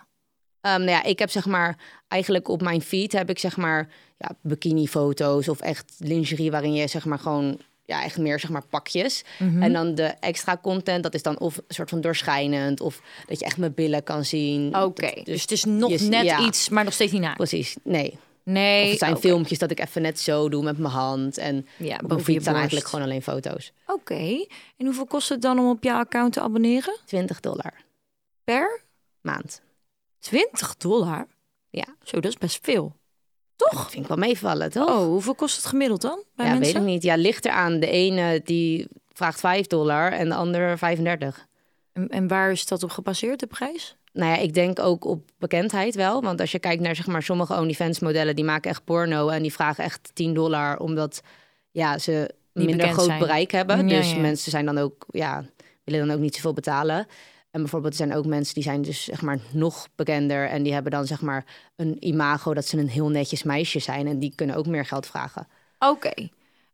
Ehm, 0.62 0.78
nou 0.78 0.90
ja, 0.90 1.02
ik 1.02 1.18
heb 1.18 1.30
zeg 1.30 1.46
maar 1.46 1.78
eigenlijk 2.08 2.48
op 2.48 2.62
mijn 2.62 2.82
feed 2.82 3.12
heb 3.12 3.30
ik 3.30 3.38
zeg 3.38 3.56
maar 3.56 3.88
ja, 4.18 4.30
bikini-foto's 4.40 5.48
of 5.48 5.60
echt 5.60 5.94
lingerie 5.98 6.50
waarin 6.50 6.74
je 6.74 6.86
zeg 6.86 7.04
maar 7.04 7.18
gewoon 7.18 7.58
ja, 7.84 8.02
echt 8.04 8.18
meer 8.18 8.40
zeg 8.40 8.50
maar 8.50 8.66
pakjes. 8.66 9.24
Mhm. 9.38 9.62
En 9.62 9.72
dan 9.72 9.94
de 9.94 10.02
extra 10.04 10.56
content, 10.62 11.02
dat 11.02 11.14
is 11.14 11.22
dan 11.22 11.38
of 11.38 11.56
een 11.56 11.62
soort 11.68 11.90
van 11.90 12.00
doorschijnend 12.00 12.80
of 12.80 13.00
dat 13.26 13.38
je 13.38 13.44
echt 13.44 13.56
mijn 13.56 13.74
billen 13.74 14.02
kan 14.02 14.24
zien. 14.24 14.76
Oké, 14.76 15.12
Dat- 15.14 15.24
dus 15.24 15.40
het 15.42 15.50
is 15.50 15.64
nog 15.64 15.90
je- 15.90 16.00
net 16.08 16.24
ja, 16.24 16.40
iets, 16.46 16.68
maar 16.68 16.84
nog 16.84 16.92
steeds 16.92 17.12
niet 17.12 17.20
naakt. 17.20 17.36
Precies, 17.36 17.76
nee. 17.84 18.18
Nee, 18.44 18.84
Of 18.84 18.90
het 18.90 18.98
zijn 18.98 19.16
filmpjes 19.16 19.58
dat 19.58 19.70
ik 19.70 19.80
even 19.80 20.02
net 20.02 20.20
zo 20.20 20.48
doe 20.48 20.62
met 20.62 20.78
mijn 20.78 20.92
hand. 20.92 21.38
En 21.38 21.66
Ja, 21.76 21.96
boven 22.06 22.44
eigenlijk 22.54 22.86
gewoon 22.86 23.04
alleen 23.04 23.22
foto's. 23.22 23.72
Oké, 23.86 24.46
en 24.76 24.84
hoeveel 24.86 25.06
kost 25.06 25.28
het 25.28 25.42
dan 25.42 25.58
om 25.58 25.68
op 25.70 25.84
jouw 25.84 25.98
account 25.98 26.32
te 26.32 26.40
abonneren? 26.40 26.96
20 27.06 27.40
dollar 27.40 27.74
Per? 28.44 28.80
maand. 29.20 29.62
20 30.22 30.76
dollar? 30.76 31.26
Ja, 31.70 31.84
Zo, 32.02 32.20
dat 32.20 32.30
is 32.30 32.38
best 32.38 32.58
veel. 32.62 32.96
dat 33.56 33.86
vind 33.90 34.02
ik 34.02 34.08
wel 34.08 34.16
meevallen, 34.16 34.70
toch? 34.70 34.88
Oh, 34.88 35.04
hoeveel 35.04 35.34
kost 35.34 35.56
het 35.56 35.64
gemiddeld 35.64 36.00
dan 36.00 36.22
bij 36.34 36.46
ja, 36.46 36.52
mensen? 36.52 36.72
weet 36.72 36.82
ik 36.82 36.88
niet. 36.88 37.02
Ja, 37.02 37.14
ligt 37.16 37.44
eraan. 37.44 37.80
De 37.80 37.86
ene 37.86 38.40
die 38.44 38.88
vraagt 39.12 39.40
5 39.40 39.66
dollar 39.66 40.12
en 40.12 40.28
de 40.28 40.34
ander 40.34 40.78
35. 40.78 41.46
En, 41.92 42.08
en 42.08 42.28
waar 42.28 42.50
is 42.50 42.66
dat 42.66 42.82
op 42.82 42.90
gebaseerd, 42.90 43.40
de 43.40 43.46
prijs? 43.46 43.96
Nou 44.12 44.30
ja, 44.30 44.36
ik 44.36 44.54
denk 44.54 44.78
ook 44.78 45.04
op 45.04 45.30
bekendheid 45.38 45.94
wel. 45.94 46.22
Want 46.22 46.40
als 46.40 46.52
je 46.52 46.58
kijkt 46.58 46.82
naar 46.82 46.96
zeg 46.96 47.06
maar, 47.06 47.22
sommige 47.22 47.54
OnlyFans-modellen, 47.54 48.36
die 48.36 48.44
maken 48.44 48.70
echt 48.70 48.84
porno 48.84 49.28
en 49.28 49.42
die 49.42 49.52
vragen 49.52 49.84
echt 49.84 50.10
10 50.14 50.34
dollar, 50.34 50.78
omdat 50.78 51.22
ja, 51.70 51.98
ze 51.98 52.34
minder 52.52 52.88
groot 52.88 53.04
zijn. 53.04 53.18
bereik 53.18 53.50
hebben. 53.50 53.88
Ja, 53.88 53.96
dus 53.96 54.10
ja. 54.10 54.18
mensen 54.18 54.50
zijn 54.50 54.64
dan 54.64 54.78
ook, 54.78 55.06
ja, 55.10 55.44
willen 55.84 56.06
dan 56.06 56.16
ook 56.16 56.22
niet 56.22 56.34
zoveel 56.34 56.52
betalen. 56.52 57.06
En 57.52 57.60
bijvoorbeeld 57.60 57.92
er 57.92 58.06
zijn 58.06 58.14
ook 58.18 58.26
mensen 58.26 58.54
die 58.54 58.62
zijn 58.62 58.82
dus 58.82 59.04
zeg 59.04 59.22
maar 59.22 59.38
nog 59.50 59.88
bekender 59.94 60.48
en 60.48 60.62
die 60.62 60.72
hebben 60.72 60.92
dan 60.92 61.06
zeg 61.06 61.20
maar 61.20 61.44
een 61.76 61.96
imago 62.06 62.54
dat 62.54 62.66
ze 62.66 62.78
een 62.78 62.88
heel 62.88 63.08
netjes 63.08 63.42
meisje 63.42 63.78
zijn 63.78 64.06
en 64.06 64.18
die 64.18 64.32
kunnen 64.34 64.56
ook 64.56 64.66
meer 64.66 64.86
geld 64.86 65.06
vragen. 65.06 65.48
Oké. 65.78 66.28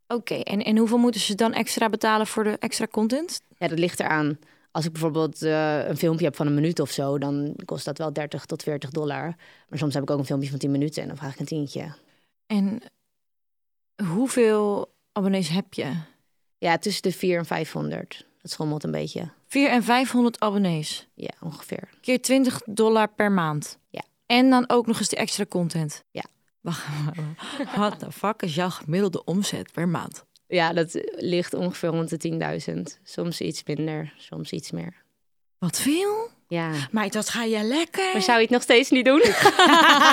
Oké, 0.09 0.35
en, 0.35 0.65
en 0.65 0.77
hoeveel 0.77 0.99
moeten 0.99 1.21
ze 1.21 1.35
dan 1.35 1.53
extra 1.53 1.89
betalen 1.89 2.27
voor 2.27 2.45
de 2.45 2.57
extra 2.59 2.87
content? 2.87 3.41
Ja, 3.57 3.69
dat 3.69 3.79
ligt 3.79 4.01
eraan. 4.01 4.39
Als 4.71 4.85
ik 4.85 4.93
bijvoorbeeld 4.93 5.43
eh, 5.43 5.89
een 5.89 5.97
filmpje 5.97 6.25
heb 6.25 6.37
van 6.37 6.47
een 6.47 6.55
minuut 6.55 6.81
of 6.81 6.91
zo, 6.91 7.19
dan 7.19 7.55
kost 7.65 7.85
dat 7.85 7.99
wel 7.99 8.13
30 8.13 8.45
tot 8.45 8.63
40 8.63 8.91
dollar. 8.91 9.35
Maar 9.69 9.79
soms 9.79 9.95
heb 9.95 10.03
ik 10.03 10.11
ook 10.11 10.19
een 10.19 10.25
filmpje 10.25 10.51
van 10.51 10.59
10 10.59 10.71
minuten 10.71 11.03
en 11.03 11.09
dan 11.09 11.17
vraag 11.17 11.33
ik 11.33 11.41
een 11.41 11.47
tientje. 11.47 11.95
En 12.47 12.81
hoeveel 14.05 14.95
abonnees 15.13 15.49
heb 15.49 15.75
je? 15.75 15.93
Ja, 16.59 16.79
tussen 16.79 17.03
de 17.03 17.13
4 17.13 17.39
en 17.39 17.47
500. 17.47 18.28
Dat 18.43 18.51
schommelt 18.51 18.85
een 18.85 18.91
beetje. 18.91 19.31
4 19.47 19.71
en 19.71 19.83
500 19.83 20.41
abonnees. 20.41 21.09
Ja, 21.15 21.31
ongeveer. 21.41 21.89
Keer 22.01 22.23
20 22.23 22.61
dollar 22.65 23.09
per 23.09 23.33
maand. 23.33 23.79
Ja. 23.89 24.03
En 24.27 24.51
dan 24.51 24.69
ook 24.69 24.87
nog 24.87 24.99
eens 24.99 25.09
de 25.09 25.17
extra 25.17 25.45
content. 25.49 26.05
Ja. 26.11 26.25
Wacht, 26.61 26.87
wat 27.77 28.01
de 28.01 28.13
fuck 28.13 28.43
is 28.43 28.55
jouw 28.55 28.71
gemiddelde 28.71 29.25
omzet 29.25 29.73
per 29.73 29.89
maand? 29.89 30.25
Ja, 30.47 30.73
dat 30.73 31.01
ligt 31.17 31.55
ongeveer 31.55 31.89
rond 31.89 32.23
de 32.23 32.61
10.000. 32.75 33.03
Soms 33.03 33.41
iets 33.41 33.65
minder, 33.65 34.15
soms 34.17 34.53
iets 34.53 34.71
meer. 34.71 35.03
Wat 35.59 35.79
veel? 35.81 36.29
Ja. 36.49 36.71
Maar 36.91 37.11
dat 37.11 37.29
ga 37.29 37.43
je 37.43 37.63
lekker. 37.63 38.11
Maar 38.13 38.23
zou 38.23 38.37
je 38.37 38.43
het 38.43 38.53
nog 38.53 38.63
steeds 38.63 38.91
niet 38.91 39.05
doen? 39.05 39.23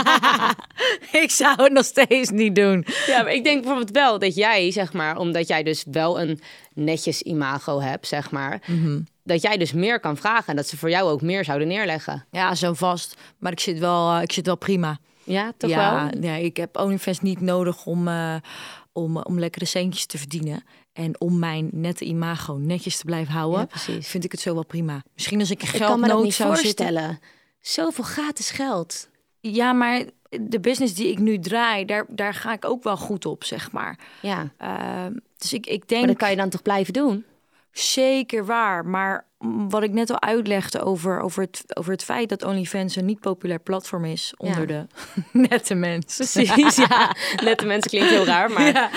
ik 1.24 1.32
zou 1.32 1.64
het 1.64 1.72
nog 1.72 1.86
steeds 1.86 2.30
niet 2.30 2.56
doen. 2.56 2.86
ja, 3.06 3.22
maar 3.24 3.34
ik 3.34 3.44
denk 3.44 3.58
bijvoorbeeld 3.62 3.92
wel 3.92 4.20
dat 4.20 4.36
jij, 4.36 4.72
zeg 4.72 4.94
maar, 4.94 5.18
omdat 5.18 5.48
jij 5.48 5.64
dus 5.64 5.84
wel 5.92 6.22
een 6.22 6.42
netjes 6.74 7.22
imago 7.22 7.82
hebt, 7.82 8.08
zeg 8.08 8.32
maar, 8.32 8.62
dat 9.24 9.42
jij 9.42 9.58
dus 9.58 9.74
meer 9.74 10.00
kan 10.00 10.18
vragen 10.18 10.48
en 10.48 10.56
dat 10.56 10.68
ze 10.68 10.78
voor 10.78 10.90
jou 10.90 11.10
ook 11.10 11.22
meer 11.22 11.46
zouden 11.46 11.68
neerleggen. 11.68 12.26
Ja, 12.32 12.56
zo 12.56 12.74
vast. 12.74 13.16
Maar 13.38 13.52
ik 13.52 13.60
zit 13.60 13.80
wel, 13.80 14.16
eh, 14.16 14.22
ik 14.22 14.32
zit 14.32 14.46
wel 14.46 14.58
prima. 14.58 15.00
Ja, 15.24 15.54
toch 15.58 15.70
ja, 15.70 16.10
wel? 16.12 16.22
ja, 16.24 16.36
ik 16.36 16.58
heb 16.58 16.78
OnlyFans 16.78 17.20
niet 17.20 17.42
nodig 17.42 17.86
om, 17.86 18.08
eh, 18.08 18.36
om, 18.92 19.18
om 19.18 19.40
lekkere 19.40 19.66
centjes 19.66 20.06
te 20.06 20.18
verdienen. 20.18 20.64
En 20.96 21.20
om 21.20 21.40
mijn 21.40 21.70
nette 21.72 22.06
imago 22.06 22.58
netjes 22.58 22.98
te 22.98 23.06
blijven 23.06 23.34
houden. 23.34 23.70
Ja. 23.88 24.02
Vind 24.02 24.24
ik 24.24 24.32
het 24.32 24.42
zo 24.42 24.54
wel 24.54 24.66
prima. 24.66 25.04
Misschien 25.14 25.40
als 25.40 25.52
ik 25.52 25.64
Ik 25.64 25.70
kan 25.70 25.80
me 25.80 25.80
dat 25.80 25.90
geldnood 25.90 26.24
niet 26.24 26.34
zou 26.34 26.56
zitten. 26.56 27.20
Zoveel 27.62 28.04
gratis 28.04 28.52
geld. 28.52 29.10
Ja, 29.40 29.74
maar 29.74 30.04
de 30.30 30.60
business 30.60 30.94
die 30.94 31.12
ik 31.12 31.20
nu 31.20 31.40
draai, 31.40 31.86
daar, 31.86 32.06
daar 32.10 32.34
ga 32.34 32.54
ik 32.54 32.66
ook 32.66 32.84
wel 32.84 32.98
goed 32.98 33.26
op, 33.26 33.44
zeg 33.44 33.72
maar. 33.72 34.00
Ja, 34.22 34.52
Ehm, 34.58 35.14
dus 35.38 35.54
ik, 35.54 35.66
ik 35.66 35.80
maar 35.80 35.88
denk 35.88 36.08
dat 36.08 36.18
kan 36.18 36.30
je 36.30 36.36
dan 36.36 36.50
toch 36.50 36.62
blijven 36.62 36.94
doen? 36.94 37.26
Zeker 37.80 38.46
waar. 38.46 38.86
Maar 38.86 39.26
wat 39.70 39.84
ik 39.84 39.92
net 39.92 40.10
al 40.10 40.22
uitlegde 40.22 40.82
over, 40.82 41.20
over, 41.20 41.42
het, 41.44 41.64
over 41.78 41.92
het 41.92 42.04
feit 42.04 42.30
dat 42.30 42.44
OnlyFans 42.44 42.96
een 42.96 43.06
niet 43.06 43.20
populair 43.20 43.60
platform 43.60 44.06
is 44.06 44.34
onder 44.38 44.60
Ja. 44.60 44.66
de 44.66 44.88
nette 45.50 45.76
mensen. 45.76 46.44
Precies, 46.44 46.76
ja. 46.76 47.16
Nette 47.44 47.66
mensen 47.66 47.90
klinkt 47.90 48.10
heel 48.10 48.26
raar, 48.26 48.52
maar... 48.52 48.66
Ja. 48.74 48.90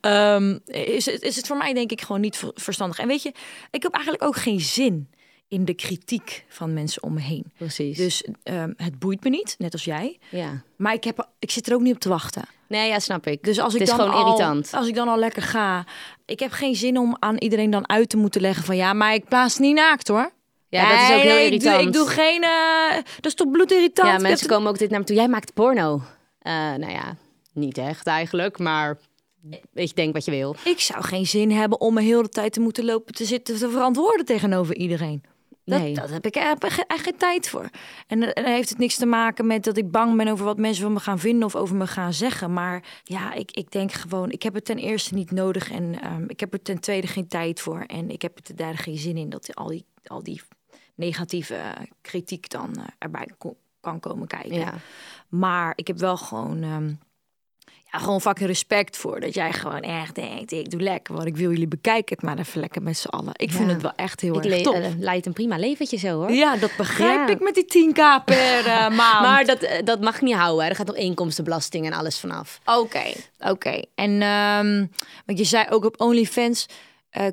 Ehm, 0.00 0.58
is, 0.66 1.06
het, 1.06 1.22
is 1.22 1.36
het 1.36 1.46
voor 1.46 1.56
mij 1.56 1.72
denk 1.74 1.90
ik 1.90 2.00
gewoon 2.00 2.20
niet 2.20 2.36
ver- 2.36 2.50
verstandig. 2.54 2.98
En 2.98 3.08
weet 3.08 3.22
je, 3.22 3.32
ik 3.70 3.82
heb 3.82 3.92
eigenlijk 3.92 4.24
ook 4.24 4.36
geen 4.36 4.60
zin 4.60 5.10
in 5.48 5.64
de 5.64 5.74
kritiek 5.74 6.44
van 6.48 6.72
mensen 6.74 7.02
om 7.02 7.12
me 7.14 7.20
heen. 7.20 7.44
Precies. 7.56 7.96
Dus 7.96 8.24
ehm, 8.42 8.72
het 8.76 8.98
boeit 8.98 9.24
me 9.24 9.30
niet, 9.30 9.54
net 9.58 9.72
als 9.72 9.84
jij. 9.84 10.18
ja. 10.30 10.62
Maar 10.76 10.92
ik, 10.94 11.04
heb, 11.04 11.28
ik 11.38 11.50
zit 11.50 11.66
er 11.68 11.74
ook 11.74 11.80
niet 11.80 11.94
op 11.94 12.00
te 12.00 12.08
wachten. 12.08 12.42
Nee, 12.68 12.88
ja, 12.88 12.98
snap 12.98 13.26
ik. 13.26 13.42
Dus 13.42 13.58
als 13.58 13.74
ik 13.74 13.80
het 13.80 13.88
is 13.88 13.96
dan 13.96 14.04
gewoon 14.06 14.20
al, 14.22 14.26
irritant. 14.26 14.72
Als 14.74 14.88
ik 14.88 14.94
dan 14.94 15.08
al 15.08 15.18
lekker 15.18 15.42
ga. 15.42 15.84
Ik 16.24 16.40
heb 16.40 16.50
geen 16.50 16.74
zin 16.74 16.98
om 16.98 17.16
aan 17.18 17.36
iedereen 17.38 17.70
dan 17.70 17.88
uit 17.88 18.08
te 18.08 18.16
moeten 18.16 18.40
leggen 18.40 18.64
van 18.64 18.76
ja, 18.76 18.92
maar 18.92 19.14
ik 19.14 19.24
plaats 19.28 19.58
niet 19.58 19.74
naakt 19.74 20.08
hoor. 20.08 20.30
Ja, 20.68 20.90
dat 20.90 21.00
is 21.08 21.16
ook 21.16 21.22
heel 21.22 21.34
nee, 21.34 21.44
ik 21.52 21.60
doe- 21.60 21.70
irritant. 21.70 21.86
Ik 21.86 21.92
doe, 21.92 22.08
geen. 22.08 22.42
eh, 22.42 22.96
dat 22.96 23.26
is 23.26 23.34
toch 23.34 23.50
bloedirritant. 23.50 24.08
Ja, 24.08 24.14
Ik 24.14 24.20
mensen 24.22 24.48
komen 24.48 24.68
ook 24.70 24.78
dit 24.78 24.90
naar 24.90 25.00
me 25.00 25.06
toe. 25.06 25.16
Jij 25.16 25.28
maakt 25.28 25.54
porno. 25.54 26.02
Eh, 26.38 26.52
nou 26.52 26.90
ja, 26.92 27.16
niet 27.52 27.78
echt 27.78 28.06
eigenlijk, 28.06 28.58
maar 28.58 28.98
weet 29.72 29.88
je, 29.88 29.94
denk 29.94 30.12
wat 30.12 30.24
je 30.24 30.30
wil. 30.30 30.56
Ik 30.64 30.80
zou 30.80 31.04
geen 31.04 31.26
zin 31.26 31.50
hebben 31.50 31.80
om 31.80 31.94
me 31.94 32.02
heel 32.02 32.22
de 32.22 32.28
tijd 32.28 32.52
te 32.52 32.60
moeten 32.60 32.84
lopen 32.84 33.14
te 33.14 33.24
zitten 33.24 33.58
te 33.58 33.70
verantwoorden 33.70 34.26
tegenover 34.26 34.76
iedereen. 34.76 35.22
Dat, 35.66 35.80
Nee. 35.80 35.94
dat 35.94 36.10
heb 36.10 36.26
ik 36.26 36.34
echt 36.36 37.02
geen 37.02 37.16
tijd 37.16 37.48
voor. 37.48 37.68
En 38.06 38.20
dan 38.20 38.30
dan 38.34 38.44
heeft 38.44 38.68
het 38.68 38.78
niks 38.78 38.96
te 38.96 39.06
maken 39.06 39.46
met 39.46 39.64
dat 39.64 39.76
ik 39.76 39.90
bang 39.90 40.16
ben 40.16 40.28
over 40.28 40.44
wat 40.44 40.58
mensen 40.58 40.82
van 40.82 40.92
me 40.92 41.00
gaan 41.00 41.18
vinden 41.18 41.44
of 41.44 41.54
over 41.56 41.76
me 41.76 41.86
gaan 41.86 42.12
zeggen. 42.12 42.52
Maar 42.52 42.82
ja, 43.04 43.32
ik, 43.32 43.50
ik 43.50 43.70
denk 43.70 43.92
gewoon, 43.92 44.30
ik 44.30 44.42
heb 44.42 44.54
het 44.54 44.64
ten 44.64 44.78
eerste 44.78 45.14
niet 45.14 45.30
nodig 45.30 45.70
en 45.70 46.00
ehm, 46.02 46.24
ik 46.26 46.40
heb 46.40 46.52
er 46.52 46.62
ten 46.62 46.80
tweede 46.80 47.06
geen 47.06 47.28
tijd 47.28 47.60
voor. 47.60 47.80
En 47.80 48.10
ik 48.10 48.22
heb 48.22 48.36
er 48.36 48.42
ten 48.42 48.56
derde 48.56 48.76
geen 48.76 48.96
zin 48.98 49.16
in 49.16 49.28
dat 49.28 49.54
al 49.54 49.66
die, 49.68 49.84
al 50.06 50.22
die 50.22 50.40
negatieve 50.94 51.54
eh, 51.54 51.70
kritiek 52.00 52.48
dan 52.50 52.76
eh, 52.76 52.84
erbij 52.98 53.28
ko- 53.38 53.56
kan 53.80 54.00
komen 54.00 54.26
kijken. 54.26 54.54
Ja. 54.58 54.74
Maar 55.28 55.72
ik 55.76 55.86
heb 55.86 55.98
wel 55.98 56.16
gewoon, 56.16 56.62
ehm, 56.62 56.92
ja, 57.96 58.02
gewoon 58.04 58.20
fucking 58.20 58.48
respect 58.48 58.96
voor 58.96 59.20
dat 59.20 59.34
jij 59.34 59.52
gewoon 59.52 59.80
echt 59.80 60.14
denkt, 60.14 60.52
ik 60.52 60.70
doe 60.70 60.80
lekker 60.80 61.14
wat 61.14 61.26
ik 61.26 61.36
wil. 61.36 61.50
Jullie 61.50 61.68
bekijken 61.68 62.16
het 62.16 62.24
maar 62.24 62.38
even 62.38 62.60
lekker 62.60 62.82
met 62.82 62.96
z'n 62.96 63.08
allen. 63.08 63.32
Ik 63.36 63.50
vind 63.52 63.70
het 63.70 63.82
wel 63.82 63.92
echt 63.96 64.20
heel 64.20 64.36
Ik 64.36 64.44
erg 64.44 64.60
tof. 64.62 64.74
eh, 64.74 64.88
leid 64.98 65.26
een 65.26 65.32
prima 65.32 65.56
leventje 65.58 65.96
zo 65.96 66.08
hoor. 66.08 66.30
Ja, 66.32 66.56
dat 66.56 66.70
begrijp 66.76 67.28
Ja. 67.28 67.34
ik 67.34 67.40
met 67.40 67.54
die 67.54 67.64
10k 67.64 68.24
per 68.24 68.66
eh, 68.66 68.88
maand. 69.00 69.20
Maar 69.20 69.44
dat, 69.44 69.58
eh, 69.62 69.84
dat 69.84 70.00
mag 70.00 70.20
niet 70.20 70.34
houden. 70.34 70.64
Hè. 70.64 70.70
Er 70.70 70.76
gaat 70.76 70.86
nog 70.86 70.96
inkomstenbelasting 70.96 71.86
en 71.86 71.92
alles 71.92 72.18
vanaf. 72.18 72.60
Oké, 72.64 73.02
oké. 73.38 73.82
En 73.94 74.22
ehm, 74.22 74.86
want 75.26 75.38
je 75.38 75.44
zei 75.44 75.66
ook 75.70 75.84
op 75.84 76.00
OnlyFans 76.00 76.66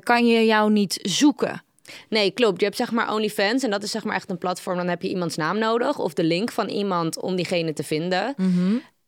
kan 0.02 0.26
je 0.26 0.44
jou 0.44 0.70
niet 0.70 0.98
zoeken. 1.02 1.62
Nee, 2.08 2.30
klopt. 2.30 2.58
Je 2.60 2.64
hebt 2.64 2.76
zeg 2.76 2.90
maar 2.92 3.12
OnlyFans 3.14 3.62
en 3.62 3.70
dat 3.70 3.82
is 3.82 3.90
zeg 3.90 4.04
maar 4.04 4.14
echt 4.16 4.30
een 4.30 4.38
platform. 4.38 4.76
Dan 4.76 4.88
heb 4.88 5.02
je 5.02 5.08
iemands 5.08 5.36
naam 5.36 5.58
nodig 5.58 5.98
of 5.98 6.12
de 6.14 6.24
link 6.24 6.52
van 6.52 6.68
iemand 6.68 7.20
om 7.20 7.36
diegene 7.36 7.72
te 7.72 7.82
vinden. 7.84 8.34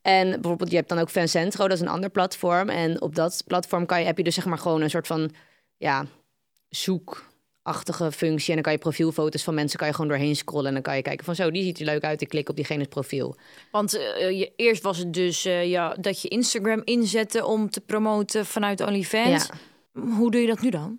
En 0.07 0.31
bijvoorbeeld, 0.31 0.71
je 0.71 0.77
hebt 0.77 0.89
dan 0.89 0.99
ook 0.99 1.11
Fancentro, 1.11 1.69
dat 1.69 1.77
is 1.77 1.83
een 1.83 1.89
ander 1.89 2.11
platform. 2.11 2.69
En 2.69 3.01
op 3.01 3.15
dat 3.15 3.43
platform 3.47 3.87
kan 3.87 4.01
je, 4.01 4.07
heb 4.07 4.17
je 4.17 4.25
dus 4.25 4.35
zeg 4.35 4.45
maar 4.45 4.59
gewoon 4.59 4.83
een 4.83 4.91
soort 4.91 5.07
van 5.07 5.31
ja, 5.77 6.07
zoekachtige 6.69 8.13
functie. 8.13 8.49
En 8.49 8.55
dan 8.55 8.63
kan 8.63 8.73
je 8.73 8.79
profielfoto's 8.79 9.45
van 9.45 9.55
mensen 9.55 9.79
kan 9.79 9.89
je 9.89 9.95
gewoon 9.95 10.11
doorheen 10.11 10.37
scrollen. 10.37 10.67
En 10.67 10.73
dan 10.73 10.83
kan 10.83 10.97
je 10.97 11.03
kijken 11.03 11.25
van 11.25 11.35
zo, 11.35 11.51
die 11.51 11.63
ziet 11.63 11.79
er 11.79 11.85
leuk 11.85 12.03
uit. 12.03 12.21
Ik 12.21 12.29
klik 12.29 12.49
op 12.49 12.57
diegene's 12.57 12.87
profiel. 12.87 13.37
Want 13.71 13.99
eh, 13.99 14.39
je, 14.39 14.53
eerst 14.57 14.83
was 14.83 14.99
het 14.99 15.13
dus 15.13 15.45
eh, 15.45 15.71
ja, 15.71 15.95
dat 16.01 16.23
je 16.23 16.29
Instagram 16.29 16.83
inzette 16.85 17.45
om 17.45 17.71
te 17.71 17.81
promoten 17.81 18.47
vanuit 18.47 18.81
OnlyFans. 18.81 19.49
Hoe 19.93 20.31
doe 20.31 20.41
je 20.41 20.47
dat 20.47 20.61
nu 20.61 20.71
dan? 20.71 20.99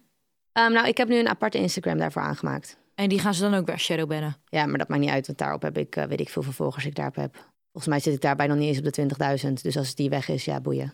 Ehm, 0.51 0.71
nou, 0.71 0.87
ik 0.87 0.97
heb 0.97 1.07
nu 1.07 1.19
een 1.19 1.29
aparte 1.29 1.57
Instagram 1.57 1.97
daarvoor 1.97 2.21
aangemaakt. 2.21 2.77
En 2.95 3.09
die 3.09 3.19
gaan 3.19 3.33
ze 3.33 3.41
dan 3.41 3.53
ook 3.53 3.65
weer 3.65 3.79
shadowbannen. 3.79 4.37
Ja, 4.45 4.65
maar 4.65 4.77
dat 4.77 4.87
maakt 4.87 5.01
niet 5.01 5.11
uit, 5.11 5.27
want 5.27 5.39
daarop 5.39 5.61
heb 5.61 5.77
ik, 5.77 5.95
eh, 5.95 6.03
weet 6.03 6.19
ik 6.19 6.29
veel 6.29 6.43
volgers 6.43 6.85
ik 6.85 6.95
daarop 6.95 7.15
heb. 7.15 7.55
Volgens 7.77 7.95
mij 7.95 8.05
zit 8.05 8.13
ik 8.13 8.27
daarbij 8.27 8.47
nog 8.47 8.57
niet 8.57 8.67
eens 8.67 8.77
op 8.77 9.17
de 9.19 9.47
20.000. 9.47 9.53
Dus 9.61 9.77
als 9.77 9.95
die 9.95 10.09
weg 10.09 10.29
is, 10.29 10.45
ja, 10.45 10.59
boeien. 10.59 10.93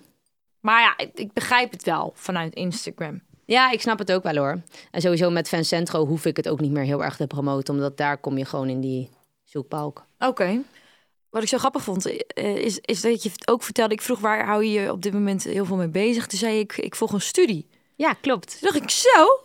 Maar 0.60 0.82
ja, 0.82 0.98
ik, 0.98 1.12
ik 1.14 1.34
begrijp 1.34 1.72
het 1.72 1.84
wel 1.84 2.12
vanuit 2.16 2.54
Instagram. 2.54 3.22
Ja, 3.46 3.72
ik 3.72 3.82
snap 3.82 4.00
het 4.00 4.12
ook 4.12 4.24
wel 4.24 4.36
hoor. 4.36 4.62
En 4.92 5.02
sowieso 5.02 5.30
met 5.30 5.48
Fancentro 5.48 6.06
hoef 6.06 6.26
ik 6.26 6.38
het 6.38 6.50
ook 6.50 6.60
niet 6.60 6.72
meer 6.72 6.84
heel 6.84 7.04
erg 7.04 7.16
te 7.16 7.28
promoten. 7.28 7.74
Omdat 7.74 7.98
daar 7.98 8.18
kom 8.18 8.38
je 8.38 8.46
gewoon 8.46 8.70
in 8.70 8.82
die 8.82 9.10
zoekbalk. 9.44 10.06
Oké. 10.20 10.62
Wat 11.30 11.44
ik 11.44 11.48
zo 11.48 11.58
grappig 11.58 11.84
vond, 11.84 12.06
eh, 12.28 12.56
is, 12.56 12.80
is 12.80 13.02
dat 13.02 13.24
je 13.24 13.30
het 13.30 13.48
ook 13.48 13.64
vertelde. 13.64 13.94
Ik 13.94 14.02
vroeg 14.02 14.20
waar 14.20 14.46
hou 14.46 14.64
je 14.64 14.82
je 14.82 14.92
op 14.92 15.02
dit 15.02 15.14
moment 15.14 15.44
heel 15.44 15.66
veel 15.66 15.78
mee 15.78 15.88
bezig. 15.88 16.28
Toen 16.28 16.40
zei 16.40 16.60
ik, 16.60 16.78
ik 16.78 16.96
volg 16.96 17.12
een 17.12 17.22
studie. 17.22 17.68
Ja, 17.96 18.14
klopt. 18.14 18.60
Toen 18.60 18.70
dacht 18.72 18.84
ik, 18.84 18.90
zo? 18.90 19.44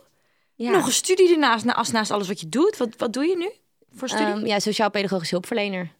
Ja. 0.55 0.71
Nog 0.71 0.85
een 0.85 0.91
studie 0.91 1.33
ernaast, 1.33 1.65
naast, 1.65 1.91
naast 1.91 2.11
alles 2.11 2.27
wat 2.27 2.39
je 2.39 2.49
doet. 2.49 2.77
Wat, 2.77 2.89
wat 2.97 3.13
doe 3.13 3.25
je 3.25 3.37
nu 3.37 3.49
voor 3.91 4.09
studie? 4.09 4.25
Ehm, 4.25 4.45
ja, 4.45 4.59
sociaal-pedagogisch 4.59 5.31
hulpverlener. 5.31 5.97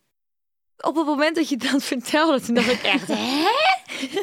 Op 0.81 0.95
het 0.95 1.05
moment 1.05 1.35
dat 1.35 1.49
je 1.49 1.57
dat 1.57 1.83
vertelde, 1.83 2.41
toen 2.41 2.55
dacht 2.55 2.71
ik 2.71 2.81
echt, 2.83 3.07
hè? 3.13 3.47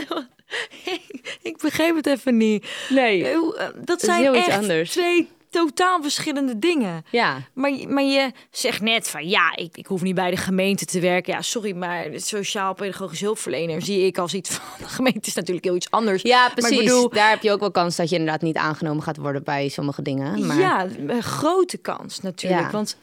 ik 1.51 1.57
begreep 1.59 1.97
het 1.97 2.07
even 2.07 2.37
niet. 2.37 2.67
Nee. 2.89 3.25
Eh, 3.25 3.31
eh, 3.33 3.69
Dat 3.85 4.01
zijn 4.01 4.23
heel 4.23 4.35
iets 4.37 4.47
echt 4.47 4.57
anders. 4.59 4.91
twee 4.91 5.29
totaal 5.51 6.03
verschillende 6.03 6.59
dingen. 6.59 7.05
Ja, 7.11 7.37
Maar, 7.55 7.71
je- 7.73 7.89
maar 7.89 8.03
je 8.03 8.33
zegt 8.51 8.81
net 8.81 9.09
van 9.09 9.29
ja, 9.29 9.57
ik, 9.57 9.77
ik 9.77 9.87
hoef 9.87 10.03
niet 10.03 10.15
bij 10.15 10.31
de 10.31 10.37
gemeente 10.37 10.85
te 10.85 11.01
werken. 11.01 11.33
Ja, 11.33 11.43
sorry, 11.43 11.77
maar 11.77 12.07
sociaal-pedagogisch 12.15 13.21
hulpverlener 13.21 13.83
zie 13.83 14.07
ik 14.07 14.19
als 14.19 14.35
iets 14.35 14.51
van 14.51 14.65
de 14.79 14.89
gemeente 14.89 15.29
is 15.29 15.35
natuurlijk 15.35 15.65
heel 15.65 15.75
iets 15.77 15.91
anders. 15.91 16.23
ja 16.23 16.39
Maar 16.41 16.49
ik 16.49 16.55
precies. 16.55 16.79
bedoel, 16.79 17.09
Daar 17.09 17.31
heb 17.31 17.43
je 17.43 17.53
ook 17.53 17.61
wel 17.61 17.71
kans 17.71 17.97
dat 17.97 18.09
je 18.09 18.17
inderdaad 18.17 18.43
niet 18.43 18.57
aangenomen 18.57 19.03
gaat 19.03 19.17
worden 19.17 19.45
bij 19.45 19.69
sommige 19.69 20.03
dingen. 20.03 20.47
Maar... 20.47 20.59
ja, 20.59 20.87
een 21.07 21.23
grote 21.23 21.77
kans 21.77 22.21
natuurlijk. 22.21 22.63
Ja. 22.63 22.71
Want 22.71 22.97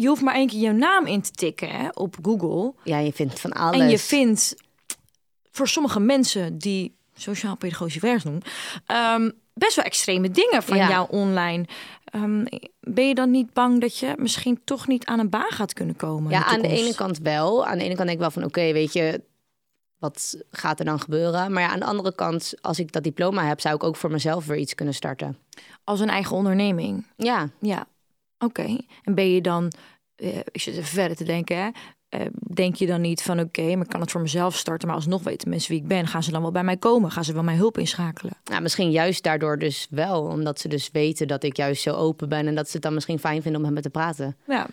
je 0.00 0.08
hoeft 0.08 0.22
maar 0.22 0.34
één 0.34 0.46
keer 0.48 0.60
jouw 0.60 0.72
naam 0.72 1.06
in 1.06 1.20
te 1.22 1.30
tikken 1.30 1.70
hè, 1.70 1.88
op 1.94 2.16
Google. 2.22 2.74
ja, 2.84 2.98
je 2.98 3.12
vindt 3.12 3.40
van 3.40 3.52
alles. 3.52 3.80
En 3.80 3.88
je 3.88 3.98
vindt 3.98 4.54
voor 5.50 5.68
sommige 5.68 6.00
mensen 6.00 6.58
die 6.58 6.96
sociaal-pedagogische 7.14 8.00
werk 8.00 8.22
doen, 8.22 8.42
ehm, 8.86 9.30
best 9.54 9.76
wel 9.76 9.84
extreme 9.84 10.30
dingen 10.30 10.62
van 10.62 10.76
Ja. 10.76 10.88
jou 10.88 11.06
online. 11.10 11.64
Ehm, 12.04 12.44
ben 12.80 13.08
je 13.08 13.14
dan 13.14 13.30
niet 13.30 13.52
bang 13.52 13.80
dat 13.80 13.98
je 13.98 14.14
misschien 14.16 14.60
toch 14.64 14.86
niet 14.86 15.04
aan 15.04 15.18
een 15.18 15.30
baan 15.30 15.50
gaat 15.50 15.72
kunnen 15.72 15.96
komen? 15.96 16.30
Ja, 16.30 16.44
aan 16.44 16.60
de 16.62 16.68
ene 16.68 16.94
kant 16.94 17.18
wel. 17.18 17.66
Aan 17.66 17.78
de 17.78 17.84
ene 17.84 17.94
kant 17.94 18.06
denk 18.08 18.10
ik 18.18 18.18
wel 18.18 18.30
van 18.30 18.44
oké, 18.44 18.72
weet 18.72 18.92
je, 18.92 19.22
wat 19.98 20.36
gaat 20.50 20.78
er 20.78 20.84
dan 20.84 21.00
gebeuren? 21.00 21.52
Maar 21.52 21.62
ja, 21.62 21.68
aan 21.68 21.78
de 21.78 21.84
andere 21.84 22.14
kant, 22.14 22.54
als 22.60 22.78
ik 22.78 22.92
dat 22.92 23.02
diploma 23.02 23.46
heb, 23.46 23.60
zou 23.60 23.74
ik 23.74 23.82
ook 23.84 23.96
voor 23.96 24.10
mezelf 24.10 24.46
weer 24.46 24.56
iets 24.58 24.74
kunnen 24.74 24.94
starten. 24.94 25.38
Als 25.84 26.00
een 26.00 26.08
eigen 26.08 26.36
onderneming. 26.36 27.06
Ja, 27.16 27.48
Ja, 27.60 27.86
oké. 28.44 28.78
En 29.02 29.14
ben 29.14 29.30
je 29.30 29.40
dan, 29.40 29.72
eh, 30.16 30.36
ik 30.38 30.60
zit 30.60 30.74
even 30.74 30.84
verder 30.84 31.16
te 31.16 31.24
denken, 31.24 31.56
hè? 31.56 31.68
Eh, 32.10 32.26
denk 32.54 32.74
je 32.74 32.86
dan 32.86 33.00
niet 33.00 33.22
van 33.22 33.40
oké, 33.40 33.62
maar 33.62 33.84
ik 33.84 33.88
kan 33.88 34.00
het 34.00 34.10
voor 34.10 34.20
mezelf 34.20 34.56
starten, 34.56 34.88
maar 34.88 34.96
alsnog 34.96 35.22
weten 35.22 35.48
mensen 35.48 35.70
wie 35.72 35.80
ik 35.80 35.88
ben, 35.88 36.06
gaan 36.06 36.22
ze 36.22 36.30
dan 36.30 36.42
wel 36.42 36.50
bij 36.50 36.64
mij 36.64 36.76
komen? 36.76 37.10
Gaan 37.10 37.24
ze 37.24 37.32
wel 37.32 37.42
mijn 37.42 37.56
hulp 37.56 37.78
inschakelen? 37.78 38.32
nou, 38.44 38.62
misschien 38.62 38.90
juist 38.90 39.22
daardoor 39.22 39.58
dus 39.58 39.86
wel. 39.90 40.22
Omdat 40.22 40.60
ze 40.60 40.68
dus 40.68 40.90
weten 40.92 41.28
dat 41.28 41.42
ik 41.42 41.56
juist 41.56 41.82
zo 41.82 41.94
open 41.94 42.28
ben 42.28 42.46
en 42.46 42.54
dat 42.54 42.66
ze 42.66 42.72
het 42.72 42.82
dan 42.82 42.94
misschien 42.94 43.18
fijn 43.18 43.42
vinden 43.42 43.60
om 43.60 43.66
met 43.66 43.76
me 43.76 43.80
te 43.80 43.90
praten. 43.90 44.36
Ja, 44.46 44.66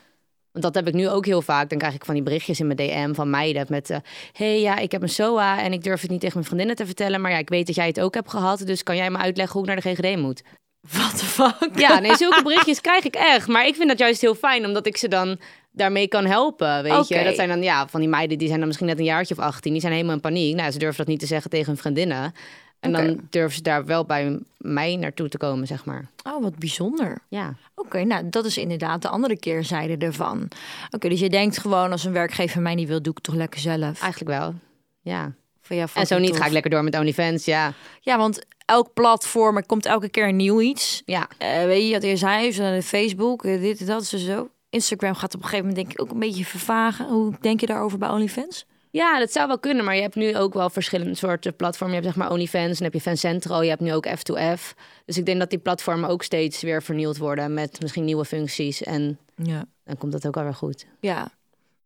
Want 0.51 0.63
dat 0.63 0.75
heb 0.75 0.87
ik 0.87 0.93
nu 0.93 1.09
ook 1.09 1.25
heel 1.25 1.41
vaak. 1.41 1.69
Dan 1.69 1.77
krijg 1.77 1.93
ik 1.93 2.05
van 2.05 2.13
die 2.13 2.23
berichtjes 2.23 2.59
in 2.59 2.67
mijn 2.67 2.77
DM 2.77 3.13
van 3.13 3.29
meiden 3.29 3.65
met... 3.69 3.89
eh 3.89 3.97
hey, 4.31 4.61
ja, 4.61 4.77
ik 4.77 4.91
heb 4.91 5.01
een 5.01 5.09
SOA 5.09 5.61
en 5.61 5.73
ik 5.73 5.83
durf 5.83 6.01
het 6.01 6.09
niet 6.09 6.19
tegen 6.19 6.35
mijn 6.35 6.47
vriendinnen 6.47 6.75
te 6.75 6.85
vertellen... 6.85 7.21
maar 7.21 7.31
ja, 7.31 7.37
ik 7.37 7.49
weet 7.49 7.67
dat 7.67 7.75
jij 7.75 7.87
het 7.87 7.99
ook 7.99 8.13
hebt 8.13 8.29
gehad... 8.29 8.59
dus 8.65 8.83
kan 8.83 8.95
jij 8.95 9.09
me 9.09 9.17
uitleggen 9.17 9.53
hoe 9.59 9.69
ik 9.69 9.73
naar 9.73 9.81
de 9.81 9.95
GGD 9.95 10.17
moet? 10.21 10.43
What 10.91 11.17
the 11.17 11.25
fuck? 11.25 11.69
Ja, 11.75 11.99
nee, 11.99 12.15
zulke 12.25 12.43
berichtjes 12.43 12.81
krijg 12.81 13.03
ik 13.03 13.15
echt. 13.15 13.47
Maar 13.47 13.65
ik 13.67 13.75
vind 13.75 13.87
dat 13.89 13.99
juist 13.99 14.21
heel 14.21 14.35
fijn, 14.35 14.65
omdat 14.65 14.85
ik 14.85 14.97
ze 14.97 15.07
dan 15.07 15.37
daarmee 15.71 16.07
kan 16.07 16.25
helpen, 16.25 16.83
weet 16.83 16.97
Oké. 16.97 17.17
je. 17.17 17.23
Dat 17.23 17.35
zijn 17.35 17.49
dan, 17.49 17.63
ja, 17.63 17.87
van 17.87 17.99
die 17.99 18.09
meiden, 18.09 18.37
die 18.37 18.47
zijn 18.47 18.59
dan 18.59 18.67
misschien 18.67 18.87
net 18.87 18.99
een 18.99 19.05
jaartje 19.05 19.35
of 19.37 19.43
18. 19.43 19.71
Die 19.71 19.81
zijn 19.81 19.93
helemaal 19.93 20.15
in 20.15 20.21
paniek. 20.21 20.55
Nou, 20.55 20.71
ze 20.71 20.77
durven 20.77 20.97
dat 20.97 21.07
niet 21.07 21.19
te 21.19 21.25
zeggen 21.25 21.49
tegen 21.49 21.65
hun 21.65 21.77
vriendinnen. 21.77 22.33
En 22.79 22.91
dan 22.91 23.19
durven 23.29 23.55
ze 23.55 23.61
daar 23.61 23.85
wel 23.85 24.05
bij 24.05 24.39
mij 24.57 24.95
naartoe 24.95 25.29
te 25.29 25.37
komen, 25.37 25.67
zeg 25.67 25.85
maar. 25.85 26.09
Oh, 26.23 26.41
wat 26.41 26.55
bijzonder. 26.57 27.17
Ja, 27.27 27.53
Oké, 27.75 28.03
nou 28.03 28.29
dat 28.29 28.45
is 28.45 28.57
inderdaad 28.57 29.01
de 29.01 29.07
andere 29.07 29.39
keerzijde 29.39 30.05
ervan. 30.05 30.47
Oké, 30.91 31.09
dus 31.09 31.19
je 31.19 31.29
denkt 31.29 31.57
gewoon 31.57 31.91
als 31.91 32.03
een 32.03 32.11
werkgever 32.11 32.61
mij 32.61 32.75
niet 32.75 32.87
wil, 32.87 33.01
doe 33.01 33.11
ik 33.11 33.15
het 33.17 33.23
toch 33.23 33.35
lekker 33.35 33.59
zelf. 33.59 34.01
eigenlijk 34.01 34.39
wel. 34.39 34.53
Ja. 35.01 35.31
Van, 35.67 35.75
ja, 35.75 35.85
En 35.93 36.07
zo 36.07 36.17
niet 36.17 36.29
tof. 36.29 36.37
ga 36.39 36.45
ik 36.45 36.51
lekker 36.51 36.71
door 36.71 36.83
met 36.83 36.95
OnlyFans, 36.95 37.45
ja. 37.45 37.73
Ja, 38.01 38.17
want 38.17 38.45
elk 38.65 38.93
platform, 38.93 39.57
er 39.57 39.65
komt 39.65 39.85
elke 39.85 40.09
keer 40.09 40.27
een 40.27 40.35
nieuw 40.35 40.61
iets. 40.61 41.01
Ja, 41.05 41.27
Eh, 41.37 41.63
weet 41.63 41.87
je 41.87 41.93
wat 41.93 42.03
je 42.03 42.15
zei? 42.17 42.51
Zo, 42.51 42.81
Facebook, 42.81 43.45
eh, 43.45 43.61
dit 43.61 43.79
en 43.79 43.85
dat, 43.85 44.05
zo, 44.05 44.17
zo. 44.17 44.49
Instagram 44.69 45.13
gaat 45.13 45.33
op 45.35 45.39
een 45.41 45.47
gegeven 45.49 45.67
moment 45.67 45.85
denk 45.85 45.97
ik 45.99 46.05
ook 46.05 46.11
een 46.13 46.19
beetje 46.19 46.45
vervagen. 46.45 47.07
Hoe 47.07 47.33
denk 47.41 47.59
je 47.59 47.65
daarover 47.65 47.97
bij 47.97 48.09
OnlyFans? 48.09 48.65
Ja, 48.91 49.19
dat 49.19 49.31
zou 49.31 49.47
wel 49.47 49.59
kunnen, 49.59 49.85
maar 49.85 49.95
je 49.95 50.01
hebt 50.01 50.15
nu 50.15 50.37
ook 50.37 50.53
wel 50.53 50.69
verschillende 50.69 51.15
soorten 51.15 51.55
platformen. 51.55 51.95
Je 51.95 52.01
hebt 52.01 52.13
zeg 52.15 52.23
maar 52.23 52.33
OnlyFans, 52.33 52.77
dan 52.77 52.83
heb 52.83 52.93
je 52.93 53.01
Fancentro, 53.01 53.63
je 53.63 53.69
hebt 53.69 53.81
nu 53.81 53.93
ook 53.93 54.07
F2F. 54.07 54.73
Dus 55.05 55.17
ik 55.17 55.25
denk 55.25 55.39
dat 55.39 55.49
die 55.49 55.59
platformen 55.59 56.09
ook 56.09 56.23
steeds 56.23 56.61
weer 56.61 56.83
vernieuwd 56.83 57.17
worden 57.17 57.53
met 57.53 57.81
misschien 57.81 58.05
nieuwe 58.05 58.25
functies. 58.25 58.83
En 58.83 59.17
Ja. 59.35 59.65
dan 59.83 59.97
komt 59.97 60.11
dat 60.11 60.27
ook 60.27 60.37
alweer 60.37 60.53
goed. 60.53 60.85
ja. 60.99 61.31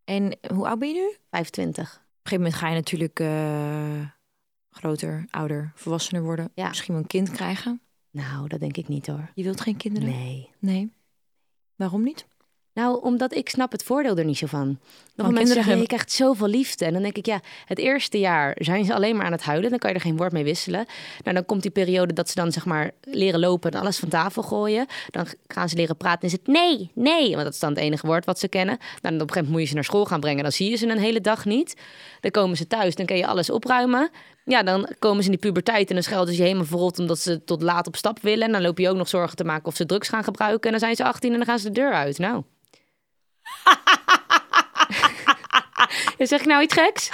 En 0.05 0.38
hoe 0.53 0.68
oud 0.68 0.80
ben 0.80 0.88
je 0.88 0.93
nu? 0.93 1.05
Op 1.08 1.18
25. 1.30 2.01
Een 2.22 2.30
gegeven 2.30 2.43
moment 2.43 2.55
ga 2.55 2.67
je 2.69 2.76
natuurlijk 2.76 3.19
eh, 3.19 4.07
groter, 4.69 5.26
ouder, 5.30 5.72
volwassener 5.76 6.24
worden. 6.24 6.51
Ja. 6.55 6.67
Misschien 6.67 6.93
wel 6.93 7.01
een 7.03 7.09
kind 7.09 7.32
krijgen. 7.32 7.82
Nou, 8.11 8.47
dat 8.47 8.59
denk 8.59 8.78
ik 8.78 8.88
niet 8.88 9.07
hoor. 9.07 9.32
Je 9.36 9.43
wilt 9.43 9.61
geen 9.61 9.78
kinderen? 9.78 10.09
Nee. 10.09 10.49
Nee. 10.59 10.93
Waarom 11.76 12.03
niet? 12.03 12.28
Nou, 12.82 13.01
omdat 13.01 13.36
ik 13.36 13.49
snap 13.49 13.71
het 13.71 13.84
voordeel 13.84 14.17
er 14.17 14.25
niet 14.25 14.38
zo 14.38 14.47
van. 14.47 14.79
Nog 15.15 15.32
mensen 15.32 15.55
zeggen, 15.55 15.77
je 15.77 15.86
krijgt 15.86 16.11
zoveel 16.11 16.47
liefde. 16.47 16.86
En 16.86 16.93
dan 16.93 17.01
denk 17.01 17.17
ik, 17.17 17.25
ja, 17.25 17.39
het 17.65 17.77
eerste 17.77 18.19
jaar 18.19 18.55
zijn 18.59 18.86
ze 18.86 18.93
alleen 18.93 19.15
maar 19.15 19.25
aan 19.25 19.32
het 19.32 19.43
huilen. 19.43 19.69
Dan 19.69 19.79
kan 19.79 19.89
je 19.89 19.95
er 19.95 20.01
geen 20.01 20.17
woord 20.17 20.32
mee 20.32 20.43
wisselen. 20.43 20.86
Nou, 21.23 21.36
dan 21.36 21.45
komt 21.45 21.61
die 21.61 21.71
periode 21.71 22.13
dat 22.13 22.29
ze 22.29 22.36
dan 22.36 22.51
zeg 22.51 22.65
maar 22.65 22.91
leren 23.01 23.39
lopen 23.39 23.71
en 23.71 23.79
alles 23.79 23.97
van 23.97 24.09
tafel 24.09 24.41
gooien. 24.41 24.86
Dan 25.09 25.25
gaan 25.47 25.69
ze 25.69 25.75
leren 25.75 25.97
praten 25.97 26.21
en 26.21 26.27
is 26.27 26.32
het 26.32 26.47
nee, 26.47 26.91
nee. 26.93 27.32
Want 27.32 27.43
dat 27.43 27.53
is 27.53 27.59
dan 27.59 27.69
het 27.69 27.79
enige 27.79 28.07
woord 28.07 28.25
wat 28.25 28.39
ze 28.39 28.47
kennen. 28.47 28.77
Nou, 28.77 28.99
dan 29.01 29.13
op 29.13 29.19
een 29.21 29.27
gegeven 29.27 29.36
moment 29.36 29.51
moet 29.51 29.61
je 29.61 29.67
ze 29.67 29.73
naar 29.73 29.84
school 29.84 30.05
gaan 30.05 30.19
brengen. 30.19 30.43
Dan 30.43 30.51
zie 30.51 30.69
je 30.69 30.75
ze 30.75 30.88
een 30.88 30.97
hele 30.97 31.21
dag 31.21 31.45
niet. 31.45 31.75
Dan 32.19 32.32
komen 32.32 32.57
ze 32.57 32.67
thuis, 32.67 32.95
dan 32.95 33.05
kan 33.05 33.17
je 33.17 33.27
alles 33.27 33.49
opruimen. 33.49 34.09
Ja, 34.45 34.63
dan 34.63 34.89
komen 34.99 35.23
ze 35.23 35.29
in 35.29 35.38
die 35.38 35.45
puberteit 35.45 35.88
en 35.88 35.93
dan 35.93 36.03
schelden 36.03 36.34
ze 36.34 36.39
je 36.39 36.45
helemaal 36.45 36.65
verrot 36.65 36.99
omdat 36.99 37.19
ze 37.19 37.43
tot 37.43 37.61
laat 37.61 37.88
op 37.88 37.95
stap 37.95 38.19
willen. 38.21 38.45
En 38.45 38.51
dan 38.51 38.61
loop 38.61 38.77
je 38.77 38.89
ook 38.89 38.97
nog 38.97 39.09
zorgen 39.09 39.36
te 39.38 39.43
maken 39.43 39.65
of 39.65 39.75
ze 39.75 39.86
drugs 39.86 40.09
gaan 40.09 40.23
gebruiken. 40.23 40.65
En 40.65 40.71
dan 40.71 40.79
zijn 40.79 40.95
ze 40.95 41.03
18 41.03 41.32
en 41.32 41.38
dan 41.38 41.45
gaan 41.45 41.59
ze 41.59 41.67
de 41.67 41.79
deur 41.79 41.93
uit. 41.93 42.17
Nou. 42.17 42.43
Zeg 46.18 46.39
ik 46.39 46.45
nou 46.45 46.64
iets 46.64 46.74
geks? 46.74 47.10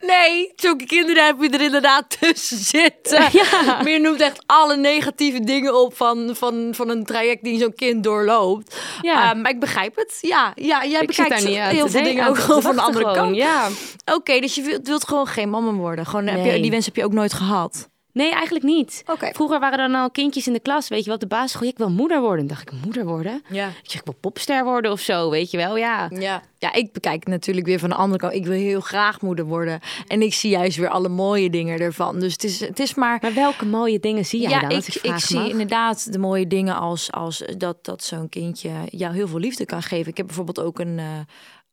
Nee, 0.00 0.52
zulke 0.56 0.84
kinderen 0.86 1.26
heb 1.26 1.36
je 1.40 1.48
er 1.48 1.60
inderdaad 1.60 2.16
tussen 2.20 2.56
zitten. 2.56 3.22
Ja. 3.32 3.62
Maar 3.64 3.90
je 3.90 3.98
noemt 3.98 4.20
echt 4.20 4.42
alle 4.46 4.76
negatieve 4.76 5.40
dingen 5.40 5.80
op 5.80 5.96
van, 5.96 6.30
van, 6.36 6.68
van 6.74 6.88
een 6.88 7.04
traject 7.04 7.44
die 7.44 7.58
zo'n 7.58 7.74
kind 7.74 8.04
doorloopt. 8.04 8.76
Ja. 9.00 9.30
Eh, 9.30 9.40
maar 9.40 9.50
ik 9.50 9.60
begrijp 9.60 9.96
het. 9.96 10.18
Ja, 10.20 10.52
ja 10.54 10.84
jij 10.86 11.00
Ik 11.00 11.06
bekijkt 11.06 11.44
niet 11.44 11.58
heel 11.58 11.88
veel 11.88 12.02
dingen 12.02 12.24
aan 12.24 12.28
ook 12.30 12.38
gewoon 12.38 12.62
van 12.62 12.74
de 12.74 12.82
andere 12.82 13.04
gewoon, 13.04 13.14
kant. 13.16 13.36
Ja. 13.36 13.68
Oké, 14.14 14.40
dus 14.40 14.54
je 14.54 14.62
wilt, 14.62 14.86
wilt 14.86 15.08
gewoon 15.08 15.26
geen 15.26 15.50
mama 15.50 15.72
worden. 15.72 16.06
Gewoon, 16.06 16.26
heb 16.26 16.44
je, 16.44 16.50
Nee. 16.50 16.62
die 16.62 16.70
wens 16.70 16.84
heb 16.86 16.96
je 16.96 17.04
ook 17.04 17.12
nooit 17.12 17.32
gehad. 17.32 17.88
Nee, 18.14 18.32
eigenlijk 18.32 18.64
niet. 18.64 19.02
Vroeger 19.32 19.60
waren 19.60 19.78
er 19.78 19.88
dan 19.88 20.00
al 20.00 20.10
kindjes 20.10 20.46
in 20.46 20.52
de 20.52 20.60
klas, 20.60 20.88
weet 20.88 20.98
je 20.98 21.04
wel, 21.04 21.14
op 21.14 21.20
de 21.20 21.26
basisschool. 21.26 21.68
Ik 21.68 21.78
wil 21.78 21.90
moeder 21.90 22.20
worden. 22.20 22.46
Dan 22.46 22.56
dacht 22.56 22.72
ik, 22.72 22.84
moeder 22.84 23.04
worden? 23.04 23.42
Ja. 23.48 23.68
Ik 23.68 23.90
zeg, 23.90 24.00
ik 24.00 24.04
wil 24.04 24.16
popster 24.20 24.64
worden 24.64 24.92
of 24.92 25.00
zo, 25.00 25.30
weet 25.30 25.50
je 25.50 25.56
wel. 25.56 25.76
Ja. 25.76 26.10
Ja. 26.10 26.42
ja, 26.58 26.72
ik 26.72 26.92
bekijk 26.92 27.26
natuurlijk 27.26 27.66
weer 27.66 27.78
van 27.78 27.88
de 27.88 27.94
andere 27.94 28.20
kant. 28.20 28.32
Ik 28.32 28.46
wil 28.46 28.56
heel 28.58 28.80
graag 28.80 29.20
moeder 29.20 29.44
worden. 29.44 29.80
En 30.06 30.22
ik 30.22 30.34
zie 30.34 30.50
juist 30.50 30.76
weer 30.76 30.88
alle 30.88 31.08
mooie 31.08 31.50
dingen 31.50 31.78
ervan. 31.78 32.20
Dus 32.20 32.32
het 32.32 32.44
is, 32.44 32.60
het 32.60 32.80
is 32.80 32.94
maar... 32.94 33.18
Maar 33.22 33.34
welke 33.34 33.66
mooie 33.66 34.00
dingen 34.00 34.24
zie 34.24 34.40
jij 34.40 34.50
ja, 34.50 34.60
dan? 34.60 34.70
ik, 34.70 34.86
ik, 34.86 35.02
ik, 35.02 35.18
zie 35.18 35.38
mag? 35.38 35.48
inderdaad 35.48 36.12
de 36.12 36.18
mooie 36.18 36.46
dingen 36.46 36.76
als, 36.76 37.12
als 37.12 37.44
dat, 37.56 37.84
dat 37.84 38.04
zo'n 38.04 38.28
kindje 38.28 38.70
jou 38.86 39.14
heel 39.14 39.28
veel 39.28 39.38
liefde 39.38 39.64
kan 39.64 39.82
geven. 39.82 40.10
Ik 40.10 40.16
heb 40.16 40.26
bijvoorbeeld 40.26 40.60
ook 40.60 40.78
een, 40.78 40.98
eh, 40.98 41.06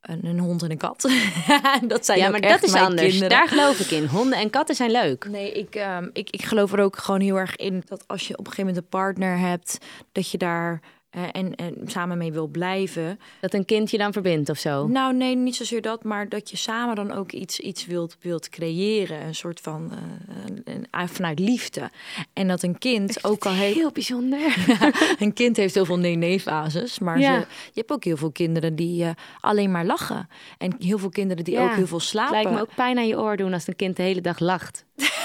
een, 0.01 0.25
een 0.25 0.39
hond 0.39 0.63
en 0.63 0.71
een 0.71 0.77
kat. 0.77 1.09
dat 1.87 2.05
zijn 2.05 2.19
Ja, 2.19 2.29
maar 2.29 2.39
echt 2.39 2.53
dat 2.53 2.63
is 2.63 2.71
mijn 2.71 2.85
anders. 2.85 3.07
kinderen. 3.09 3.29
Daar 3.29 3.47
geloof 3.47 3.79
ik 3.79 3.91
in. 3.91 4.05
Honden 4.05 4.39
en 4.39 4.49
katten 4.49 4.75
zijn 4.75 4.91
leuk. 4.91 5.25
Nee, 5.29 5.51
ik, 5.51 5.75
ehm, 5.75 6.09
ik, 6.13 6.29
ik 6.29 6.41
geloof 6.43 6.73
er 6.73 6.79
ook 6.79 6.97
gewoon 6.97 7.21
heel 7.21 7.35
erg 7.35 7.55
in 7.55 7.83
dat 7.85 8.03
als 8.07 8.27
je 8.27 8.33
op 8.37 8.45
een 8.45 8.51
gegeven 8.51 8.65
moment 8.65 8.83
een 8.83 8.99
partner 8.99 9.37
hebt, 9.37 9.77
dat 10.11 10.31
je 10.31 10.37
daar 10.37 10.79
eh, 11.11 11.23
en, 11.31 11.55
en 11.55 11.75
samen 11.85 12.17
mee 12.17 12.31
wil 12.31 12.47
blijven. 12.47 13.19
Dat 13.41 13.53
een 13.53 13.65
kind 13.65 13.91
je 13.91 13.97
dan 13.97 14.13
verbindt 14.13 14.49
of 14.49 14.57
zo. 14.57 14.87
Nou, 14.87 15.13
nee, 15.13 15.35
niet 15.35 15.55
zozeer 15.55 15.81
dat, 15.81 16.03
maar 16.03 16.29
dat 16.29 16.49
je 16.49 16.57
samen 16.57 16.95
dan 16.95 17.11
ook 17.11 17.31
iets, 17.31 17.59
iets 17.59 17.85
wilt, 17.85 18.17
wilt 18.21 18.49
creëren. 18.49 19.21
Een 19.25 19.35
soort 19.35 19.59
van 19.59 19.91
eh, 19.91 19.97
een- 20.45 20.61
een- 20.91 21.09
vanuit 21.09 21.39
liefde. 21.39 21.89
En 22.33 22.47
dat 22.47 22.63
een 22.63 22.77
kind 22.77 23.23
ook 23.23 23.45
al 23.45 23.51
heeft. 23.53 23.75
Heel 23.75 23.91
bijzonder. 23.91 24.55
een 25.19 25.33
kind 25.33 25.57
heeft 25.57 25.73
heel 25.73 25.85
veel 25.85 25.97
nee-nee-fases, 25.99 26.99
maar 26.99 27.19
Ja. 27.19 27.33
ze, 27.39 27.39
je 27.47 27.79
hebt 27.79 27.91
ook 27.91 28.03
heel 28.03 28.17
veel 28.17 28.31
kinderen 28.31 28.75
die 28.75 29.03
eh, 29.03 29.09
alleen 29.39 29.71
maar 29.71 29.85
lachen. 29.85 30.29
En 30.57 30.75
heel 30.79 30.97
veel 30.97 31.09
kinderen 31.09 31.43
die 31.43 31.53
Ja. 31.53 31.63
ook 31.63 31.75
heel 31.75 31.87
veel 31.87 31.97
Het 31.97 32.07
slapen. 32.07 32.33
lijkt 32.33 32.51
me 32.51 32.61
ook 32.61 32.75
pijn 32.75 32.97
aan 32.97 33.07
je 33.07 33.19
oor 33.19 33.37
doen 33.37 33.53
als 33.53 33.67
een 33.67 33.75
kind 33.75 33.95
de 33.97 34.03
hele 34.03 34.21
dag 34.21 34.39
lacht. 34.39 34.85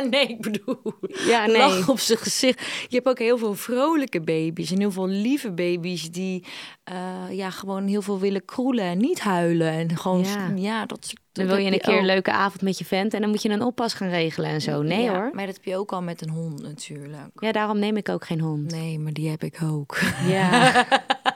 nee, 0.10 0.26
ik 0.26 0.40
bedoel, 0.40 0.94
Ja, 1.26 1.46
nee. 1.46 1.56
lach 1.56 1.88
op 1.88 1.98
zijn 1.98 2.18
gezicht. 2.18 2.60
Je 2.88 2.96
hebt 2.96 3.08
ook 3.08 3.18
heel 3.18 3.38
veel 3.38 3.54
vrolijke 3.54 4.20
baby's 4.20 4.70
en 4.70 4.78
heel 4.78 4.90
veel 4.90 5.08
lieve 5.08 5.52
baby's 5.52 6.10
die 6.10 6.44
eh, 6.84 6.96
ja, 7.30 7.50
gewoon 7.50 7.86
heel 7.86 8.02
veel 8.02 8.18
willen 8.18 8.44
kroelen 8.44 8.84
en 8.84 8.98
niet 8.98 9.20
huilen. 9.20 9.70
En 9.72 9.96
gewoon, 9.96 10.24
Ja. 10.24 10.52
ja, 10.54 10.86
dat, 10.86 11.12
Dan 11.32 11.46
wil 11.46 11.56
je 11.56 11.72
een 11.72 11.80
keer 11.80 11.98
een 11.98 12.04
leuke 12.06 12.32
avond 12.32 12.62
met 12.62 12.78
je 12.78 12.84
vent 12.84 13.14
en 13.14 13.20
dan 13.20 13.30
moet 13.30 13.42
je 13.42 13.48
een 13.48 13.62
oppas 13.62 13.94
gaan 13.94 14.08
regelen 14.08 14.50
en 14.50 14.60
zo. 14.60 14.82
Nee 14.82 15.02
Ja, 15.02 15.12
hoor. 15.14 15.30
Maar 15.32 15.46
dat 15.46 15.54
heb 15.54 15.64
je 15.64 15.76
ook 15.76 15.92
al 15.92 16.02
met 16.02 16.22
een 16.22 16.30
hond 16.30 16.62
natuurlijk. 16.62 17.30
Ja, 17.34 17.52
daarom 17.52 17.78
neem 17.78 17.96
ik 17.96 18.08
ook 18.08 18.24
geen 18.24 18.40
hond. 18.40 18.70
Nee, 18.70 18.98
maar 18.98 19.12
die 19.12 19.30
heb 19.30 19.42
ik 19.42 19.58
ook. 19.62 19.98
Ja. 20.28 20.86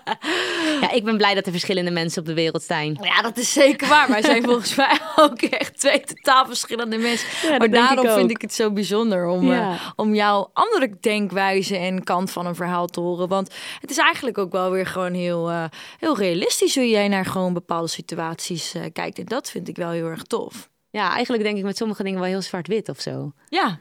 ik 0.97 1.05
ben 1.05 1.16
blij 1.16 1.34
dat 1.34 1.47
er 1.47 1.53
verschillende 1.53 1.90
mensen 1.90 2.20
op 2.20 2.26
de 2.26 2.34
wereld 2.34 2.62
zijn. 2.62 2.99
Ja, 3.03 3.22
dat 3.22 3.36
is 3.36 3.53
zeker 3.53 3.88
waar. 3.88 4.11
Maar 4.11 4.22
zijn 4.22 4.42
volgens 4.51 4.74
mij 4.74 4.99
ook 5.16 5.40
echt 5.42 5.78
twee 5.78 6.01
totaal 6.01 6.47
verschillende 6.47 6.99
mensen. 6.99 7.59
maar 7.59 7.70
daarom 7.70 8.07
ik 8.07 8.11
vind 8.12 8.30
ik 8.30 8.40
het 8.40 8.55
zo 8.55 8.72
bijzonder 8.72 9.26
om, 9.26 9.47
Ja. 9.47 9.70
eh, 9.72 9.80
om 9.97 10.14
jouw 10.14 10.51
andere 10.53 10.97
denkwijze 11.01 11.76
en 11.76 12.05
kant 12.05 12.30
van 12.30 12.47
een 12.47 12.55
verhaal 12.55 12.86
te 12.86 13.01
horen. 13.01 13.28
Want 13.28 13.55
het 13.80 13.90
is 13.90 13.99
eigenlijk 13.99 14.38
ook 14.38 14.53
wel 14.53 14.70
weer 14.70 14.86
gewoon 14.86 15.12
heel, 15.14 15.51
eh, 15.51 15.64
heel 15.99 16.16
realistisch 16.18 16.74
hoe 16.74 16.88
jij 16.88 17.09
naar 17.09 17.24
gewoon 17.24 17.53
bepaalde 17.53 17.88
situaties 17.88 18.74
eh, 18.74 18.82
kijkt. 18.92 19.18
En 19.18 19.24
dat 19.24 19.51
vind 19.51 19.68
ik 19.68 19.76
wel 19.76 19.90
heel 19.90 20.07
erg 20.07 20.22
tof. 20.22 20.68
Ja, 20.90 21.12
eigenlijk 21.12 21.42
denk 21.42 21.57
ik 21.57 21.64
met 21.64 21.76
sommige 21.76 22.03
dingen 22.03 22.20
wel 22.20 22.28
heel 22.28 22.42
zwart-wit 22.42 22.88
of 22.88 23.01
zo. 23.01 23.32
Ja, 23.49 23.78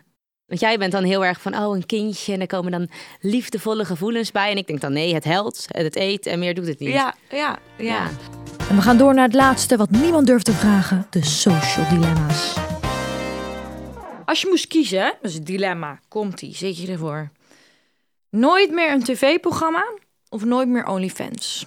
Want 0.47 0.59
jij 0.59 0.77
bent 0.77 0.91
dan 0.91 1.03
heel 1.03 1.25
erg 1.25 1.41
van, 1.41 1.57
oh, 1.57 1.75
een 1.75 1.85
kindje. 1.85 2.33
En 2.33 2.41
er 2.41 2.47
komen 2.47 2.71
dan 2.71 2.89
liefdevolle 3.19 3.85
gevoelens 3.85 4.31
bij. 4.31 4.51
En 4.51 4.57
ik 4.57 4.67
denk 4.67 4.81
dan, 4.81 4.93
nee, 4.93 5.13
het 5.13 5.23
helpt, 5.23 5.67
het 5.67 5.95
eet 5.95 6.25
en 6.25 6.39
meer 6.39 6.53
doet 6.53 6.67
het 6.67 6.79
niet. 6.79 6.89
ja, 6.89 7.15
ja, 7.29 7.37
ja. 7.77 7.85
Ja. 7.85 8.09
En 8.69 8.75
we 8.75 8.81
gaan 8.81 8.97
door 8.97 9.13
naar 9.13 9.25
het 9.25 9.33
laatste 9.33 9.77
wat 9.77 9.89
niemand 9.89 10.27
durft 10.27 10.45
te 10.45 10.51
vragen. 10.53 11.07
De 11.09 11.23
social 11.23 11.89
dilemma's. 11.89 12.55
Als 14.25 14.41
je 14.41 14.47
moest 14.47 14.67
kiezen, 14.67 15.03
dat 15.21 15.31
is 15.31 15.33
het 15.33 15.45
dilemma. 15.45 15.99
Komt-ie, 16.07 16.55
zet 16.55 16.77
je 16.77 16.91
ervoor. 16.91 17.31
Nooit 18.29 18.71
meer 18.71 18.91
een 18.91 19.03
tv-programma 19.03 19.93
of 20.29 20.45
nooit 20.45 20.67
meer 20.67 20.85
OnlyFans? 20.85 21.65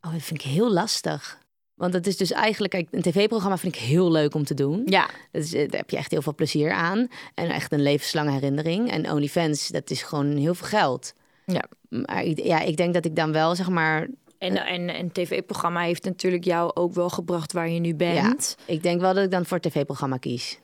Oh, 0.00 0.12
dat 0.12 0.22
vind 0.22 0.44
ik 0.44 0.50
heel 0.50 0.72
lastig. 0.72 1.38
Want 1.76 1.94
het 1.94 2.06
is 2.06 2.16
dus 2.16 2.32
eigenlijk, 2.32 2.72
kijk, 2.72 2.88
een 2.90 3.02
tv-programma 3.02 3.58
vind 3.58 3.74
ik 3.74 3.80
heel 3.80 4.10
leuk 4.10 4.34
om 4.34 4.44
te 4.44 4.54
doen. 4.54 4.82
Ja, 4.84 5.10
Dat 5.32 5.42
is, 5.42 5.54
eh, 5.54 5.68
daar 5.68 5.80
heb 5.80 5.90
je 5.90 5.96
echt 5.96 6.10
heel 6.10 6.22
veel 6.22 6.34
plezier 6.34 6.72
aan. 6.72 7.08
En 7.34 7.50
echt 7.50 7.72
een 7.72 7.82
levenslange 7.82 8.30
herinnering. 8.30 8.90
En 8.90 9.10
OnlyFans, 9.10 9.68
dat 9.68 9.90
is 9.90 10.02
gewoon 10.02 10.36
heel 10.36 10.54
veel 10.54 10.66
geld. 10.66 11.14
Ja. 11.46 11.64
Maar 11.88 12.26
ja, 12.26 12.60
ik 12.60 12.76
denk 12.76 12.94
dat 12.94 13.04
ik 13.04 13.16
dan 13.16 13.32
wel, 13.32 13.54
zeg 13.54 13.68
maar... 13.68 14.08
en, 14.38 14.56
en 14.66 14.98
een 14.98 15.12
tv-programma 15.12 15.80
heeft 15.80 16.04
natuurlijk 16.04 16.44
jou 16.44 16.70
ook 16.74 16.94
wel 16.94 17.08
gebracht 17.08 17.52
waar 17.52 17.68
je 17.68 17.80
nu 17.80 17.94
bent. 17.94 18.56
Ik 18.66 18.82
denk 18.82 19.00
wel 19.00 19.14
dat 19.14 19.24
ik 19.24 19.30
dan 19.30 19.46
voor 19.46 19.60
tv-programma 19.60 20.16
kies. 20.16 20.58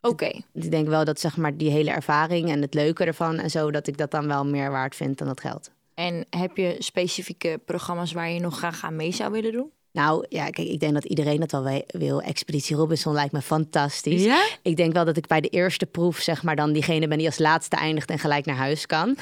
Oké. 0.00 0.30
Ik 0.52 0.70
denk 0.70 0.88
wel 0.88 1.04
dat, 1.04 1.20
zeg 1.20 1.36
maar, 1.36 1.56
die 1.56 1.70
hele 1.70 1.90
ervaring 1.90 2.50
en 2.50 2.62
het 2.62 2.74
leuke 2.74 3.04
ervan 3.04 3.38
en 3.38 3.50
zo... 3.50 3.70
dat 3.70 3.86
ik 3.86 3.96
dat 3.96 4.10
dan 4.10 4.26
wel 4.26 4.46
meer 4.46 4.70
waard 4.70 4.96
vind 4.96 5.18
dan 5.18 5.26
dat 5.26 5.40
geld. 5.40 5.70
En 5.94 6.26
heb 6.30 6.56
je 6.56 6.76
specifieke 6.78 7.60
programma's 7.64 8.12
waar 8.12 8.30
je 8.30 8.40
nog 8.40 8.56
graag 8.58 8.84
aan 8.84 8.96
mee 8.96 9.12
zou 9.12 9.32
willen 9.32 9.52
doen? 9.52 9.70
Nou, 9.92 10.26
ja, 10.28 10.44
kijk, 10.50 10.68
ik 10.68 10.80
denk 10.80 10.94
dat 10.94 11.04
iedereen 11.04 11.40
dat 11.40 11.50
wel 11.50 11.62
we- 11.62 11.84
wil. 11.86 12.20
Expeditie 12.22 12.76
Robinson 12.76 13.12
lijkt 13.12 13.32
me 13.32 13.42
fantastisch. 13.42 14.24
Ja? 14.24 14.46
Ik 14.62 14.76
denk 14.76 14.92
wel 14.92 15.04
dat 15.04 15.16
ik 15.16 15.26
bij 15.26 15.40
de 15.40 15.48
eerste 15.48 15.86
proef, 15.86 16.18
zeg 16.18 16.42
maar, 16.42 16.56
dan 16.56 16.72
diegene 16.72 17.08
ben 17.08 17.18
die 17.18 17.26
als 17.26 17.38
laatste 17.38 17.76
eindigt 17.76 18.10
en 18.10 18.18
gelijk 18.18 18.44
naar 18.46 18.56
huis 18.56 18.86
kan. 18.86 19.16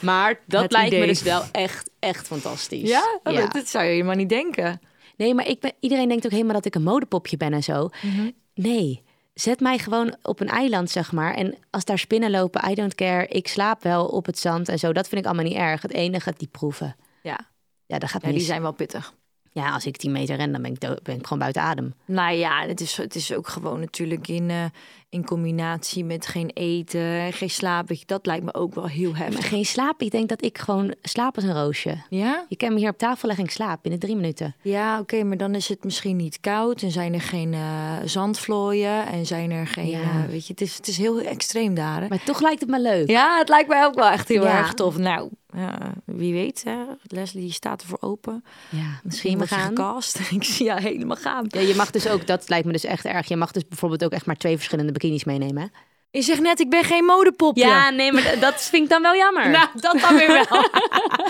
Maar 0.00 0.40
dat 0.46 0.62
Het 0.62 0.72
lijkt 0.72 0.98
me 0.98 1.06
dus 1.06 1.22
wel 1.22 1.42
echt, 1.52 1.90
echt 1.98 2.26
fantastisch. 2.26 2.88
Ja? 2.88 3.20
Oh, 3.24 3.34
Dat, 3.36 3.52
dat 3.52 3.68
zou 3.68 3.84
je 3.84 3.90
helemaal 3.90 4.14
niet 4.14 4.28
denken. 4.28 4.80
Nee, 5.16 5.34
maar 5.34 5.46
ik 5.48 5.60
ben, 5.60 5.72
iedereen 5.80 6.08
denkt 6.08 6.24
ook 6.24 6.30
helemaal 6.32 6.54
dat 6.54 6.64
ik 6.64 6.74
een 6.74 6.82
modepopje 6.82 7.36
ben 7.36 7.52
en 7.52 7.62
zo. 7.62 7.88
Mhm. 8.02 8.30
Nee, 8.54 9.02
zet 9.34 9.60
mij 9.60 9.78
gewoon 9.78 10.16
op 10.22 10.40
een 10.40 10.48
eiland, 10.48 10.90
zeg 10.90 11.12
maar. 11.12 11.34
En 11.34 11.54
als 11.70 11.84
daar 11.84 11.98
spinnen 11.98 12.30
lopen, 12.30 12.70
I 12.70 12.74
don't 12.74 12.94
care. 12.94 13.26
Ik 13.26 13.48
slaap 13.48 13.82
wel 13.82 14.06
op 14.06 14.26
het 14.26 14.38
zand 14.38 14.68
en 14.68 14.78
zo. 14.78 14.92
Dat 14.92 15.08
vind 15.08 15.20
ik 15.20 15.26
allemaal 15.26 15.44
niet 15.44 15.56
erg. 15.56 15.82
Het 15.82 15.92
enige, 15.92 16.32
die 16.36 16.48
proeven. 16.48 16.96
Ja, 17.22 17.38
Ja, 17.86 17.98
dat 17.98 18.10
gaat 18.10 18.22
ja 18.22 18.28
die 18.28 18.36
mis. 18.36 18.46
zijn 18.46 18.62
wel 18.62 18.72
pittig. 18.72 19.14
Ja, 19.52 19.70
als 19.72 19.86
ik 19.86 19.96
10 19.96 20.12
meter 20.12 20.36
ren, 20.36 20.52
dan 20.52 20.62
ben 20.62 20.70
ik, 20.72 20.80
dood- 20.80 21.02
ben 21.02 21.14
ik 21.16 21.22
gewoon 21.24 21.38
buiten 21.38 21.62
adem. 21.62 21.94
Nou 22.04 22.34
ja, 22.34 22.66
het 22.66 22.80
is, 22.80 22.96
het 22.96 23.14
is 23.14 23.34
ook 23.34 23.48
gewoon 23.48 23.80
natuurlijk 23.80 24.28
in, 24.28 24.50
eh, 24.50 24.64
in 25.08 25.24
combinatie 25.24 26.04
met 26.04 26.26
geen 26.26 26.50
eten, 26.54 27.32
geen 27.32 27.50
slaap. 27.50 27.88
Dat 28.06 28.26
lijkt 28.26 28.44
me 28.44 28.54
ook 28.54 28.74
wel 28.74 28.86
heel 28.86 29.10
Maar 29.10 29.20
heftig. 29.20 29.48
geen 29.48 29.64
slaap. 29.64 30.02
Ik 30.02 30.10
denk 30.10 30.28
dat 30.28 30.44
ik 30.44 30.58
gewoon 30.58 30.94
slaap 31.02 31.36
als 31.36 31.44
een 31.44 31.54
roosje. 31.62 31.96
Ja? 32.08 32.44
Je 32.48 32.56
kan 32.56 32.72
me 32.72 32.78
hier 32.78 32.88
op 32.90 32.98
tafel 32.98 33.26
leggen 33.26 33.44
en 33.46 33.50
ik 33.50 33.56
slaap 33.56 33.78
binnen 33.82 34.00
drie 34.00 34.16
minuten. 34.16 34.54
Ja, 34.62 34.98
oké, 35.00 35.22
maar 35.24 35.36
dan 35.36 35.54
is 35.54 35.68
het 35.68 35.84
misschien 35.84 36.16
niet 36.16 36.40
koud 36.40 36.82
en 36.82 36.90
zijn 36.90 37.14
er 37.14 37.20
geen 37.20 37.54
eh, 37.54 37.60
zandvlooien 38.04 39.06
en 39.06 39.26
zijn 39.26 39.50
er 39.50 39.66
geen, 39.66 39.86
Ja. 39.88 40.00
eh, 40.00 40.24
weet 40.30 40.46
je, 40.46 40.52
het 40.52 40.60
is, 40.62 40.76
het 40.76 40.88
is 40.88 40.96
heel 40.98 41.20
extreem 41.20 41.74
daar. 41.74 42.00
hè? 42.00 42.08
Maar 42.08 42.24
toch 42.24 42.40
lijkt 42.40 42.60
het 42.60 42.70
me 42.70 42.80
leuk. 42.80 43.08
Ja, 43.10 43.38
het 43.38 43.48
lijkt 43.48 43.68
mij 43.68 43.84
ook 43.84 43.94
wel 43.94 44.08
echt 44.10 44.28
heel 44.28 44.44
Ja. 44.44 44.58
erg 44.58 44.74
tof. 44.74 44.98
Nou, 44.98 45.28
ja, 45.56 45.78
wie 46.04 46.32
weet, 46.32 46.64
hè? 46.64 46.76
Leslie 47.02 47.52
staat 47.52 47.82
ervoor 47.82 47.98
open. 48.00 48.44
Ja, 48.68 49.00
Misschien 49.02 49.38
we 49.38 49.46
je 49.48 49.54
gecast. 49.54 50.18
Ik 50.30 50.44
zie 50.44 50.66
jou 50.66 50.80
helemaal 50.80 51.16
gaan. 51.16 51.44
Ja, 51.48 51.60
je 51.60 51.74
mag 51.74 51.90
dus 51.90 52.08
ook, 52.08 52.26
dat 52.26 52.48
lijkt 52.48 52.66
me 52.66 52.72
dus 52.72 52.84
echt 52.84 53.04
erg. 53.04 53.28
Je 53.28 53.36
mag 53.36 53.50
dus 53.52 53.68
bijvoorbeeld 53.68 54.04
ook 54.04 54.12
echt 54.12 54.26
maar 54.26 54.36
twee 54.36 54.56
verschillende 54.56 54.92
bikinis 54.92 55.24
meenemen. 55.24 55.62
hè? 55.62 55.68
Je 56.12 56.22
zegt 56.22 56.40
net, 56.40 56.60
ik 56.60 56.70
ben 56.70 56.84
geen 56.84 57.04
modepopje. 57.04 57.90
nee, 57.96 58.12
maar 58.12 58.36
dat 58.40 58.62
vind 58.62 58.82
ik 58.82 58.88
dan 58.88 59.02
wel 59.02 59.14
jammer. 59.16 59.50
Nou, 59.58 59.68
dat 59.74 60.00
dan 60.00 60.16
weer 60.16 60.28
wel. 60.48 60.68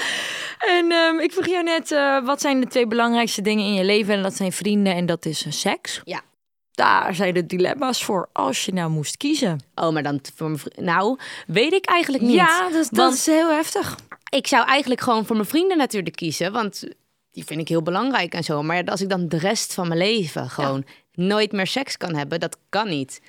en 0.78 0.90
ehm, 0.92 1.18
ik 1.18 1.32
vroeg 1.32 1.46
jou 1.46 1.64
net, 1.64 1.92
eh, 1.92 2.24
wat 2.24 2.40
zijn 2.40 2.60
de 2.60 2.66
twee 2.66 2.86
belangrijkste 2.86 3.42
dingen 3.42 3.64
in 3.64 3.74
je 3.74 3.84
leven? 3.84 4.14
En 4.14 4.22
dat 4.22 4.36
zijn 4.36 4.52
vrienden 4.52 4.94
en 4.94 5.06
dat 5.06 5.24
is 5.24 5.44
eh, 5.46 5.52
seks. 5.52 6.00
Ja. 6.04 6.20
Daar 6.70 7.14
zijn 7.14 7.34
de 7.34 7.46
dilemma's 7.46 8.04
voor 8.04 8.28
als 8.32 8.64
je 8.64 8.72
nou 8.72 8.90
moest 8.90 9.16
kiezen. 9.16 9.60
Oh, 9.74 9.92
maar 9.92 10.02
dan 10.02 10.20
voor 10.36 10.60
Nou, 10.76 11.18
weet 11.46 11.72
ik 11.72 11.84
eigenlijk 11.84 12.24
niet. 12.24 12.34
Ja, 12.34 12.62
dat, 12.62 12.72
dat 12.72 12.88
Want- 12.90 13.14
is 13.14 13.26
heel 13.26 13.50
heftig. 13.50 13.96
Ik 14.30 14.46
zou 14.46 14.66
eigenlijk 14.66 15.00
gewoon 15.00 15.26
voor 15.26 15.36
mijn 15.36 15.48
vrienden 15.48 15.76
natuurlijk 15.76 16.16
kiezen, 16.16 16.52
want 16.52 16.84
die 17.30 17.44
vind 17.44 17.60
ik 17.60 17.68
heel 17.68 17.82
belangrijk 17.82 18.34
en 18.34 18.44
zo. 18.44 18.62
Maar 18.62 18.84
als 18.84 19.00
ik 19.00 19.08
dan 19.08 19.28
de 19.28 19.38
rest 19.38 19.74
van 19.74 19.88
mijn 19.88 20.00
leven 20.00 20.50
gewoon 20.50 20.84
nooit 21.12 21.52
meer 21.52 21.66
seks 21.66 21.96
kan 21.96 22.14
hebben, 22.14 22.40
dat 22.40 22.56
kan 22.68 22.88
niet. 22.88 23.20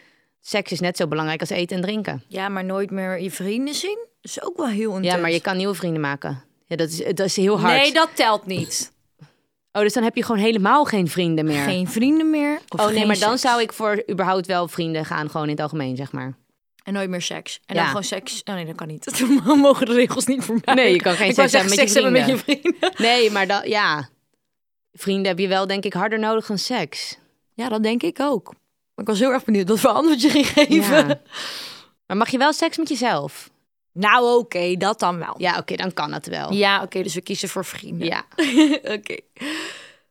Seks 0.42 0.72
is 0.72 0.80
net 0.80 0.98
zo 0.98 1.08
belangrijk 1.08 1.40
als 1.40 1.50
eten 1.50 1.76
en 1.76 1.82
drinken. 1.82 2.24
Ja, 2.28 2.50
maar 2.50 2.66
nooit 2.66 2.92
meer 2.92 3.22
je 3.22 3.32
vrienden 3.32 3.74
zien? 3.74 3.98
Dat 4.22 4.32
is 4.32 4.44
ook 4.44 4.58
wel 4.58 4.68
heel 4.68 4.96
intens. 4.96 5.14
Ja, 5.14 5.20
maar 5.22 5.32
je 5.32 5.42
kan 5.42 5.58
nieuwe 5.58 5.74
vrienden 5.74 6.02
maken. 6.02 6.44
Ja, 6.66 6.76
dat 6.76 6.90
is, 6.90 6.98
dat 6.98 7.20
is 7.20 7.36
heel 7.36 7.60
hard. 7.60 7.82
Nee, 7.82 7.94
dat 7.94 8.10
telt 8.14 8.46
niet. 8.46 8.92
Oh, 9.74 9.82
dus 9.82 9.94
dan 9.94 10.04
heb 10.04 10.16
je 10.16 10.24
gewoon 10.24 10.42
helemaal 10.42 10.86
geen 10.86 11.08
vrienden 11.08 11.46
meer. 11.46 11.64
Geen 11.64 11.88
vrienden 11.88 12.30
meer. 12.30 12.60
Of 12.70 12.80
oh 12.80 12.88
nee, 12.88 13.06
maar 13.06 13.20
dan 13.20 13.38
zou 13.38 13.62
ik 13.62 13.74
voor 13.74 14.04
überhaupt 14.10 14.48
wel 14.48 14.68
vrienden 14.68 15.06
gaan, 15.06 15.30
gewoon 15.30 15.46
in 15.46 15.52
het 15.52 15.62
algemeen, 15.62 15.96
zeg 15.96 16.12
maar. 16.12 16.34
En 16.84 16.94
nooit 16.94 17.10
meer 17.10 17.22
seks. 17.22 17.60
En 17.66 17.76
Ja. 17.76 17.80
dan 17.82 17.88
gewoon 17.88 18.04
seks. 18.04 18.42
Oh 18.44 18.56
nee, 18.56 18.66
dat 18.66 18.76
kan 18.76 18.88
niet. 18.88 19.20
Dan 19.46 19.58
mogen 19.60 19.86
de 19.86 19.94
regels 19.94 20.26
niet 20.26 20.44
voor 20.44 20.60
mij. 20.66 20.76
Nee, 20.76 20.94
je 20.94 21.02
kan 21.02 21.14
geen 21.16 21.30
ik 21.30 21.36
seks 21.36 21.52
hebben 21.52 21.70
zeggen, 21.70 21.70
met 21.70 21.80
je 21.80 21.88
seks 21.88 21.94
hebben 21.94 22.12
met 22.12 22.28
je 22.30 22.38
vrienden. 22.38 22.92
Nee, 22.98 23.32
maar 23.32 23.48
dan, 23.48 23.70
ja. 23.70 24.10
Vrienden 24.94 25.26
heb 25.28 25.40
je 25.40 25.48
wel, 25.48 25.68
denk 25.68 25.84
ik, 25.86 25.94
harder 25.94 26.20
nodig 26.20 26.46
dan 26.46 26.58
seks. 26.58 27.18
Ja, 27.54 27.70
dat 27.70 27.84
denk 27.84 28.04
ik 28.04 28.20
ook. 28.20 28.44
Maar 28.46 29.06
ik 29.06 29.08
was 29.08 29.20
heel 29.20 29.32
erg 29.32 29.44
benieuwd 29.44 29.68
wat 29.70 29.80
voor 29.80 29.90
antwoord 29.90 30.22
je 30.22 30.30
ging 30.30 30.48
geven. 30.48 31.08
Ja. 31.08 31.22
Maar 32.08 32.18
mag 32.18 32.30
je 32.30 32.38
wel 32.38 32.54
seks 32.54 32.78
met 32.78 32.90
jezelf? 32.90 33.50
Nou, 33.94 34.38
oké, 34.40 34.76
dat 34.78 35.00
dan 35.00 35.18
wel. 35.18 35.36
Ja, 35.38 35.58
oké, 35.58 35.76
dan 35.76 35.94
kan 35.94 36.12
dat 36.12 36.26
wel. 36.26 36.54
Ja, 36.54 36.82
oké, 36.84 37.04
dus 37.04 37.14
we 37.14 37.22
kiezen 37.22 37.50
voor 37.50 37.66
vrienden. 37.66 38.08
Ja. 38.08 38.26
oké. 38.96 39.18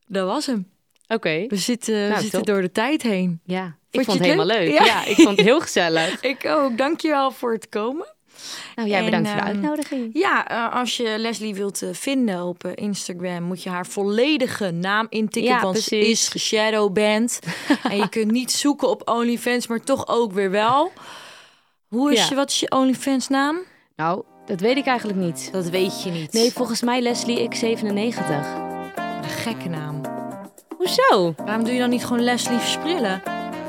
Dat 0.07 0.27
was 0.27 0.47
hem. 0.47 0.71
Oké. 1.09 1.45
We 1.49 1.57
zitten, 1.57 1.95
we 2.03 2.09
Nou, 2.09 2.21
zitten 2.23 2.43
door 2.43 2.61
de 2.61 2.73
tijd 2.73 3.03
heen. 3.03 3.41
Ja. 3.45 3.77
Vond 3.91 4.05
Ik 4.05 4.05
vond 4.05 4.19
het 4.19 4.27
helemaal 4.27 4.47
leuk? 4.47 4.69
leuk. 4.69 4.79
Ja. 4.79 4.85
Ja. 4.85 5.05
ik 5.05 5.15
vond 5.17 5.29
het 5.37 5.41
heel 5.47 5.61
gezellig. 5.61 6.21
Ik 6.33 6.47
ook. 6.47 6.79
Dankjewel 6.79 7.31
voor 7.31 7.53
het 7.53 7.69
komen. 7.69 8.07
Nou, 8.77 8.89
jij 8.89 8.99
En, 8.99 9.05
bedankt 9.05 9.29
voor 9.29 9.37
de 9.37 9.43
ehm, 9.45 9.53
uitnodiging. 9.55 10.11
Ja, 10.13 10.49
eh, 10.49 10.77
als 10.79 10.97
je 10.97 11.15
Leslie 11.19 11.55
wilt 11.55 11.83
eh, 11.83 11.89
vinden 11.93 12.43
op 12.43 12.65
eh, 12.65 12.73
Instagram, 12.75 13.43
moet 13.43 13.63
je 13.63 13.71
haar 13.71 13.87
volledige 13.87 14.71
naam 14.71 15.07
intikken. 15.09 15.53
Ja, 15.53 15.61
want 15.61 15.79
ze 15.79 15.99
is 16.09 16.29
geshadowband. 16.29 17.39
en 17.91 17.97
je 17.97 18.09
kunt 18.09 18.31
niet 18.31 18.53
zoeken 18.53 18.89
op 18.89 19.09
OnlyFans, 19.09 19.67
maar 19.67 19.81
toch 19.81 20.09
ook 20.09 20.33
weer 20.33 20.51
wel. 20.51 20.93
Hoe 21.89 22.13
is 22.13 22.19
Ja. 22.19 22.27
je, 22.29 22.35
wat 22.35 22.51
is 22.51 22.61
je 22.61 22.71
OnlyFans 22.71 23.29
naam? 23.29 23.59
Nou, 23.97 24.23
dat 24.47 24.61
weet 24.61 24.77
ik 24.77 24.87
eigenlijk 24.87 25.19
niet. 25.19 25.49
Dat 25.53 25.69
weet 25.69 26.03
je 26.03 26.11
niet. 26.11 26.33
Nee, 26.33 26.53
volgens 26.53 26.83
mij 26.83 27.01
Leslie 27.01 27.49
X97. 27.49 28.29
Een 28.97 29.29
gekke 29.29 29.69
naam. 29.69 30.01
Hoezo? 30.77 31.35
Waarom 31.37 31.65
doe 31.65 31.73
je 31.75 31.81
dan 31.81 31.91
niet 31.91 32.05
gewoon 32.05 32.23
Leslie 32.25 32.59
Versprillen? 32.59 33.23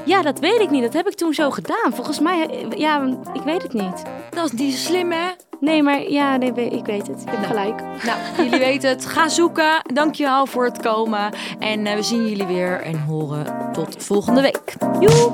Ja, 0.05 0.21
dat 0.21 0.39
weet 0.39 0.59
ik 0.59 0.69
niet. 0.69 0.83
Dat 0.83 0.93
heb 0.93 1.07
ik 1.07 1.15
toen 1.15 1.33
zo 1.33 1.49
gedaan. 1.49 1.93
Volgens 1.93 2.19
mij, 2.19 2.47
eh, 2.47 2.77
ja, 2.77 3.17
ik 3.33 3.41
weet 3.41 3.61
het 3.61 3.73
niet. 3.73 4.03
Dat 4.29 4.45
is 4.45 4.51
niet 4.51 4.77
slim, 4.77 5.11
hè? 5.11 5.27
Nee, 5.59 5.83
maar 5.83 6.09
ja, 6.09 6.37
nee, 6.37 6.53
ik 6.53 6.85
weet 6.85 7.07
het. 7.07 7.21
Je 7.25 7.29
hebt 7.29 7.45
gelijk. 7.45 7.81
Nou, 7.81 8.19
jullie 8.37 8.59
weten 8.69 8.89
het. 8.89 9.05
Ga 9.05 9.29
zoeken. 9.29 9.81
Dankjewel 9.93 10.45
voor 10.45 10.65
het 10.65 10.81
komen. 10.81 11.33
En 11.59 11.85
eh, 11.85 11.95
we 11.95 12.03
zien 12.03 12.27
jullie 12.27 12.45
weer 12.45 12.81
en 12.81 12.99
horen 12.99 13.69
tot 13.71 14.03
volgende 14.03 14.41
week. 14.41 14.73
Joe! 14.99 15.31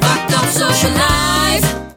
Fucked 0.00 0.42
up 0.42 0.48
social 0.50 0.92
life. 0.92 1.87